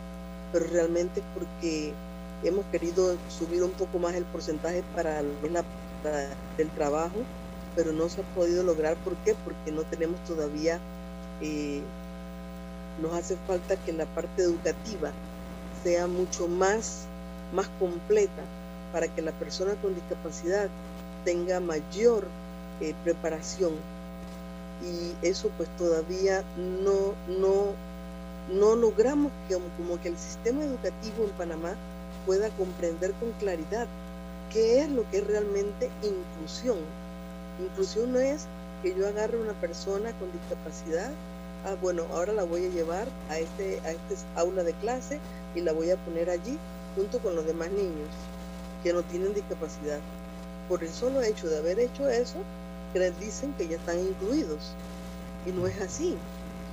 pero 0.52 0.66
realmente 0.68 1.22
porque 1.34 1.94
hemos 2.44 2.66
querido 2.66 3.16
subir 3.30 3.64
un 3.64 3.72
poco 3.72 4.00
más 4.00 4.16
el 4.16 4.26
porcentaje 4.26 4.84
para 4.96 5.22
la, 5.22 5.64
del 6.58 6.70
trabajo, 6.70 7.18
pero 7.76 7.92
no 7.94 8.10
se 8.10 8.22
ha 8.22 8.24
podido 8.36 8.64
lograr. 8.64 8.96
¿Por 8.98 9.16
qué? 9.18 9.36
Porque 9.46 9.72
no 9.72 9.84
tenemos 9.84 10.20
todavía 10.26 10.80
eh, 11.42 11.82
nos 13.02 13.14
hace 13.14 13.36
falta 13.48 13.76
que 13.78 13.94
la 13.94 14.06
parte 14.06 14.44
educativa 14.44 15.12
sea 15.84 16.08
mucho 16.08 16.48
más, 16.48 17.06
más 17.54 17.68
completa 17.80 18.44
para 18.92 19.08
que 19.08 19.22
la 19.22 19.32
persona 19.32 19.74
con 19.82 19.96
discapacidad 19.96 20.70
tenga 21.24 21.60
mayor 21.60 22.28
eh, 22.82 22.94
preparación 23.04 23.74
y 24.84 25.26
eso 25.26 25.50
pues 25.58 25.70
todavía 25.78 26.44
no, 26.58 27.14
no, 27.28 27.74
no 28.50 28.76
logramos 28.76 29.32
que 29.48 29.58
como 29.78 30.02
que 30.02 30.10
el 30.10 30.18
sistema 30.18 30.64
educativo 30.64 31.24
en 31.24 31.32
Panamá 31.32 31.76
pueda 32.26 32.50
comprender 32.50 33.14
con 33.14 33.32
claridad 33.34 33.88
qué 34.52 34.82
es 34.82 34.90
lo 34.90 35.10
que 35.10 35.20
es 35.20 35.28
realmente 35.28 35.90
inclusión. 36.02 36.80
Inclusión 37.60 38.12
no 38.14 38.20
es 38.20 38.48
que 38.82 38.96
yo 38.96 39.08
agarre 39.08 39.40
una 39.40 39.54
persona 39.54 40.12
con 40.14 40.32
discapacidad 40.32 41.12
ah, 41.66 41.76
bueno, 41.82 42.06
ahora 42.12 42.34
la 42.34 42.44
voy 42.44 42.66
a 42.66 42.70
llevar 42.70 43.08
a 43.30 43.38
este, 43.38 43.80
a 43.86 43.92
este 43.92 44.16
aula 44.36 44.64
de 44.64 44.74
clase 44.74 45.20
y 45.56 45.62
la 45.62 45.74
voy 45.74 45.92
a 45.92 45.98
poner 45.98 46.30
allí 46.30 46.58
junto 46.96 47.20
con 47.20 47.36
los 47.36 47.46
demás 47.46 47.72
niños 47.72 48.10
que 48.84 48.94
no 48.94 49.04
tienen 49.04 49.34
discapacidad. 49.34 50.00
Por 50.68 50.84
el 50.84 50.90
solo 50.90 51.22
hecho 51.22 51.48
de 51.48 51.58
haber 51.58 51.80
hecho 51.80 52.10
eso, 52.10 52.38
les 52.94 53.18
dicen 53.20 53.54
que 53.54 53.68
ya 53.68 53.78
están 53.78 54.00
incluidos. 54.00 54.74
Y 55.46 55.52
no 55.52 55.68
es 55.68 55.80
así. 55.82 56.18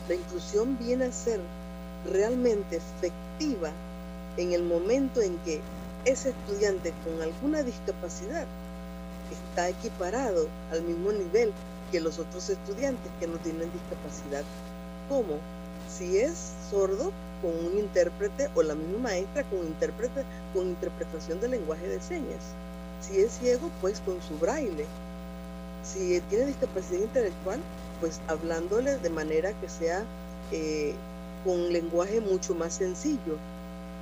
La 0.08 0.14
inclusión 0.14 0.78
viene 0.78 1.06
a 1.06 1.12
ser 1.12 1.40
realmente 2.06 2.76
efectiva 2.76 3.70
en 4.36 4.52
el 4.52 4.62
momento 4.62 5.20
en 5.20 5.36
que 5.38 5.60
ese 6.04 6.30
estudiante 6.30 6.92
con 7.04 7.20
alguna 7.22 7.62
discapacidad 7.62 8.46
está 9.30 9.68
equiparado 9.68 10.46
al 10.72 10.82
mismo 10.82 11.12
nivel 11.12 11.52
que 11.90 12.00
los 12.00 12.18
otros 12.18 12.48
estudiantes 12.48 13.10
que 13.20 13.26
no 13.26 13.36
tienen 13.38 13.70
discapacidad 13.72 14.44
¿Cómo? 15.08 15.38
Si 15.88 16.18
es 16.18 16.52
sordo, 16.70 17.12
con 17.40 17.52
un 17.64 17.78
intérprete 17.78 18.50
o 18.54 18.62
la 18.62 18.74
misma 18.74 18.98
maestra 18.98 19.44
con 19.44 19.60
intérprete 19.60 20.24
con 20.52 20.66
interpretación 20.66 21.40
del 21.40 21.52
lenguaje 21.52 21.88
de 21.88 22.00
señas. 22.00 22.52
Si 23.00 23.20
es 23.20 23.38
ciego, 23.38 23.70
pues 23.80 24.00
con 24.00 24.20
su 24.22 24.36
braille. 24.38 24.86
Si 25.84 26.20
tiene 26.28 26.46
discapacidad 26.46 27.00
intelectual, 27.00 27.60
pues 28.00 28.20
hablándole 28.26 28.98
de 28.98 29.10
manera 29.10 29.52
que 29.60 29.68
sea 29.68 30.04
eh, 30.52 30.94
con 31.44 31.72
lenguaje 31.72 32.20
mucho 32.20 32.54
más 32.54 32.74
sencillo. 32.74 33.36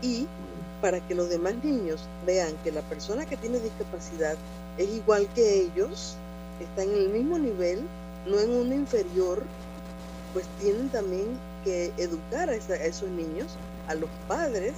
Y 0.02 0.26
para 0.80 1.00
que 1.00 1.14
los 1.14 1.28
demás 1.28 1.54
niños 1.62 2.02
vean 2.26 2.54
que 2.62 2.72
la 2.72 2.82
persona 2.82 3.26
que 3.26 3.36
tiene 3.36 3.58
discapacidad 3.58 4.36
es 4.78 4.88
igual 4.90 5.26
que 5.34 5.62
ellos, 5.62 6.16
está 6.60 6.82
en 6.82 6.94
el 6.94 7.08
mismo 7.08 7.38
nivel, 7.38 7.82
no 8.26 8.38
en 8.38 8.50
uno 8.50 8.74
inferior, 8.74 9.42
pues 10.32 10.46
tienen 10.60 10.88
también 10.90 11.38
que 11.64 11.92
educar 11.96 12.50
a, 12.50 12.54
esos 12.54 13.08
niños, 13.08 13.56
a 13.88 13.94
los 13.94 14.10
padres, 14.28 14.74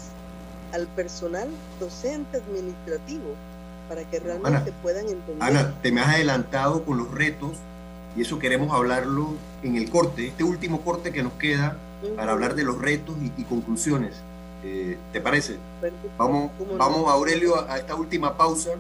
al 0.73 0.87
personal 0.89 1.49
docente 1.81 2.39
administrativo, 2.39 3.35
para 3.89 4.05
que 4.05 4.21
realmente 4.21 4.73
puedan 4.83 5.09
entender. 5.09 5.43
Ana, 5.43 5.75
te 5.83 5.91
me 5.91 6.01
has 6.01 6.15
adelantado 6.15 6.85
con 6.85 6.99
los 6.99 7.11
retos 7.11 7.53
y 8.17 8.23
eso 8.23 8.39
queremos 8.39 8.73
hablarlo 8.73 9.35
en 9.63 9.77
el 9.77 9.91
corte, 9.91 10.29
este 10.29 10.45
último 10.45 10.83
corte 10.83 11.13
que 11.13 11.23
nos 11.23 11.33
queda 11.35 11.77
para 12.17 12.33
hablar 12.33 12.55
de 12.55 12.65
los 12.65 12.79
retos 12.81 13.17
y, 13.37 13.43
conclusiones. 13.45 14.15
Eh, 14.65 14.99
¿Te 15.13 15.21
parece? 15.21 15.57
Vamos, 16.17 16.51
vamos 16.77 17.11
Aurelio 17.11 17.69
a, 17.69 17.79
esta 17.79 17.95
última 17.95 18.37
pausa 18.37 18.71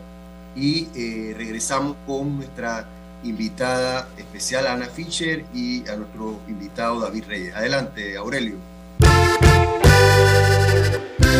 y 0.56 0.88
eh, 0.94 1.34
regresamos 1.36 1.96
con 2.06 2.36
nuestra 2.36 2.86
invitada 3.22 4.08
especial 4.16 4.66
Ana 4.66 4.86
Fischer 4.86 5.44
y 5.52 5.88
a 5.88 5.96
nuestro 5.96 6.40
invitado 6.48 7.00
David 7.00 7.24
Reyes. 7.28 7.54
Adelante, 7.54 8.16
Aurelio. 8.16 8.56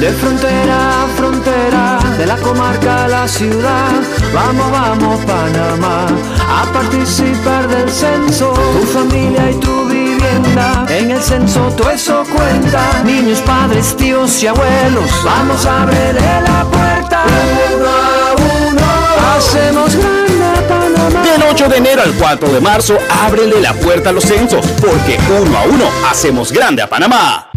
De 0.01 0.13
frontera 0.13 1.05
a 1.05 1.09
frontera, 1.09 1.99
de 2.17 2.27
la 2.27 2.37
comarca 2.37 3.07
a 3.07 3.09
la 3.09 3.27
ciudad, 3.27 4.01
vamos, 4.33 4.71
vamos 4.71 5.25
Panamá, 5.25 6.07
a 6.39 6.73
participar 6.73 7.67
del 7.67 7.91
censo, 7.91 8.53
tu 8.53 8.87
familia 8.87 9.51
y 9.51 9.55
tu 9.57 9.78
en 10.89 11.11
el 11.11 11.23
censo 11.23 11.61
todo 11.77 11.91
eso 11.91 12.25
cuenta, 12.35 13.03
niños, 13.05 13.41
padres, 13.41 13.97
tíos 13.97 14.43
y 14.43 14.47
abuelos, 14.47 15.11
vamos 15.25 15.67
a 15.67 15.83
abrirle 15.83 16.21
la 16.43 16.65
puerta, 16.65 17.25
uno 17.75 17.87
a 17.87 18.35
uno, 18.69 19.37
hacemos 19.37 19.95
del 19.95 21.43
8 21.51 21.69
de 21.69 21.77
enero 21.77 22.03
al 22.03 22.13
4 22.15 22.49
de 22.49 22.61
marzo, 22.61 22.99
ábrele 23.23 23.61
la 23.61 23.73
puerta 23.75 24.11
a 24.11 24.13
los 24.13 24.25
censos, 24.25 24.65
porque 24.81 25.19
uno 25.41 25.59
a 25.59 25.63
uno 25.63 25.85
hacemos 26.11 26.53
grande 26.53 26.83
a 26.83 26.89
Panamá. 26.89 27.51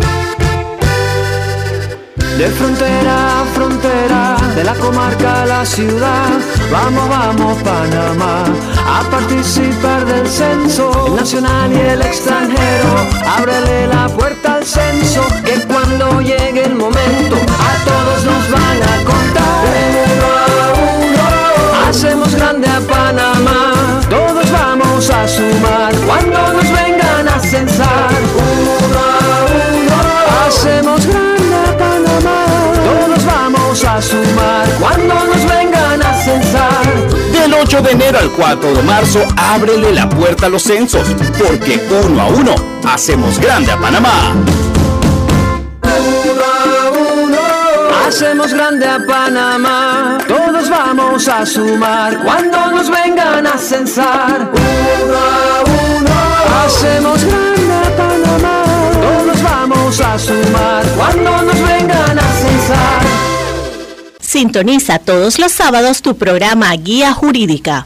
De 2.38 2.48
frontera 2.50 3.42
a 3.42 3.46
frontera, 3.54 4.38
de 4.62 4.66
la 4.66 4.76
comarca 4.76 5.42
a 5.42 5.46
la 5.48 5.66
ciudad, 5.66 6.30
vamos, 6.72 7.10
vamos 7.10 7.58
Panamá, 7.64 8.44
a 8.86 9.10
participar 9.10 10.06
del 10.06 10.28
censo, 10.28 11.08
el 11.08 11.16
nacional 11.16 11.74
y 11.74 11.80
el 11.80 12.02
extranjero, 12.02 12.90
ábrele 13.38 13.88
la 13.88 14.08
puerta 14.10 14.56
al 14.56 14.64
censo, 14.64 15.26
que 15.44 15.56
cuando 15.62 16.22
llegue 16.22 16.64
el 16.64 16.76
momento, 16.76 17.38
a 17.38 17.74
todos 17.86 18.24
nos 18.24 18.52
van 18.52 18.61
de 37.82 37.92
enero 37.92 38.20
al 38.20 38.32
4 38.32 38.74
de 38.74 38.84
marzo, 38.84 39.26
ábrele 39.36 39.92
la 39.94 40.08
puerta 40.10 40.46
a 40.46 40.50
los 40.50 40.64
censos, 40.64 41.08
porque 41.38 41.82
uno 42.06 42.22
a 42.22 42.28
uno 42.28 42.56
hacemos 42.88 43.40
grande 43.40 43.72
a 43.72 43.78
Panamá. 43.78 44.36
Hacemos 48.08 48.54
grande 48.54 48.86
a 48.86 49.00
Panamá, 49.06 50.18
todos 50.28 50.70
vamos 50.70 51.28
a 51.28 51.46
sumar 51.46 52.18
cuando 52.24 52.72
nos 52.72 52.90
vengan 52.90 53.48
a 53.48 53.58
censar. 53.58 54.52
Uno 54.52 55.18
a 55.18 55.64
uno, 55.98 56.66
hacemos 56.66 57.24
grande 57.24 57.74
a 57.74 57.96
Panamá, 57.96 58.64
todos 59.02 59.44
vamos 59.44 60.02
a 60.02 60.20
sumar 60.20 60.84
cuando 60.98 61.42
nos 61.44 61.62
vengan 61.68 62.20
a 62.20 62.34
censar. 62.42 63.31
Sintoniza 64.32 64.98
todos 64.98 65.40
los 65.40 65.52
sábados 65.52 66.02
tu 66.02 66.16
programa 66.16 66.74
Guía 66.78 67.12
Jurídica 67.12 67.86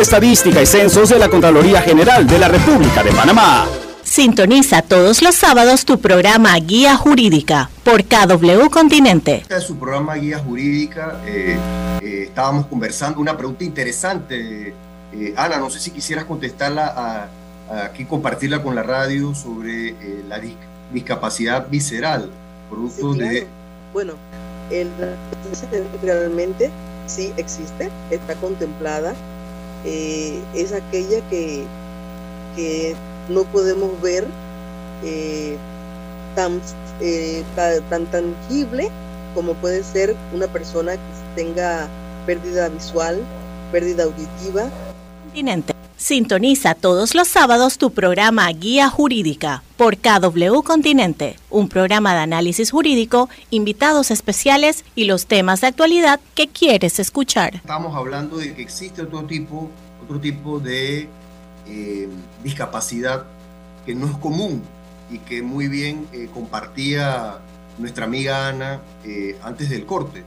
Estadística 0.01 0.59
y 0.59 0.65
Censos 0.65 1.09
de 1.09 1.19
la 1.19 1.29
Contraloría 1.29 1.79
General 1.81 2.25
de 2.25 2.39
la 2.39 2.47
República 2.47 3.03
de 3.03 3.11
Panamá. 3.11 3.67
Sintoniza 4.03 4.81
todos 4.81 5.21
los 5.21 5.35
sábados 5.35 5.85
tu 5.85 5.99
programa 5.99 6.55
Guía 6.57 6.97
Jurídica 6.97 7.69
por 7.83 8.03
KW 8.05 8.67
Continente. 8.71 9.35
Este 9.35 9.57
es 9.57 9.63
su 9.63 9.77
programa 9.77 10.15
Guía 10.15 10.39
Jurídica. 10.39 11.21
Eh, 11.27 11.55
eh, 12.01 12.23
estábamos 12.27 12.65
conversando 12.65 13.21
una 13.21 13.37
pregunta 13.37 13.63
interesante. 13.63 14.73
Eh, 15.13 15.33
Ana, 15.37 15.59
no 15.59 15.69
sé 15.69 15.79
si 15.79 15.91
quisieras 15.91 16.25
contestarla 16.25 17.29
aquí, 17.85 18.05
compartirla 18.05 18.63
con 18.63 18.73
la 18.73 18.81
radio 18.81 19.35
sobre 19.35 19.95
la 20.27 20.41
discapacidad 20.91 21.67
visceral, 21.69 22.27
producto 22.71 23.13
de... 23.13 23.45
Bueno, 23.93 24.13
el, 24.71 24.89
realmente 26.01 26.71
sí 27.05 27.31
existe, 27.37 27.91
está 28.09 28.33
contemplada 28.35 29.13
eh, 29.85 30.39
es 30.55 30.73
aquella 30.73 31.21
que, 31.29 31.63
que, 32.55 32.95
no 33.29 33.43
podemos 33.45 34.01
ver 34.01 34.25
eh, 35.03 35.55
tan, 36.35 36.59
eh, 36.99 37.43
tan, 37.55 38.05
tangible 38.07 38.89
como 39.35 39.53
puede 39.53 39.83
ser 39.83 40.15
una 40.33 40.47
persona 40.47 40.93
que 40.93 41.43
tenga 41.43 41.87
pérdida 42.25 42.67
visual, 42.69 43.21
pérdida 43.71 44.03
auditiva. 44.03 44.69
Continente. 45.25 45.73
Sintoniza 46.01 46.73
todos 46.73 47.13
los 47.13 47.27
sábados 47.27 47.77
tu 47.77 47.91
programa 47.91 48.51
Guía 48.51 48.89
Jurídica 48.89 49.61
por 49.77 49.97
KW 49.97 50.63
Continente, 50.63 51.35
un 51.51 51.69
programa 51.69 52.15
de 52.15 52.21
análisis 52.21 52.71
jurídico, 52.71 53.29
invitados 53.51 54.09
especiales 54.09 54.83
y 54.95 55.03
los 55.03 55.27
temas 55.27 55.61
de 55.61 55.67
actualidad 55.67 56.19
que 56.33 56.47
quieres 56.47 56.97
escuchar. 56.97 57.53
Estamos 57.53 57.95
hablando 57.95 58.37
de 58.37 58.55
que 58.55 58.63
existe 58.63 59.03
otro 59.03 59.25
tipo, 59.25 59.69
otro 60.03 60.19
tipo 60.19 60.59
de 60.59 61.07
eh, 61.67 62.09
discapacidad 62.43 63.27
que 63.85 63.93
no 63.93 64.07
es 64.07 64.17
común 64.17 64.63
y 65.11 65.19
que 65.19 65.43
muy 65.43 65.67
bien 65.67 66.07
eh, 66.13 66.27
compartía 66.33 67.37
nuestra 67.77 68.05
amiga 68.05 68.47
Ana 68.47 68.81
eh, 69.05 69.37
antes 69.43 69.69
del 69.69 69.85
corte. 69.85 70.23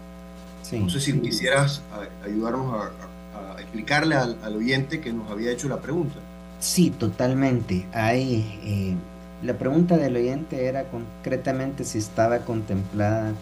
No 0.70 0.89
sé 0.89 1.01
si 1.01 1.18
quisieras 1.18 1.83
ayudarnos 2.25 2.72
a 2.75 3.13
explicarle 3.61 4.16
al, 4.16 4.57
oyente 4.57 5.00
que 5.00 5.12
nos 5.12 5.30
había 5.30 5.50
hecho 5.50 5.68
la 5.68 5.80
pregunta. 5.80 6.16
Sí, 6.61 6.90
totalmente. 6.90 7.86
Hay, 7.92 8.59
eh, 8.64 8.94
la 9.42 9.55
pregunta 9.55 9.96
del 9.96 10.16
oyente 10.16 10.66
era 10.66 10.84
concretamente 10.84 11.84
si 11.84 11.98
estaba 11.98 12.40
contemplada 12.40 13.32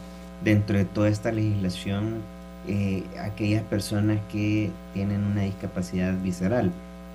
dentro 0.43 0.77
de 0.77 0.85
toda 0.85 1.09
esta 1.09 1.31
legislación 1.31 2.21
eh, 2.69 3.03
aquellas 3.21 3.65
personas 3.65 4.21
que 4.31 4.71
tienen 4.95 5.25
una 5.25 5.43
discapacidad 5.43 6.15
visceral. 6.23 6.71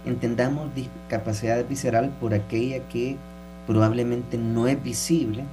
Entendamos 0.06 0.74
discapacidad 0.76 1.66
visceral 1.66 2.12
por 2.20 2.34
aquella 2.34 2.80
que 2.90 3.16
probablemente 3.66 4.38
no 4.38 4.68
es 4.68 4.82
visible 4.84 5.44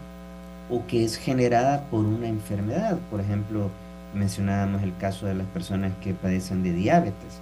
o 0.68 0.84
que 0.86 1.04
es 1.04 1.16
generada 1.16 1.84
por 1.90 2.04
una 2.04 2.26
enfermedad. 2.26 2.98
Por 3.10 3.20
ejemplo, 3.20 3.70
mencionábamos 4.14 4.82
el 4.82 4.96
caso 4.96 5.26
de 5.26 5.34
las 5.34 5.46
personas 5.48 5.92
que 6.02 6.14
padecen 6.14 6.62
de 6.62 6.72
diabetes 6.72 7.40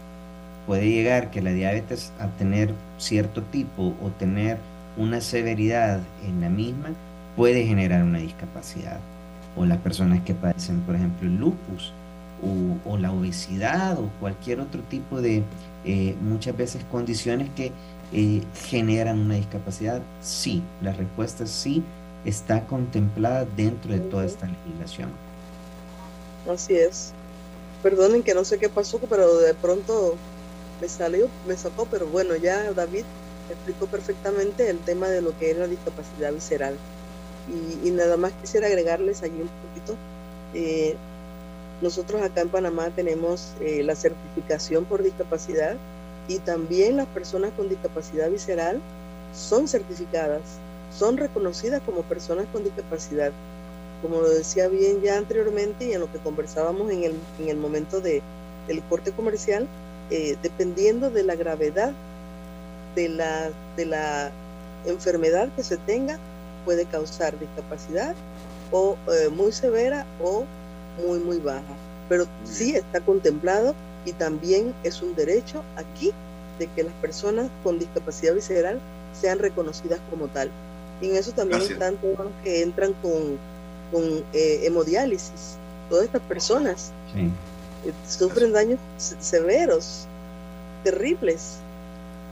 puede 0.67 0.89
llegar 0.89 1.31
que 1.31 1.43
la 1.43 1.51
diabetes 1.53 2.13
a 2.19 2.29
tener 2.29 2.73
cierto 2.99 3.43
tipo 3.43 3.95
o 4.03 4.11
tener 4.19 4.59
una 4.97 5.21
severidad 5.21 6.01
en 6.25 6.41
la 6.41 6.49
misma 6.49 6.91
puede 7.37 7.67
generar 7.67 8.03
una 8.03 8.19
discapacidad. 8.19 8.99
O 9.57 9.67
las 9.67 9.79
personas 9.79 10.21
que 10.23 10.35
padecen, 10.35 10.81
por 10.81 10.95
ejemplo, 10.95 11.29
el 11.29 11.37
lupus 11.37 11.93
o, 12.85 12.97
la 12.97 13.13
obesidad 13.13 13.99
o 13.99 14.09
cualquier 14.19 14.61
otro 14.61 14.81
tipo 14.83 15.21
de 15.21 15.43
eh, 15.85 16.17
muchas 16.21 16.57
veces 16.57 16.85
condiciones 16.91 17.49
que 17.55 17.71
eh, 18.13 18.43
generan 18.69 19.19
una 19.19 19.35
discapacidad. 19.35 20.01
Sí, 20.21 20.63
la 20.81 20.93
respuesta 20.93 21.45
es 21.45 21.51
sí, 21.51 21.83
está 22.25 22.67
contemplada 22.67 23.47
dentro 23.57 23.93
de 23.93 24.01
toda 24.01 24.25
esta 24.25 24.47
legislación. 24.47 25.11
Así 26.49 26.75
es. 26.75 27.13
Perdonen 27.83 28.23
que 28.23 28.35
no 28.35 28.45
sé 28.45 28.59
qué 28.59 28.69
pasó, 28.69 28.99
pero 29.09 29.39
de 29.39 29.55
pronto 29.55 30.17
me 30.81 30.89
salió, 30.89 31.29
me 31.47 31.57
sacó, 31.57 31.87
pero 31.87 32.07
bueno, 32.07 32.37
ya 32.37 32.73
David 32.73 33.05
explicó 33.51 33.87
perfectamente 33.87 34.69
el 34.71 34.79
tema 34.79 35.09
de 35.09 35.23
lo 35.23 35.37
que 35.39 35.51
es 35.51 35.57
la 35.57 35.67
discapacidad 35.67 36.33
visceral. 36.33 36.77
Y, 37.85 37.91
nada 37.91 38.17
más 38.17 38.33
quisiera 38.41 38.69
agregarles 38.69 39.23
allí 39.23 39.41
un 39.41 39.51
poquito. 39.69 39.97
Eh, 40.55 40.97
nosotros 41.81 42.23
acá 42.23 42.43
en 42.43 42.49
Panamá 42.49 42.91
tenemos 42.95 43.53
eh, 43.61 43.83
la 43.83 43.97
certificación 43.97 44.85
por 44.85 45.03
discapacidad 45.03 45.77
y 46.29 46.39
también 46.39 46.97
las 46.97 47.09
personas 47.09 47.53
con 47.57 47.69
discapacidad 47.69 48.31
visceral 48.31 48.81
son 49.35 49.67
certificadas, 49.67 50.43
son 50.97 51.17
reconocidas 51.17 51.83
como 51.85 52.03
personas 52.03 52.47
con 52.53 52.63
discapacidad. 52.63 53.33
Como 54.03 54.21
lo 54.21 54.29
decía 54.29 54.69
bien 54.69 55.01
ya 55.01 55.17
anteriormente 55.17 55.87
y 55.87 55.93
en 55.93 56.01
lo 56.01 56.11
que 56.11 56.19
conversábamos 56.19 56.91
en 56.91 57.05
el, 57.05 57.15
en 57.39 57.49
el 57.49 57.57
momento 57.57 58.01
de, 58.01 58.21
del 58.67 58.83
corte 58.83 59.13
comercial, 59.13 59.69
eh, 60.11 60.37
dependiendo 60.43 61.11
de 61.11 61.23
la 61.23 61.37
gravedad 61.37 61.93
de 62.95 63.09
la, 63.09 63.51
de 63.77 63.87
la 63.87 64.31
enfermedad 64.85 65.49
que 65.57 65.63
se 65.63 65.77
tenga, 65.77 66.19
puede 66.65 66.85
causar 66.85 67.39
discapacidad 67.39 68.15
o 68.71 68.97
eh, 69.11 69.29
muy 69.29 69.53
severa 69.53 70.07
o 70.23 70.45
muy, 71.07 71.19
muy 71.21 71.39
baja. 71.39 71.75
Pero 72.09 72.27
sí 72.45 72.75
está 72.75 73.01
contemplado 73.01 73.75
y 74.05 74.13
también 74.13 74.75
es 74.83 75.01
un 75.03 75.15
derecho 75.15 75.63
aquí 75.77 76.13
de 76.59 76.67
que 76.69 76.83
las 76.83 76.95
personas 76.95 77.49
con 77.63 77.79
discapacidad 77.79 78.35
visceral 78.35 78.81
sean 79.19 79.39
reconocidas 79.39 80.01
como 80.11 80.29
tal. 80.29 80.51
Y 81.01 81.11
en 81.11 81.17
eso 81.17 81.33
también 81.33 81.63
están 81.63 81.97
todos 81.97 82.19
los 82.19 82.33
que 82.45 82.63
entran 82.63 82.93
con, 82.95 83.39
con 83.93 84.03
eh, 84.33 84.61
hemodiálisis. 84.65 85.57
Todas 85.89 86.07
estas 86.07 86.23
personas 86.23 86.93
sufren 88.09 88.53
daños 88.53 88.81
severos, 88.97 90.07
terribles. 90.83 91.59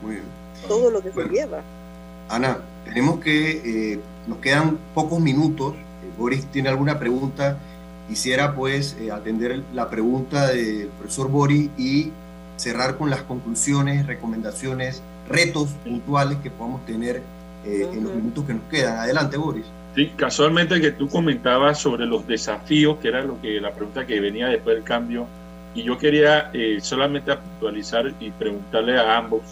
Muy 0.03 0.15
bien. 0.17 0.25
Todo 0.67 0.91
lo 0.91 1.01
que 1.03 1.13
se 1.13 1.25
lleva. 1.25 1.63
Ana, 2.29 2.59
tenemos 2.85 3.21
que, 3.21 3.93
eh, 3.93 4.01
nos 4.27 4.39
quedan 4.39 4.79
pocos 4.95 5.21
minutos. 5.21 5.75
Eh, 5.75 6.13
Boris 6.19 6.47
tiene 6.47 6.69
alguna 6.69 6.99
pregunta. 6.99 7.59
Quisiera 8.09 8.55
pues 8.55 8.97
eh, 9.01 9.11
atender 9.11 9.63
la 9.73 9.89
pregunta 9.89 10.49
del 10.49 10.89
profesor 10.99 11.29
Boris 11.29 11.71
y 11.77 12.11
cerrar 12.57 12.97
con 12.99 13.11
las 13.11 13.23
conclusiones, 13.23 14.07
recomendaciones, 14.07 15.03
retos 15.29 15.71
puntuales 15.85 16.39
que 16.43 16.51
podamos 16.51 16.85
tener 16.85 17.23
en 17.65 18.05
los 18.05 18.15
minutos 18.15 18.45
que 18.47 18.55
nos 18.55 18.63
quedan. 18.71 18.99
Adelante, 18.99 19.37
Boris. 19.37 19.67
Sí, 19.95 20.13
casualmente 20.17 20.81
que 20.81 20.93
tú 20.93 21.09
comentabas 21.09 21.81
sobre 21.81 22.07
los 22.07 22.27
desafíos, 22.27 22.99
que 22.99 23.09
era 23.09 23.23
lo 23.23 23.41
que 23.41 23.61
la 23.61 23.73
pregunta 23.73 24.07
que 24.07 24.21
venía 24.21 24.47
después 24.47 24.77
del 24.77 24.85
cambio 24.85 25.27
y 25.75 25.83
yo 25.85 25.99
quería 25.99 26.51
eh, 26.53 26.79
solamente 26.81 27.31
actualizar 27.31 28.13
y 28.19 28.31
preguntarle 28.31 28.99
a 28.99 29.17
ambos, 29.17 29.43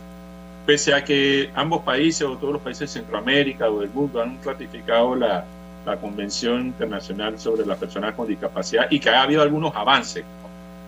pese 0.66 0.94
a 0.94 1.04
que 1.04 1.50
ambos 1.54 1.82
países 1.82 2.22
o 2.22 2.36
todos 2.36 2.54
los 2.54 2.62
países 2.62 2.92
de 2.92 3.00
Centroamérica 3.00 3.70
o 3.70 3.80
del 3.80 3.90
mundo 3.90 4.20
han 4.20 4.38
ratificado 4.44 5.14
la, 5.14 5.44
la 5.86 5.96
Convención 5.96 6.66
Internacional 6.66 7.38
sobre 7.38 7.64
las 7.64 7.78
Personas 7.78 8.14
con 8.14 8.26
Discapacidad 8.26 8.88
y 8.90 8.98
que 8.98 9.10
ha 9.10 9.22
habido 9.22 9.42
algunos 9.42 9.74
avances. 9.74 10.24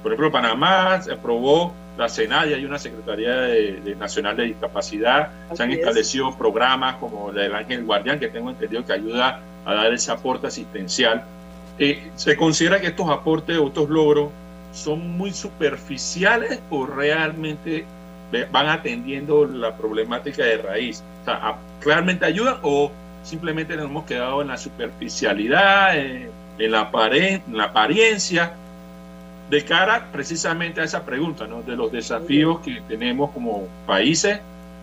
Por 0.02 0.12
ejemplo, 0.12 0.32
Panamá 0.32 0.94
aprobó 0.94 1.72
la 2.00 2.08
SENA 2.08 2.46
y 2.46 2.54
hay 2.54 2.64
una 2.64 2.78
Secretaría 2.78 3.36
de, 3.36 3.94
Nacional 3.98 4.36
de 4.36 4.44
Discapacidad. 4.44 5.30
se 5.54 5.62
han 5.62 5.70
establecido 5.70 6.36
programas 6.36 6.96
como 6.96 7.30
el 7.30 7.54
Ángel 7.54 7.84
Guardián, 7.84 8.18
que 8.18 8.28
tengo 8.28 8.50
entendido 8.50 8.84
que 8.84 8.94
ayuda 8.94 9.40
a 9.64 9.74
dar 9.74 9.92
ese 9.92 10.10
aporte 10.10 10.46
asistencial. 10.46 11.22
Eh, 11.78 12.10
¿Se 12.16 12.36
considera 12.36 12.80
que 12.80 12.88
estos 12.88 13.08
aportes 13.10 13.56
o 13.58 13.68
estos 13.68 13.88
logros 13.90 14.30
son 14.72 15.16
muy 15.16 15.32
superficiales 15.32 16.60
o 16.70 16.86
realmente 16.86 17.84
van 18.50 18.68
atendiendo 18.68 19.44
la 19.46 19.76
problemática 19.76 20.44
de 20.44 20.56
raíz? 20.58 21.02
O 21.22 21.24
sea, 21.26 21.56
¿realmente 21.82 22.24
ayudan 22.24 22.56
o 22.62 22.90
simplemente 23.22 23.76
nos 23.76 23.86
hemos 23.86 24.04
quedado 24.04 24.40
en 24.40 24.48
la 24.48 24.56
superficialidad, 24.56 25.98
en, 25.98 26.30
la, 26.58 26.90
en 27.12 27.56
la 27.56 27.64
apariencia? 27.64 28.54
De 29.50 29.64
cara 29.64 30.08
precisamente 30.12 30.80
a 30.80 30.84
esa 30.84 31.04
pregunta, 31.04 31.46
¿no? 31.46 31.62
De 31.62 31.74
los 31.74 31.90
desafíos 31.90 32.60
que 32.60 32.80
tenemos 32.86 33.32
como 33.32 33.66
países 33.84 34.38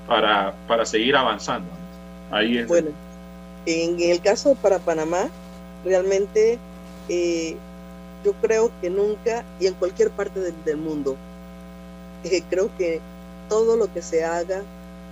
para, 0.06 0.54
para 0.68 0.86
seguir 0.86 1.16
avanzando. 1.16 1.70
Ahí 2.30 2.58
es. 2.58 2.68
Bueno, 2.68 2.90
en 3.66 4.00
el 4.02 4.22
caso 4.22 4.56
para 4.56 4.80
Panamá, 4.80 5.30
realmente 5.86 6.60
eh, 7.08 7.56
yo 8.26 8.34
creo 8.42 8.70
que 8.82 8.90
nunca 8.90 9.46
y 9.62 9.68
en 9.68 9.74
cualquier 9.76 10.10
parte 10.10 10.42
del, 10.42 10.78
mundo, 10.78 11.16
eh, 12.26 12.44
creo 12.50 12.70
que 12.78 13.00
todo 13.48 13.78
lo 13.78 13.92
que 13.94 14.02
se 14.02 14.26
haga, 14.26 14.64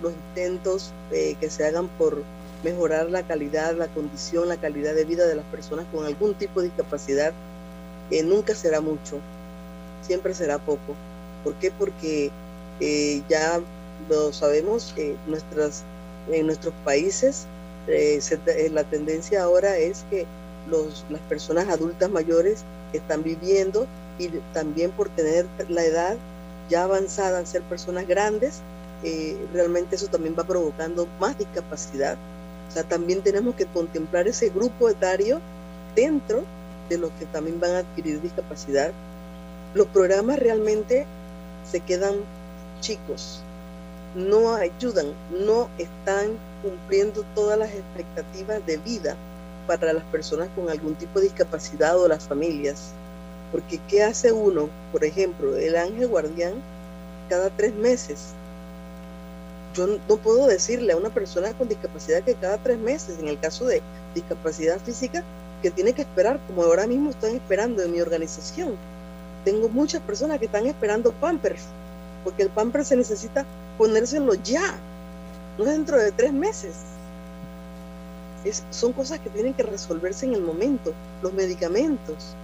los 0.02 0.12
intentos 0.12 0.92
eh, 1.12 1.38
que 1.40 1.50
se 1.50 1.66
hagan 1.66 1.88
por 1.98 2.22
mejorar 2.62 3.10
la 3.10 3.24
calidad, 3.24 3.74
la 3.78 3.88
condición, 3.88 4.50
la 4.50 4.58
calidad 4.58 4.96
de 4.96 5.06
vida 5.06 5.26
de 5.26 5.36
las 5.36 5.46
personas 5.46 5.86
con 5.94 6.06
algún 6.06 6.34
tipo 6.34 6.60
de 6.60 6.68
discapacidad, 6.68 7.32
nunca 8.26 8.54
será 8.54 8.82
mucho 8.82 9.20
siempre 10.06 10.34
será 10.34 10.58
poco. 10.60 10.96
¿Por 11.44 11.54
qué? 11.56 11.72
Porque 11.72 12.32
eh, 12.80 13.22
ya 13.30 13.62
lo 14.10 14.34
sabemos, 14.34 14.94
eh, 14.98 15.16
nuestras, 15.28 15.84
en 16.32 16.46
nuestros 16.48 16.74
países 16.84 17.46
eh, 17.88 18.20
la 18.72 18.84
tendencia 18.84 19.44
ahora 19.44 19.78
es 19.78 20.06
que 20.10 20.26
los, 20.70 21.06
las 21.10 21.22
personas 21.22 21.70
adultas 21.70 22.10
mayores 22.10 22.64
están 22.94 23.24
viviendo 23.24 23.88
y 24.18 24.30
también 24.54 24.92
por 24.92 25.10
tener 25.10 25.46
la 25.70 25.84
edad 25.84 26.18
ya 26.70 26.84
avanzada, 26.84 27.46
ser 27.46 27.62
personas 27.64 28.08
grandes, 28.08 28.62
realmente 29.54 29.98
eso 29.98 30.08
también 30.08 30.36
va 30.38 30.44
provocando 30.44 31.08
más 31.20 31.38
discapacidad. 31.38 32.18
O 32.68 32.72
sea, 32.72 32.84
también 32.84 33.22
tenemos 33.22 33.54
que 33.54 33.68
contemplar 33.68 34.28
ese 34.28 34.50
grupo 34.50 34.90
etario 34.90 35.40
dentro 35.96 36.44
de 36.90 36.98
los 36.98 37.12
que 37.20 37.26
también 37.28 37.60
van 37.60 37.72
a 37.72 37.80
adquirir 37.80 38.20
discapacidad 38.22 38.92
los 39.76 39.88
programas 39.88 40.40
realmente 40.40 41.06
se 41.70 41.82
quedan 41.82 42.16
chicos, 42.80 43.42
no 44.16 44.56
ayudan, 44.56 45.08
no 45.46 45.70
están 45.78 46.38
cumpliendo 46.64 47.26
todas 47.36 47.60
las 47.60 47.72
expectativas 47.72 48.66
de 48.66 48.78
vida 48.78 49.18
para 49.68 49.92
las 49.92 50.06
personas 50.06 50.48
con 50.56 50.70
algún 50.70 50.96
tipo 50.96 51.20
de 51.20 51.26
discapacidad 51.26 52.00
o 52.00 52.08
las 52.08 52.24
familias. 52.24 52.94
Porque 53.52 53.80
¿qué 53.90 54.02
hace 54.02 54.32
uno? 54.32 54.70
Por 54.94 55.04
ejemplo, 55.04 55.58
el 55.58 55.76
ángel 55.76 56.08
guardián 56.08 56.54
cada 57.28 57.50
tres 57.50 57.76
meses. 57.76 58.30
Yo 59.74 59.88
no 59.88 60.16
puedo 60.18 60.48
decirle 60.48 60.94
a 60.94 60.98
una 60.98 61.10
persona 61.10 61.52
con 61.52 61.68
discapacidad 61.68 62.24
que 62.24 62.36
cada 62.36 62.58
tres 62.60 62.78
meses, 62.78 63.20
en 63.20 63.28
el 63.28 63.38
caso 63.38 63.66
de 63.66 63.82
discapacidad 64.14 64.80
física, 64.80 65.22
que 65.62 65.70
tiene 65.70 65.92
que 65.92 66.04
esperar, 66.04 66.40
como 66.48 66.64
ahora 66.64 66.88
mismo 66.88 67.10
están 67.10 67.36
esperando 67.36 67.84
en 67.84 67.92
mi 67.92 68.00
organización, 68.00 68.78
tengo 69.46 69.70
muchas 69.70 70.02
personas 70.02 70.40
que 70.40 70.48
están 70.48 70.66
esperando 70.66 71.14
Pampers, 71.14 71.62
porque 72.24 72.44
el 72.44 72.50
Pampers 72.50 72.90
se 72.90 72.98
necesita 72.98 73.46
ponérselo 73.78 74.34
ya, 74.34 74.76
no 75.58 75.66
dentro 75.66 75.98
de 75.98 76.12
tres 76.12 76.34
meses. 76.34 76.74
son 78.72 78.92
cosas 78.92 79.20
que 79.20 79.30
tienen 79.30 79.54
que 79.54 79.64
resolverse 79.64 80.26
en 80.26 80.34
el 80.34 80.42
momento. 80.42 80.94
Los 81.22 81.34
medicamentos. 81.34 82.36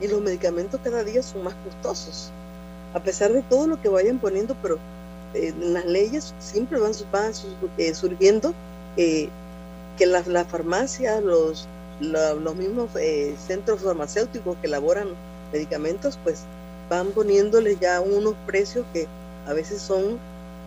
Y 0.00 0.08
los 0.08 0.20
medicamentos 0.20 0.80
cada 0.82 1.04
día 1.04 1.22
son 1.22 1.44
más 1.44 1.54
costosos. 1.64 2.30
A 2.94 3.00
pesar 3.00 3.32
de 3.32 3.42
todo 3.42 3.66
lo 3.66 3.80
que 3.80 3.88
vayan 3.88 4.18
poniendo, 4.18 4.56
pero 4.62 4.78
eh, 5.34 5.52
las 5.60 5.84
leyes 5.84 6.34
siempre 6.38 6.78
van, 6.78 6.92
eh, 7.78 7.94
surgiendo 7.94 8.54
eh, 8.96 9.28
que 9.98 10.06
las, 10.06 10.26
farmacias, 10.48 11.22
los, 11.22 11.68
los 12.00 12.56
mismos 12.56 12.90
centros 13.38 13.80
farmacéuticos 13.80 14.56
que 14.58 14.66
elaboran 14.66 15.08
medicamentos, 15.52 16.18
pues 16.22 16.42
van 16.88 17.10
poniéndole 17.10 17.76
ya 17.80 18.00
unos 18.00 18.34
precios 18.46 18.86
que 18.92 19.06
a 19.46 19.52
veces 19.52 19.80
son 19.80 20.18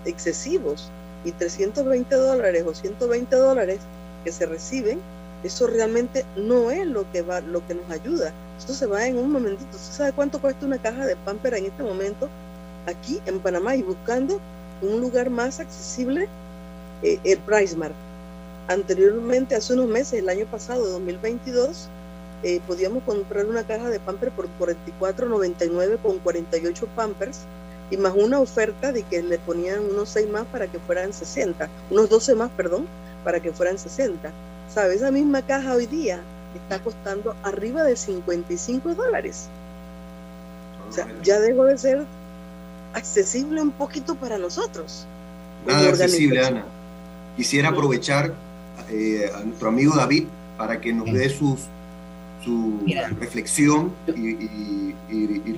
excesivos. 0.05 0.89
Y 1.25 1.32
320 1.32 2.15
dólares 2.15 2.63
o 2.65 2.73
120 2.73 3.36
dólares 3.36 3.80
que 4.23 4.32
se 4.32 4.45
reciben, 4.45 4.99
eso 5.43 5.67
realmente 5.67 6.25
no 6.36 6.71
es 6.71 6.86
lo 6.86 7.09
que 7.11 7.21
va, 7.21 7.41
lo 7.41 7.65
que 7.67 7.75
nos 7.75 7.89
ayuda. 7.89 8.34
Esto 8.57 8.73
se 8.73 8.86
va 8.86 9.05
en 9.05 9.17
un 9.17 9.32
momentito. 9.32 9.69
¿Usted 9.71 9.93
sabe 9.93 10.13
cuánto 10.13 10.39
cuesta 10.39 10.65
una 10.65 10.77
caja 10.77 11.05
de 11.05 11.15
Pamper 11.17 11.53
en 11.55 11.65
este 11.65 11.84
momento? 11.84 12.30
Aquí 12.86 13.19
en 13.25 13.39
Panamá 13.39 13.75
y 13.75 13.84
buscando 13.84 14.39
un 14.82 15.01
lugar 15.01 15.30
más 15.30 15.59
accesible, 15.59 16.27
eh, 17.03 17.19
el 17.23 17.38
PriceMart. 17.39 17.93
Anteriormente, 18.67 19.55
hace 19.55 19.73
unos 19.73 19.88
meses, 19.88 20.19
el 20.19 20.30
año 20.30 20.45
pasado, 20.45 20.86
2022, 20.88 21.89
eh, 22.43 22.61
podíamos 22.65 23.03
comprar 23.03 23.45
una 23.45 23.63
caja 23.63 23.89
de 23.89 23.99
Pampers 23.99 24.31
por 24.33 24.47
44.99 24.59 25.97
con 26.01 26.19
48 26.19 26.87
Pampers 26.95 27.39
y 27.91 27.97
más 27.97 28.13
una 28.15 28.39
oferta 28.39 28.91
de 28.91 29.03
que 29.03 29.21
le 29.21 29.39
ponían 29.39 29.81
unos 29.91 30.09
6 30.09 30.29
más 30.29 30.45
para 30.45 30.67
que 30.67 30.79
fueran 30.79 31.11
60, 31.11 31.67
unos 31.89 32.09
12 32.09 32.35
más, 32.35 32.49
perdón, 32.51 32.85
para 33.23 33.39
que 33.39 33.51
fueran 33.51 33.77
60. 33.77 34.31
¿Sabes? 34.73 34.97
Esa 34.97 35.11
misma 35.11 35.41
caja 35.41 35.73
hoy 35.73 35.87
día 35.87 36.21
está 36.55 36.79
costando 36.79 37.35
arriba 37.43 37.83
de 37.83 37.95
55 37.95 38.95
dólares. 38.95 39.49
O 40.87 40.93
sea, 40.93 41.07
ya 41.23 41.39
dejó 41.39 41.65
de 41.65 41.77
ser 41.77 42.05
accesible 42.93 43.61
un 43.61 43.71
poquito 43.71 44.15
para 44.15 44.37
nosotros. 44.37 45.05
Nada 45.65 45.89
accesible, 45.89 46.45
Ana. 46.45 46.65
Quisiera 47.35 47.69
aprovechar 47.69 48.33
eh, 48.89 49.31
a 49.35 49.43
nuestro 49.43 49.69
amigo 49.69 49.95
David 49.95 50.25
para 50.57 50.79
que 50.79 50.93
nos 50.93 51.11
dé 51.11 51.29
sus 51.29 51.61
su 52.43 52.79
reflexión 53.19 53.91
y, 54.07 54.95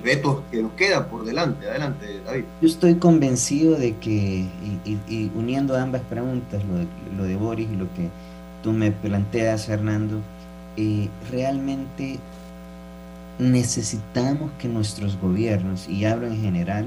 retos 0.02 0.42
que 0.50 0.62
nos 0.62 0.72
quedan 0.72 1.06
por 1.06 1.24
delante. 1.24 1.68
Adelante, 1.68 2.20
David. 2.24 2.44
Yo 2.60 2.68
estoy 2.68 2.96
convencido 2.96 3.76
de 3.76 3.96
que, 3.98 4.46
y, 4.84 5.30
uniendo 5.36 5.76
ambas 5.76 6.02
preguntas, 6.02 6.62
lo 6.64 6.78
de, 6.78 6.86
lo 7.16 7.24
de, 7.24 7.36
Boris 7.36 7.68
y 7.70 7.76
lo 7.76 7.84
que 7.94 8.08
tú 8.62 8.72
me 8.72 8.90
planteas, 8.90 9.68
Hernando, 9.68 10.20
eh, 10.76 11.08
realmente 11.30 12.18
necesitamos 13.38 14.50
que 14.58 14.68
nuestros 14.68 15.20
gobiernos, 15.20 15.88
y 15.88 16.04
hablo 16.04 16.26
en 16.26 16.40
general, 16.40 16.86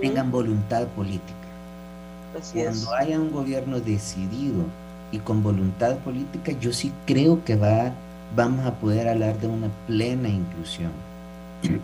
tengan 0.00 0.30
voluntad 0.30 0.86
política. 0.88 1.32
Cuando 2.52 2.94
haya 2.94 3.20
un 3.20 3.30
gobierno 3.30 3.80
decidido 3.80 4.64
y 5.10 5.18
con 5.18 5.42
voluntad 5.42 5.98
política, 5.98 6.52
yo 6.60 6.72
sí 6.72 6.92
creo 7.06 7.44
que 7.44 7.56
va 7.56 7.86
a 7.86 7.92
vamos 8.36 8.66
a 8.66 8.74
poder 8.74 9.08
hablar 9.08 9.38
de 9.38 9.46
una 9.46 9.68
plena 9.86 10.28
inclusión. 10.28 10.90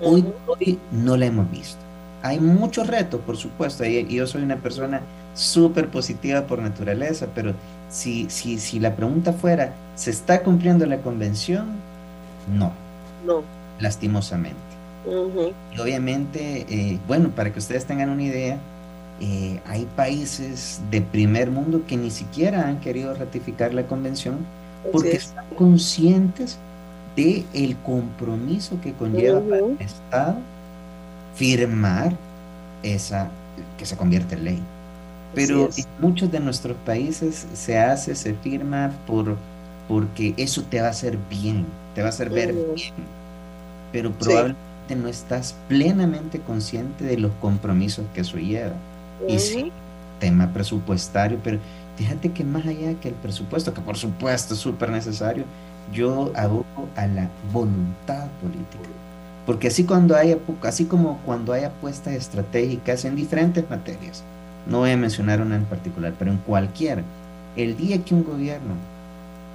Hoy, 0.03 0.25
hoy 0.47 0.79
no 0.91 1.17
la 1.17 1.27
hemos 1.27 1.51
visto. 1.51 1.79
Hay 2.23 2.41
muchos 2.41 2.87
retos, 2.87 3.21
por 3.21 3.37
supuesto, 3.37 3.85
y 3.85 4.07
yo 4.09 4.27
soy 4.27 4.43
una 4.43 4.57
persona 4.57 5.01
súper 5.35 5.89
positiva 5.89 6.43
por 6.43 6.59
naturaleza, 6.61 7.29
pero 7.35 7.55
si, 7.89 8.29
si, 8.29 8.59
si 8.59 8.81
la 8.81 8.97
pregunta 8.97 9.33
fuera, 9.33 9.73
¿se 9.95 10.11
está 10.11 10.43
cumpliendo 10.43 10.85
la 10.87 10.99
convención? 10.99 11.67
No. 12.53 12.73
No. 13.25 13.43
Lastimosamente. 13.79 14.59
Y 15.07 15.81
obviamente, 15.81 16.67
eh, 16.69 16.99
bueno, 17.07 17.31
para 17.31 17.53
que 17.53 17.61
ustedes 17.61 17.87
tengan 17.87 18.11
una 18.11 18.25
idea, 18.25 18.59
eh, 19.21 19.61
hay 19.67 19.87
países 19.97 20.81
de 20.91 21.01
primer 21.01 21.51
mundo 21.51 21.83
que 21.87 21.97
ni 21.97 22.11
siquiera 22.11 22.69
han 22.69 22.81
querido 22.81 23.15
ratificar 23.15 23.75
la 23.75 23.87
convención 23.87 24.39
porque 24.93 25.17
están 25.17 25.47
conscientes 25.57 26.59
de 27.17 27.45
el 27.53 27.77
compromiso 27.79 28.81
que 28.81 28.93
conlleva 28.93 29.41
para 29.41 29.59
el 29.59 29.77
Estado 29.81 30.37
firmar 31.35 32.17
esa 32.83 33.31
que 33.77 33.87
se 33.87 33.97
convierte 33.97 34.35
en 34.35 34.45
ley. 34.45 34.63
Pero 35.35 35.69
en 35.77 35.85
muchos 35.99 36.31
de 36.31 36.41
nuestros 36.41 36.77
países 36.85 37.47
se 37.53 37.79
hace, 37.79 38.15
se 38.15 38.35
firma 38.35 38.93
por 39.07 39.37
porque 39.89 40.35
eso 40.37 40.63
te 40.63 40.81
va 40.81 40.89
a 40.89 40.91
hacer 40.91 41.19
bien, 41.31 41.67
te 41.95 42.03
va 42.03 42.09
a 42.09 42.11
hacer 42.11 42.29
ver 42.31 42.53
bien. 42.53 42.95
Pero 43.91 44.13
probablemente 44.13 44.97
no 44.97 45.09
estás 45.09 45.55
plenamente 45.67 46.41
consciente 46.41 47.05
de 47.05 47.17
los 47.17 47.33
compromisos 47.41 48.05
que 48.15 48.21
eso 48.21 48.37
lleva. 48.37 48.75
Y 49.27 49.39
sí, 49.39 49.73
tema 50.21 50.53
presupuestario, 50.53 51.39
pero 51.43 51.59
Fíjate 51.99 52.31
que 52.31 52.45
más 52.45 52.65
allá 52.65 52.95
que 53.01 53.09
el 53.09 53.15
presupuesto, 53.17 53.75
que 53.75 53.81
por 53.81 53.97
supuesto 53.97 54.55
es 54.55 54.61
súper 54.61 54.91
necesario, 54.91 55.45
yo 55.93 56.31
abogo 56.37 56.89
a 56.95 57.09
la 57.09 57.29
voluntad 57.53 58.29
política. 58.41 58.89
Porque 59.45 59.67
así, 59.67 59.83
cuando 59.83 60.15
haya, 60.15 60.39
así 60.63 60.85
como 60.85 61.19
cuando 61.27 61.53
hay 61.53 61.65
apuestas 61.65 62.15
estratégicas 62.15 63.05
en 63.05 63.17
diferentes 63.17 63.69
materias, 63.69 64.23
no 64.69 64.79
voy 64.79 64.93
a 64.93 64.97
mencionar 64.97 65.41
una 65.41 65.57
en 65.57 65.65
particular, 65.65 66.15
pero 66.17 66.31
en 66.31 66.39
cualquier, 66.39 67.03
el 67.57 67.77
día 67.77 68.05
que 68.05 68.15
un 68.15 68.23
gobierno 68.23 68.75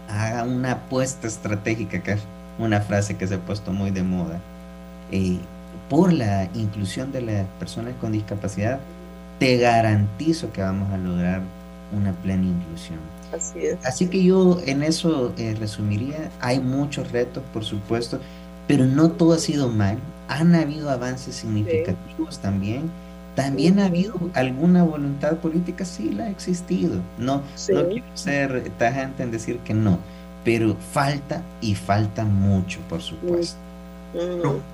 haga 0.10 0.44
una 0.44 0.74
apuesta 0.74 1.28
estratégica, 1.28 2.04
que 2.04 2.12
es 2.12 2.22
una 2.60 2.82
frase 2.82 3.16
que 3.16 3.26
se 3.26 3.36
ha 3.36 3.40
puesto 3.40 3.72
muy 3.72 3.92
de 3.92 4.04
moda, 4.04 4.42
eh, 5.12 5.38
por 5.90 6.12
la 6.12 6.50
inclusión 6.56 7.14
de 7.14 7.22
las 7.22 7.46
personas 7.58 7.94
con 8.02 8.12
discapacidad, 8.12 8.80
te 9.40 9.56
garantizo 9.60 10.52
que 10.52 10.62
vamos 10.62 10.92
a 10.92 10.98
lograr 10.98 11.42
una 11.96 12.12
plena 12.14 12.46
inclusión. 12.46 13.00
Así 13.34 13.60
es. 13.60 13.86
Así 13.86 14.08
que 14.08 14.24
yo 14.24 14.60
en 14.66 14.84
eso 14.84 15.34
eh, 15.38 15.56
resumiría, 15.60 16.30
hay 16.40 16.60
muchos 16.60 17.12
retos, 17.12 17.44
por 17.54 17.64
supuesto, 17.64 18.20
pero 18.68 18.86
no 18.86 19.12
todo 19.12 19.34
ha 19.34 19.40
sido 19.40 19.70
mal. 19.70 19.98
han 20.28 20.56
habido 20.56 20.90
avances 20.90 21.36
significativos 21.36 22.40
también. 22.40 22.90
También 23.36 23.80
ha 23.80 23.86
habido 23.86 24.14
alguna 24.36 24.84
voluntad 24.84 25.38
política, 25.38 25.86
sí 25.86 26.12
la 26.12 26.26
ha 26.26 26.30
existido. 26.30 27.02
No, 27.18 27.42
no 27.74 27.88
quiero 27.90 28.06
ser 28.14 28.70
tajante 28.78 29.24
en 29.24 29.32
decir 29.32 29.58
que 29.60 29.74
no, 29.74 29.98
pero 30.44 30.76
falta 30.92 31.42
y 31.60 31.74
falta 31.74 32.26
mucho, 32.26 32.80
por 32.88 33.02
supuesto. 33.02 33.58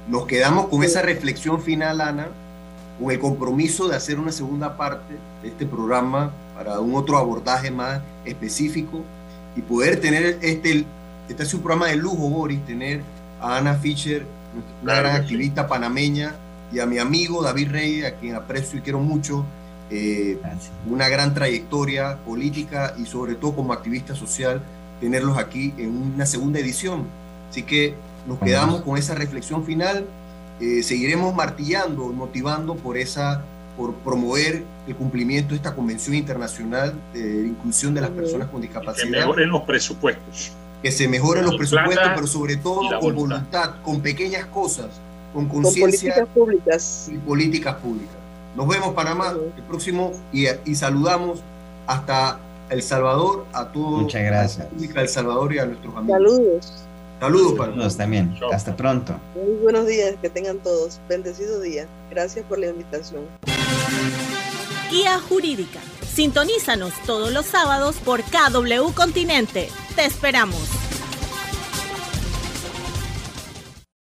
nos 0.10 0.26
quedamos 0.28 0.68
con 0.68 0.84
esa 0.84 1.02
reflexión 1.02 1.62
final, 1.62 2.02
Ana, 2.02 2.28
con 3.00 3.12
el 3.12 3.20
compromiso 3.20 3.88
de 3.88 3.96
hacer 3.96 4.20
una 4.20 4.34
segunda 4.34 4.76
parte 4.76 5.16
de 5.42 5.50
este 5.50 5.66
programa 5.66 6.32
para 6.60 6.82
un 6.82 6.94
otro 6.94 7.18
abordaje 7.18 7.72
más 7.72 8.02
específico 8.26 9.02
y 9.56 9.62
poder 9.62 10.02
tener 10.02 10.40
este, 10.42 10.84
este 11.30 11.44
es 11.44 11.54
un 11.54 11.62
programa 11.62 11.88
de 11.88 11.96
lujo, 11.96 12.30
Boris, 12.30 12.66
tener 12.66 13.02
a 13.40 13.56
Ana 13.56 13.76
Fischer, 13.76 14.26
una 14.84 14.96
gran 14.96 15.16
activista 15.16 15.70
panameña, 15.70 16.36
y 16.74 16.80
a 16.80 16.86
mi 16.86 16.98
amigo 16.98 17.42
David 17.42 17.72
Rey, 17.72 18.04
a 18.04 18.16
quien 18.16 18.36
aprecio 18.36 18.78
y 18.78 18.82
quiero 18.82 19.00
mucho, 19.00 19.46
eh, 19.90 20.38
una 20.86 21.08
gran 21.08 21.34
trayectoria 21.34 22.18
política 22.26 22.94
y 22.98 23.06
sobre 23.06 23.36
todo 23.36 23.56
como 23.56 23.72
activista 23.72 24.14
social, 24.14 24.62
tenerlos 25.00 25.38
aquí 25.38 25.74
en 25.78 26.14
una 26.14 26.26
segunda 26.26 26.60
edición. 26.60 27.06
Así 27.50 27.64
que 27.64 27.96
nos 28.28 28.38
quedamos 28.38 28.82
con 28.82 28.98
esa 28.98 29.16
reflexión 29.16 29.64
final. 29.64 30.06
Eh, 30.60 30.84
seguiremos 30.84 31.34
martillando, 31.34 32.08
motivando 32.10 32.76
por 32.76 32.98
esa 32.98 33.46
por 33.80 33.94
promover 33.96 34.66
el 34.90 34.96
cumplimiento 34.98 35.52
de 35.52 35.56
esta 35.56 35.74
Convención 35.74 36.14
Internacional 36.14 36.94
de 37.14 37.48
Inclusión 37.48 37.94
de 37.94 38.02
las 38.02 38.10
Personas 38.10 38.50
con 38.50 38.60
Discapacidad. 38.60 39.06
Que 39.06 39.10
mejoren 39.10 39.50
los 39.50 39.62
presupuestos. 39.62 40.52
Que 40.84 40.92
se 40.92 41.08
mejoren 41.08 41.46
los 41.46 41.56
presupuestos, 41.56 42.10
pero 42.14 42.28
sobre 42.28 42.58
todo 42.58 43.00
con 43.00 43.16
voluntad. 43.16 43.76
con 43.82 44.02
pequeñas 44.02 44.48
cosas, 44.48 44.88
con 45.34 45.48
conciencia. 45.48 45.86
políticas 45.86 46.28
públicas. 46.36 47.10
Y 47.10 47.18
políticas 47.20 47.76
públicas. 47.76 48.16
Nos 48.54 48.68
vemos, 48.68 48.94
Panamá, 48.94 49.34
el 49.56 49.64
próximo, 49.64 50.12
y, 50.34 50.48
y, 50.66 50.76
saludamos 50.76 51.42
hasta 51.88 52.38
El 52.70 52.84
Salvador, 52.84 53.46
a 53.54 53.70
todos. 53.70 54.02
Muchas 54.02 54.24
gracias. 54.24 54.68
A 54.94 55.02
El 55.02 55.08
Salvador 55.08 55.54
y 55.54 55.60
a 55.60 55.66
nuestros 55.66 55.96
amigos. 55.96 56.18
Saludos. 56.18 56.89
Saludos, 57.20 57.58
Saludos 57.58 57.98
también. 57.98 58.36
Hasta 58.52 58.76
pronto. 58.76 59.20
Muy 59.36 59.58
buenos 59.62 59.88
días, 59.88 60.16
que 60.22 60.30
tengan 60.30 60.60
todos. 60.60 61.00
Bendecido 61.10 61.60
día. 61.60 61.88
Gracias 62.10 62.46
por 62.46 62.60
la 62.60 62.68
invitación. 62.68 63.28
Guía 64.90 65.20
Jurídica. 65.20 65.80
Sintonízanos 66.14 66.94
todos 67.06 67.32
los 67.32 67.46
sábados 67.46 67.98
por 67.98 68.22
KW 68.24 68.92
Continente. 68.96 69.70
Te 69.96 70.06
esperamos. 70.06 70.89